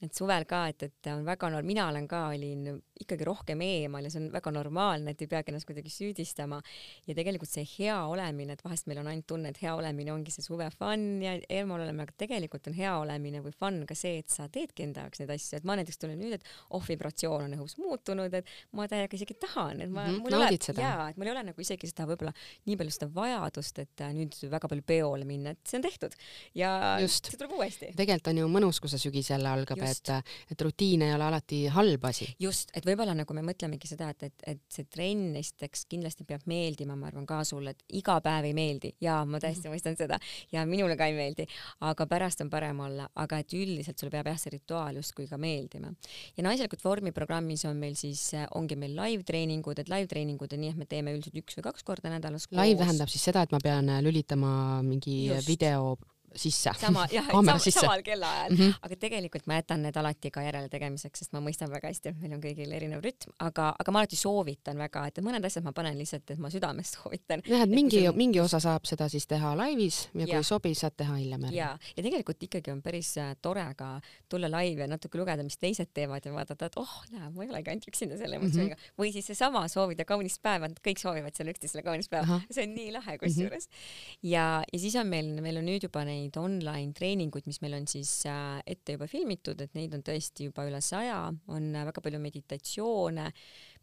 et 0.00 0.16
suvel 0.16 0.46
ka, 0.48 0.62
et, 0.72 0.82
et 0.86 1.08
on 1.12 1.24
väga 1.26 1.50
mina 1.60 1.88
olen 1.90 2.06
ka, 2.08 2.22
olin 2.32 2.80
ikkagi 3.00 3.26
rohkem 3.28 3.60
eemal 3.64 4.06
ja 4.06 4.12
see 4.12 4.22
on 4.22 4.30
väga 4.32 4.52
normaalne, 4.54 5.12
et 5.12 5.24
ei 5.24 5.28
peagi 5.28 5.52
ennast 5.52 5.68
kuidagi 5.68 5.92
süüdistama 5.92 6.60
ja 7.08 7.16
tegelikult 7.16 7.50
see 7.52 7.66
hea 7.76 7.98
olemine, 8.08 8.49
et 8.54 8.64
vahest 8.64 8.88
meil 8.90 9.00
on 9.02 9.10
ainult 9.10 9.26
tunne, 9.30 9.52
et 9.52 9.60
hea 9.62 9.74
olemine 9.76 10.12
ongi 10.14 10.34
see 10.34 10.44
suve 10.44 10.68
fun 10.74 11.06
ja 11.24 11.36
eemal 11.48 11.80
olemine, 11.80 12.06
aga 12.08 12.16
tegelikult 12.24 12.70
on 12.70 12.76
hea 12.76 12.92
olemine 13.00 13.42
või 13.44 13.54
fun 13.56 13.82
ka 13.88 13.96
see, 13.98 14.20
et 14.22 14.32
sa 14.32 14.48
teedki 14.52 14.86
enda 14.86 15.06
jaoks 15.06 15.22
neid 15.22 15.34
asju, 15.36 15.60
et 15.60 15.68
ma 15.68 15.76
näiteks 15.80 16.00
tunnen 16.00 16.20
nüüd, 16.20 16.36
et 16.38 16.50
oh, 16.76 16.84
vibratsioon 16.86 17.46
on 17.48 17.56
õhus 17.58 17.76
muutunud, 17.80 18.34
et 18.40 18.50
ma 18.76 18.88
täiega 18.90 19.18
isegi 19.18 19.36
tahan, 19.40 19.84
et 19.86 19.90
ma 19.90 20.06
mm, 20.06 20.14
-hmm, 20.14 20.22
mul 20.24 20.36
ei 20.36 20.40
ole, 20.40 20.82
jaa, 20.84 21.08
et 21.10 21.20
mul 21.20 21.30
ei 21.30 21.34
ole 21.34 21.44
nagu 21.50 21.64
isegi 21.64 21.90
seda 21.90 22.06
võib-olla 22.10 22.34
nii 22.68 22.78
palju 22.80 22.96
seda 22.96 23.10
vajadust, 23.14 23.82
et 23.84 24.04
äh, 24.04 24.14
nüüd 24.16 24.36
väga 24.50 24.70
palju 24.70 24.86
peole 24.86 25.28
minna, 25.28 25.54
et 25.54 25.62
see 25.66 25.80
on 25.80 25.86
tehtud 25.86 26.16
ja 26.58 26.72
Just. 27.02 27.30
see 27.30 27.40
tuleb 27.40 27.56
uuesti. 27.58 27.92
tegelikult 27.96 28.32
on 28.32 28.42
ju 28.42 28.50
mõnus, 28.52 28.80
kui 28.82 28.92
see 28.92 29.02
sügis 29.02 29.30
jälle 29.32 29.50
algab, 29.50 29.82
et, 29.86 30.12
et 30.50 30.66
rutiin 30.66 31.04
ei 31.06 31.14
ole 31.14 31.28
alati 31.28 31.64
halb 31.72 32.04
asi. 32.10 32.28
just, 32.42 32.72
et 32.76 32.86
võib-olla 32.86 33.14
nagu 33.16 33.36
me 33.36 33.44
mõtlemegi 33.46 33.90
seda, 33.90 34.10
et, 34.14 34.28
et, 34.30 34.46
et 34.54 34.62
see 34.72 34.88
trenn 34.90 35.36
esiteks 35.40 35.86
kindlasti 35.90 36.26
peab 36.28 36.46
meeldima, 36.50 36.96
ma 36.98 37.10
arvan 37.10 37.26
ka 37.28 37.42
sulle, 37.46 37.74
et 37.74 37.98
iga 38.00 38.18
päev 38.24 38.39
ei 38.44 38.54
meeldi 38.56 38.94
ja 39.00 39.24
ma 39.24 39.38
täiesti 39.38 39.68
Mhm. 39.68 39.74
mõistan 39.74 39.96
seda 39.96 40.18
ja 40.52 40.64
minule 40.66 40.96
ka 40.96 41.06
ei 41.06 41.14
meeldi, 41.14 41.46
aga 41.80 42.06
pärast 42.06 42.40
on 42.40 42.50
parem 42.50 42.80
olla, 42.80 43.08
aga 43.14 43.38
et 43.38 43.52
üldiselt 43.52 43.98
sulle 43.98 44.10
peab 44.10 44.26
jah, 44.26 44.38
see 44.38 44.50
rituaal 44.50 44.96
justkui 44.96 45.28
ka 45.28 45.36
meeldima. 45.36 45.94
ja 46.36 46.42
naiselikult 46.42 46.84
vormi 46.84 47.12
programmis 47.12 47.64
on 47.64 47.76
meil 47.76 47.94
siis, 47.94 48.32
ongi 48.54 48.76
meil 48.76 48.94
live-treeningud, 48.96 49.78
et 49.78 49.88
live-treeningud 49.88 50.52
on 50.52 50.60
nii, 50.60 50.70
et 50.70 50.76
me 50.76 50.86
teeme 50.86 51.14
üldiselt 51.14 51.36
üks 51.36 51.56
või 51.58 51.62
kaks 51.62 51.82
korda 51.82 52.10
nädalas 52.10 52.46
live 52.50 52.78
tähendab 52.78 53.08
siis 53.08 53.24
seda, 53.24 53.42
et 53.42 53.52
ma 53.52 53.58
pean 53.62 53.86
lülitama 54.02 54.82
mingi 54.82 55.26
Just. 55.28 55.48
video 55.48 55.96
sisse. 56.34 56.70
sama, 56.80 57.06
jah, 57.12 57.26
kaamera 57.26 57.58
sam, 57.58 57.64
sisse. 57.64 57.80
samal 57.80 58.02
kellaajal 58.02 58.50
mm, 58.50 58.56
-hmm. 58.56 58.74
aga 58.82 58.96
tegelikult 58.96 59.46
ma 59.46 59.58
jätan 59.58 59.82
need 59.82 59.96
alati 59.96 60.30
ka 60.30 60.42
järele 60.42 60.68
tegemiseks, 60.68 61.18
sest 61.18 61.32
ma 61.32 61.40
mõistan 61.44 61.70
väga 61.70 61.88
hästi, 61.88 62.12
et 62.12 62.20
meil 62.20 62.34
on 62.36 62.42
kõigil 62.42 62.72
erinev 62.76 63.02
rütm, 63.04 63.32
aga, 63.38 63.74
aga 63.78 63.92
ma 63.92 64.02
alati 64.02 64.16
soovitan 64.16 64.78
väga, 64.78 65.06
et 65.06 65.18
mõned 65.24 65.44
asjad 65.44 65.64
ma 65.64 65.72
panen 65.72 65.98
lihtsalt, 65.98 66.30
et 66.30 66.38
ma 66.38 66.50
südamest 66.50 66.98
soovitan. 66.98 67.42
jah, 67.46 67.64
et 67.66 67.74
mingi, 67.74 68.02
see... 68.04 68.12
mingi 68.16 68.40
osa 68.40 68.60
saab 68.60 68.86
seda 68.86 69.08
siis 69.08 69.26
teha 69.26 69.54
laivis 69.56 70.08
ja, 70.14 70.20
ja. 70.20 70.26
kui 70.26 70.34
Jah. 70.34 70.46
sobib, 70.46 70.76
saad 70.78 70.96
teha 70.96 71.16
hiljem 71.16 71.44
ära. 71.48 71.54
ja, 71.54 71.70
ja 71.96 72.02
tegelikult 72.02 72.42
ikkagi 72.48 72.72
on 72.74 72.82
päris 72.82 73.16
äh, 73.18 73.34
tore 73.42 73.66
ka 73.76 74.00
tulla 74.28 74.50
laivi 74.50 74.80
ja 74.80 74.86
natuke 74.90 75.18
lugeda, 75.18 75.42
mis 75.42 75.58
teised 75.58 75.90
teevad 75.94 76.24
ja 76.26 76.32
vaadata, 76.32 76.70
et 76.70 76.78
oh, 76.80 76.94
näe, 77.10 77.30
ma 77.30 77.44
ei 77.44 77.50
olegi 77.50 77.70
ainult 77.74 77.88
üksinda 77.90 78.18
selle 78.20 78.36
emotsiooniga 78.36 78.76
mm 78.76 78.80
-hmm. 78.80 79.02
või 79.02 79.12
siis 79.12 79.26
seesama 79.26 79.66
soovida 79.68 80.04
kaunist 80.04 80.42
päeva, 80.42 80.68
kõik 80.86 80.98
soovivad 81.02 81.34
seal 81.34 81.50
üksteisele 81.52 81.82
kaunist 81.82 82.10
päeva, 82.10 82.40
see 82.50 82.64
on 82.66 82.74
nii 82.74 82.92
lahe 82.92 83.18
kusjuures 83.18 83.68
mm. 83.68 83.74
-hmm. 83.74 84.30
ja, 84.30 84.64
ja 84.72 84.78
siis 84.78 84.96
on 84.96 85.06
meil, 85.06 85.40
meil 85.42 85.56
on 85.60 85.66
nüüd 85.66 85.82
juba 85.88 86.04
neid 86.04 86.19
online 86.40 86.92
treeninguid, 86.96 87.46
mis 87.48 87.60
meil 87.64 87.78
on 87.78 87.86
siis 87.90 88.12
äh, 88.28 88.60
ette 88.66 88.96
juba 88.96 89.08
filmitud, 89.10 89.60
et 89.64 89.74
neid 89.78 89.94
on 89.96 90.04
tõesti 90.06 90.50
juba 90.50 90.66
üle 90.68 90.82
saja, 90.84 91.22
on 91.50 91.70
äh, 91.74 91.86
väga 91.88 92.04
palju 92.04 92.20
meditatsioone 92.22 93.30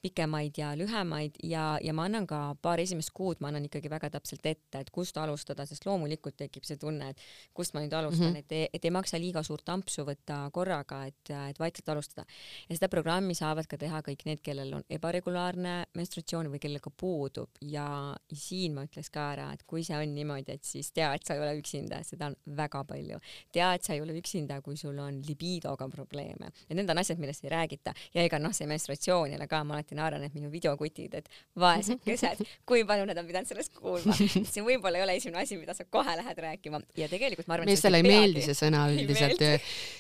pikemaid 0.02 0.58
ja 0.58 0.72
lühemaid 0.78 1.38
ja, 1.44 1.78
ja 1.84 1.94
ma 1.96 2.06
annan 2.08 2.28
ka 2.30 2.40
paar 2.62 2.80
esimest 2.82 3.12
kuud, 3.18 3.42
ma 3.42 3.50
annan 3.52 3.66
ikkagi 3.68 3.90
väga 3.92 4.10
täpselt 4.14 4.46
ette, 4.46 4.82
et 4.82 4.92
kust 4.94 5.18
alustada, 5.18 5.66
sest 5.66 5.88
loomulikult 5.88 6.38
tekib 6.38 6.68
see 6.68 6.78
tunne, 6.82 7.12
et 7.14 7.24
kust 7.58 7.74
ma 7.74 7.82
nüüd 7.84 7.94
alustan 7.98 8.30
mm, 8.30 8.36
-hmm. 8.36 8.46
et, 8.46 8.52
ei, 8.52 8.70
et 8.74 8.86
ei 8.86 8.94
maksa 8.94 9.20
liiga 9.20 9.44
suurt 9.44 9.70
ampsu 9.74 10.06
võtta 10.08 10.40
korraga, 10.54 11.04
et, 11.06 11.32
et 11.50 11.60
vaikselt 11.60 11.90
alustada. 11.90 12.26
ja 12.70 12.76
seda 12.76 12.90
programmi 12.90 13.36
saavad 13.36 13.68
ka 13.68 13.78
teha 13.78 14.02
kõik 14.06 14.26
need, 14.26 14.42
kellel 14.46 14.74
on 14.80 14.84
ebaregulaarne 14.90 15.76
menstratsioon 15.98 16.52
või 16.54 16.60
kellel 16.60 16.84
ka 16.84 16.90
puudub 16.90 17.50
ja, 17.62 18.16
siin 18.34 18.76
ma 18.78 18.86
ütleks 18.86 19.10
ka 19.14 19.32
ära, 19.34 19.52
et 19.54 19.64
kui 19.68 19.84
see 19.84 19.98
on 19.98 20.14
niimoodi, 20.16 20.54
et 20.54 20.64
siis 20.64 20.92
tea, 20.92 21.14
et 21.14 21.26
sa 21.26 21.36
ei 21.36 21.42
ole 21.42 21.58
üksinda, 21.60 22.04
seda 22.04 22.32
on 22.32 22.36
väga 22.58 22.84
palju. 22.84 23.20
tea, 23.52 23.74
et 23.74 23.84
sa 23.84 23.94
ei 23.94 24.02
ole 24.02 24.18
üksinda, 24.20 24.62
kui 24.62 24.78
sul 24.78 24.98
on 25.00 25.22
libidoga 25.28 25.90
probleeme 25.90 26.52
ja 26.70 26.76
need 26.76 26.90
on 26.90 26.98
asjad, 26.98 27.20
millest 27.20 27.44
ei 27.44 27.50
räägita 27.50 27.94
ja 28.14 28.24
ega 28.24 28.40
noh, 28.40 28.54
see 28.54 28.68
menstratsioon 28.70 29.32
jälle 29.32 29.48
ka, 29.48 29.64
ma 29.64 29.80
alati 29.88 29.96
naeran, 29.96 30.24
et 30.24 30.34
minu 30.36 30.50
videokutid, 30.52 31.14
et 31.16 31.30
vaesekesed, 31.60 32.44
kui 32.68 32.84
palju 32.88 33.06
nad 33.08 33.18
on 33.18 33.28
pidanud 33.28 33.48
sellest 33.48 33.74
kuulma. 33.76 34.16
see 34.52 34.64
võib-olla 34.64 35.00
ei 35.00 35.04
ole 35.06 35.16
esimene 35.18 35.44
asi, 35.44 35.58
mida 35.58 35.74
sa 35.74 35.86
kohe 35.86 36.16
lähed 36.20 36.42
rääkima. 36.44 36.82
Ja 36.98 37.08
tegelikult 37.08 37.48
ma 37.48 37.58
arvan, 37.58 37.70
meestele 37.70 38.02
ei 38.02 38.08
meeldi 38.08 38.44
see 38.46 38.58
sõna 38.58 38.88
üldiselt, 38.92 39.44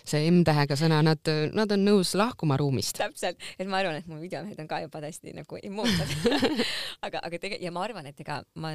see 0.08 0.32
M-tähega 0.32 0.78
sõna, 0.80 1.02
nad, 1.06 1.34
nad 1.54 1.76
on 1.76 1.86
nõus 1.86 2.13
lahkuma 2.17 2.58
ruumist. 2.60 2.97
täpselt, 2.97 3.41
et 3.58 3.67
ma 3.67 3.82
arvan, 3.82 4.00
et 4.02 4.08
mu 4.08 4.19
videomehed 4.21 4.60
on 4.60 4.69
ka 4.69 4.82
juba 4.84 5.02
täiesti 5.04 5.36
nagu 5.38 5.62
immuunsed. 5.62 6.15
Aga, 7.06 7.19
aga 7.21 7.38
tegelikult 7.38 7.63
ja 7.63 7.71
ma 7.71 7.84
arvan, 7.86 8.08
et 8.10 8.19
ega 8.19 8.39
ma 8.60 8.73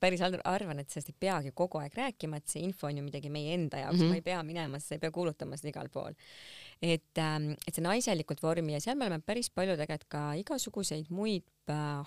päris 0.00 0.22
arvan, 0.24 0.78
et 0.80 0.92
sellest 0.92 1.10
ei 1.10 1.16
peagi 1.26 1.50
kogu 1.56 1.80
aeg 1.80 1.96
rääkima, 1.96 2.38
et 2.38 2.50
see 2.50 2.62
info 2.64 2.88
on 2.88 3.00
ju 3.00 3.04
midagi 3.04 3.30
meie 3.32 3.54
enda 3.56 3.80
jaoks. 3.82 3.98
Mm, 3.98 4.04
-hmm. 4.04 4.12
ma 4.12 4.20
ei 4.20 4.24
pea 4.24 4.42
minema, 4.46 4.80
sa 4.80 4.94
ei 4.94 5.02
pea 5.02 5.10
kuulutama 5.14 5.58
seda 5.58 5.72
igal 5.72 5.90
pool 5.92 6.14
et, 6.82 7.18
ähm, 7.18 7.52
et 7.66 7.74
see 7.74 7.84
naiselikult 7.84 8.42
vormi 8.42 8.76
ja 8.76 8.80
seal 8.80 8.98
me 8.98 9.08
oleme 9.08 9.24
päris 9.26 9.50
palju 9.50 9.76
tegelikult 9.78 10.10
ka 10.10 10.24
igasuguseid 10.40 11.10
muid 11.10 11.46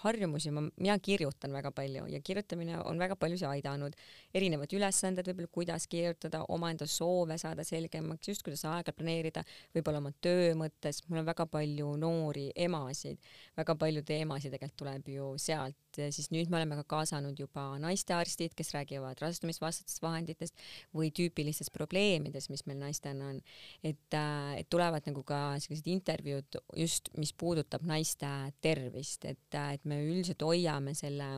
harjumusi, 0.03 0.51
ma, 0.51 0.61
mina 0.77 0.97
kirjutan 0.99 1.53
väga 1.53 1.71
palju 1.71 2.05
ja 2.11 2.19
kirjutamine 2.21 2.81
on 2.85 2.99
väga 2.99 3.15
paljusid 3.15 3.47
aidanud. 3.47 3.95
erinevad 4.33 4.73
ülesanded 4.73 5.25
võib-olla, 5.27 5.49
kuidas 5.51 5.87
kirjutada, 5.87 6.43
omaenda 6.49 6.85
soove 6.85 7.37
saada 7.37 7.63
selgemaks, 7.63 8.27
just 8.27 8.43
kuidas 8.43 8.65
aega 8.65 8.93
planeerida, 8.93 9.43
võib-olla 9.73 10.01
oma 10.03 10.11
töö 10.21 10.53
mõttes, 10.59 11.01
mul 11.07 11.23
on 11.23 11.25
väga 11.25 11.45
palju 11.49 11.95
noori 11.97 12.51
emasid, 12.55 13.17
väga 13.57 13.75
palju 13.75 14.03
teemasid 14.05 14.51
tegelikult 14.53 14.77
tuleb 14.77 15.09
ju 15.11 15.31
sealt, 15.41 15.77
siis 15.97 16.29
nüüd 16.33 16.51
me 16.51 16.59
oleme 16.59 16.77
ka 16.81 16.85
kaasanud 16.97 17.39
juba 17.39 17.63
naistearstid, 17.81 18.53
kes 18.57 18.73
räägivad 18.75 19.19
rasestumisvastastest 19.21 20.01
vahenditest 20.03 20.67
või 20.95 21.09
tüüpilistest 21.15 21.73
probleemidest, 21.73 22.51
mis 22.53 22.65
meil 22.69 22.79
naistena 22.81 23.31
on. 23.31 23.41
et, 23.83 24.13
äh, 24.13 24.59
et 24.59 24.69
tulevad 24.69 25.05
nagu 25.07 25.23
ka 25.23 25.57
sellised 25.59 25.87
intervjuud 25.87 26.59
just, 26.75 27.09
mis 27.17 27.33
puudutab 27.33 27.83
naiste 27.87 28.27
tervist, 28.61 29.25
et, 29.25 29.46
et 29.55 29.85
me 29.85 29.99
üldiselt 30.03 30.41
hoiame 30.41 30.93
selle 30.97 31.29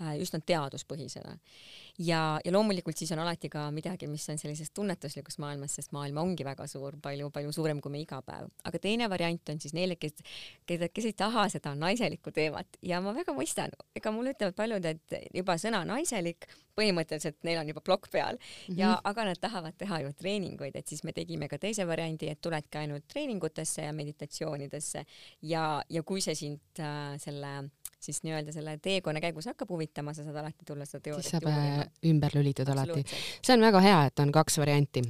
äh, 0.00 0.14
üsna 0.20 0.40
teaduspõhisena 0.40 1.36
ja, 1.98 2.40
ja 2.44 2.52
loomulikult 2.52 2.98
siis 2.98 3.12
on 3.14 3.22
alati 3.22 3.48
ka 3.52 3.68
midagi, 3.74 4.08
mis 4.10 4.26
on 4.32 4.38
sellises 4.40 4.70
tunnetuslikus 4.74 5.38
maailmas, 5.42 5.76
sest 5.78 5.92
maailm 5.94 6.18
ongi 6.22 6.46
väga 6.46 6.66
suur, 6.70 6.96
palju-palju 7.02 7.52
suurem 7.54 7.80
kui 7.84 7.92
me 7.94 8.00
iga 8.02 8.20
päev. 8.26 8.50
aga 8.64 8.80
teine 8.82 9.08
variant 9.10 9.54
on 9.54 9.60
siis 9.62 9.74
neile, 9.76 9.96
kes, 10.00 10.18
keda, 10.66 10.88
kes 10.90 11.10
ei 11.10 11.16
taha 11.18 11.46
seda 11.52 11.74
naiselikku 11.78 12.32
teemat 12.34 12.80
ja 12.82 13.00
ma 13.04 13.14
väga 13.14 13.36
mõistan, 13.36 13.74
ega 13.94 14.12
mulle 14.14 14.34
ütlevad 14.34 14.58
paljud, 14.58 14.90
et 14.90 15.18
juba 15.34 15.58
sõna 15.60 15.84
naiselik, 15.86 16.48
põhimõtteliselt 16.74 17.38
neil 17.46 17.60
on 17.60 17.70
juba 17.70 17.84
plokk 17.86 18.10
peal 18.10 18.34
mm 18.34 18.42
-hmm. 18.42 18.78
ja 18.80 18.98
aga 19.04 19.24
nad 19.30 19.38
tahavad 19.40 19.78
teha 19.78 20.00
ju 20.00 20.12
treeninguid, 20.12 20.76
et 20.76 20.88
siis 20.88 21.04
me 21.04 21.12
tegime 21.12 21.48
ka 21.48 21.58
teise 21.58 21.86
variandi, 21.86 22.28
et 22.28 22.40
tuledki 22.40 22.78
ainult 22.78 23.06
treeningutesse 23.08 23.82
ja 23.82 23.92
meditatsioonidesse 23.92 25.04
ja, 25.42 25.82
ja 25.88 26.02
kui 26.02 26.20
see 26.20 26.34
sind 26.34 26.80
äh, 26.80 27.18
selle 27.18 27.70
siis 28.04 28.22
nii-öelda 28.22 28.52
selle 28.52 28.78
teekonna 28.82 29.20
käigus 29.20 29.48
hakkab 29.48 29.70
huvitama, 29.70 30.14
sa 30.14 30.24
saad 30.24 30.36
alati 30.36 30.66
tulla 30.66 30.86
seda 30.88 31.00
teooriat 31.08 31.32
juurde. 31.32 31.83
Ümber 32.06 32.36
lülitada 32.36 32.72
alati. 32.72 33.04
see 33.40 33.56
on 33.56 33.64
väga 33.64 33.82
hea, 33.84 33.98
et 34.10 34.22
on 34.24 34.32
kaks 34.34 34.58
varianti. 34.62 35.02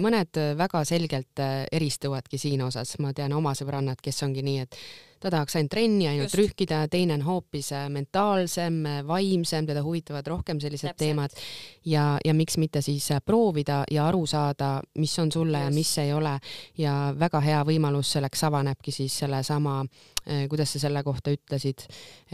Mõned 0.00 0.40
väga 0.58 0.84
selgelt 0.88 1.42
äh, 1.42 1.62
eristuvadki 1.72 2.38
siin 2.38 2.62
osas, 2.66 2.96
ma 2.98 3.14
tean 3.16 3.32
oma 3.36 3.54
sõbrannad, 3.58 4.00
kes 4.02 4.22
ongi 4.26 4.44
nii, 4.46 4.66
et 4.66 4.80
ta 5.20 5.30
tahaks 5.30 5.56
ainult 5.56 5.70
trenni 5.70 6.08
ainult 6.08 6.30
Just. 6.30 6.38
rühkida, 6.40 6.84
teine 6.90 7.14
on 7.18 7.22
hoopis 7.26 7.70
mentaalsem, 7.88 8.82
vaimsem, 9.06 9.66
teda 9.66 9.82
huvitavad 9.84 10.26
rohkem 10.26 10.60
sellised 10.60 10.88
Täpselt. 10.88 10.98
teemad 10.98 11.36
ja, 11.84 12.18
ja 12.24 12.34
miks 12.34 12.56
mitte 12.58 12.80
siis 12.84 13.10
proovida 13.24 13.82
ja 13.90 14.06
aru 14.08 14.26
saada, 14.26 14.78
mis 14.98 15.18
on 15.18 15.32
sulle 15.32 15.58
Just. 15.58 15.70
ja 15.70 15.74
mis 15.74 15.98
ei 15.98 16.12
ole 16.12 16.38
ja 16.78 16.94
väga 17.18 17.40
hea 17.40 17.60
võimalus 17.64 18.12
selleks 18.16 18.44
avanebki 18.48 18.92
siis 18.94 19.18
sellesama 19.24 19.82
Äh, 20.28 20.48
kuidas 20.48 20.68
sa 20.72 20.78
selle 20.82 21.00
kohta 21.02 21.32
ütlesid, 21.32 21.86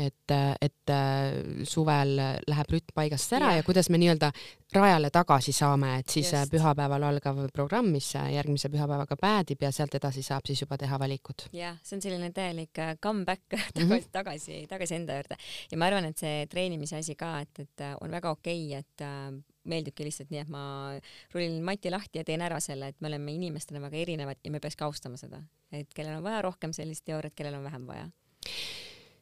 et, 0.03 0.32
et 0.61 0.91
äh, 0.91 1.37
suvel 1.64 2.16
läheb 2.18 2.72
rütm 2.74 2.95
paigast 2.97 3.30
ära 3.39 3.53
yeah. 3.53 3.61
ja 3.61 3.66
kuidas 3.66 3.87
me 3.95 4.01
nii-öelda 4.03 4.32
rajale 4.75 5.11
tagasi 5.14 5.53
saame, 5.55 5.93
et 6.01 6.11
siis 6.11 6.33
äh, 6.35 6.41
Just. 6.41 6.53
pühapäeval 6.53 7.07
algav 7.07 7.39
programm, 7.55 7.91
mis 7.95 8.09
järgmise 8.14 8.69
pühapäevaga 8.69 9.17
päädib 9.21 9.62
ja 9.62 9.71
sealt 9.73 9.95
edasi 9.95 10.23
saab 10.27 10.47
siis 10.47 10.61
juba 10.61 10.79
teha 10.79 10.99
valikud. 10.99 11.47
jah, 11.53 11.79
see 11.83 11.97
on 11.97 12.03
selline 12.03 12.31
täielik 12.35 12.81
comeback 13.03 13.43
tagasi 13.51 13.85
mm, 13.85 13.93
-hmm. 13.93 14.09
tagasi, 14.12 14.67
tagasi 14.69 14.95
enda 14.95 15.21
juurde 15.21 15.37
ja 15.71 15.79
ma 15.79 15.87
arvan, 15.87 16.05
et 16.11 16.19
see 16.19 16.47
treenimise 16.51 16.97
asi 16.97 17.14
ka, 17.14 17.41
et, 17.41 17.59
et 17.59 17.87
on 18.01 18.11
väga 18.11 18.31
okei 18.31 18.67
okay,, 18.67 18.79
et 18.79 19.45
meeldibki 19.64 20.05
lihtsalt 20.05 20.31
nii, 20.31 20.41
et 20.41 20.49
ma 20.49 20.64
rullin 21.35 21.62
mati 21.64 21.91
lahti 21.91 22.19
ja 22.19 22.25
teen 22.25 22.43
ära 22.43 22.61
selle, 22.61 22.89
et 22.89 23.01
me 23.01 23.09
oleme 23.09 23.33
inimestena 23.33 23.81
väga 23.81 23.97
erinevad 23.97 24.43
ja 24.45 24.51
me 24.51 24.61
peaks 24.61 24.77
ka 24.77 24.87
austama 24.87 25.17
seda, 25.17 25.43
et 25.73 25.95
kellel 25.95 26.19
on 26.19 26.23
vaja 26.27 26.43
rohkem 26.43 26.73
sellist 26.73 27.05
teooriat, 27.05 27.35
kellel 27.35 27.55
on 27.55 27.64
vähem 27.64 27.87
vaja. 27.87 28.09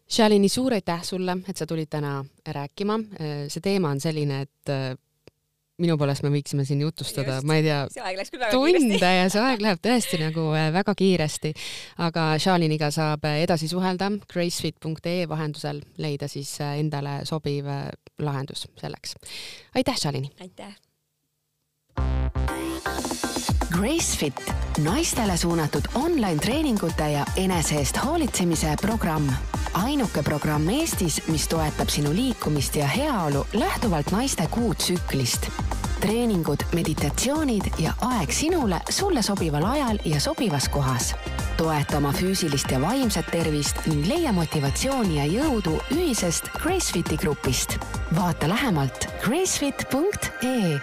Shalini, 0.09 0.49
suur 0.49 0.73
aitäh 0.73 1.03
sulle, 1.03 1.37
et 1.49 1.57
sa 1.57 1.67
tulid 1.67 1.89
täna 1.89 2.25
rääkima. 2.47 2.99
see 3.49 3.61
teema 3.61 3.91
on 3.91 4.01
selline, 4.01 4.41
et 4.41 5.01
minu 5.83 5.97
poolest 5.99 6.22
me 6.22 6.31
võiksime 6.35 6.64
siin 6.66 6.83
jutustada, 6.85 7.41
ma 7.47 7.57
ei 7.59 7.64
tea, 7.66 7.81
tunde 8.53 9.11
ja 9.11 9.25
see 9.33 9.43
aeg 9.43 9.64
läheb 9.64 9.81
tõesti 9.83 10.20
nagu 10.22 10.47
äh, 10.55 10.68
väga 10.75 10.95
kiiresti. 10.99 11.55
aga 12.07 12.35
Shaliniga 12.43 12.91
saab 12.95 13.27
äh, 13.27 13.43
edasi 13.47 13.68
suhelda 13.70 14.12
gracefit.ee 14.31 15.27
vahendusel, 15.31 15.83
leida 15.99 16.31
siis 16.31 16.55
äh, 16.62 16.79
endale 16.83 17.20
sobiv 17.29 17.66
lahendus 18.22 18.68
selleks. 18.81 19.18
aitäh, 19.75 19.99
Shalini! 19.99 20.31
aitäh! 20.41 20.75
Gracefit, 23.79 24.55
naistele 24.85 25.37
suunatud 25.37 25.83
online 25.95 26.37
treeningute 26.37 27.11
ja 27.11 27.25
enese 27.37 27.75
eest 27.75 27.99
hoolitsemise 28.05 28.77
programm. 28.81 29.29
ainuke 29.72 30.22
programm 30.22 30.68
Eestis, 30.68 31.22
mis 31.29 31.49
toetab 31.49 31.89
sinu 31.89 32.12
liikumist 32.14 32.77
ja 32.77 32.87
heaolu 32.87 33.47
lähtuvalt 33.53 34.11
naiste 34.11 34.47
kuutsüklist. 34.51 35.51
treeningud, 36.01 36.62
meditatsioonid 36.72 37.64
ja 37.79 37.93
aeg 38.01 38.31
sinule, 38.33 38.81
sulle 38.91 39.22
sobival 39.22 39.64
ajal 39.64 39.99
ja 40.05 40.20
sobivas 40.20 40.68
kohas. 40.68 41.14
toeta 41.57 41.97
oma 41.97 42.12
füüsilist 42.12 42.70
ja 42.70 42.81
vaimset 42.81 43.27
tervist 43.27 43.87
ning 43.87 44.07
leia 44.07 44.33
motivatsiooni 44.33 45.16
ja 45.16 45.27
jõudu 45.27 45.81
ühisest 45.91 46.49
Gracefiti 46.62 47.16
grupist. 47.16 47.79
vaata 48.16 48.49
lähemalt 48.49 49.09
gracefit.ee 49.20 50.81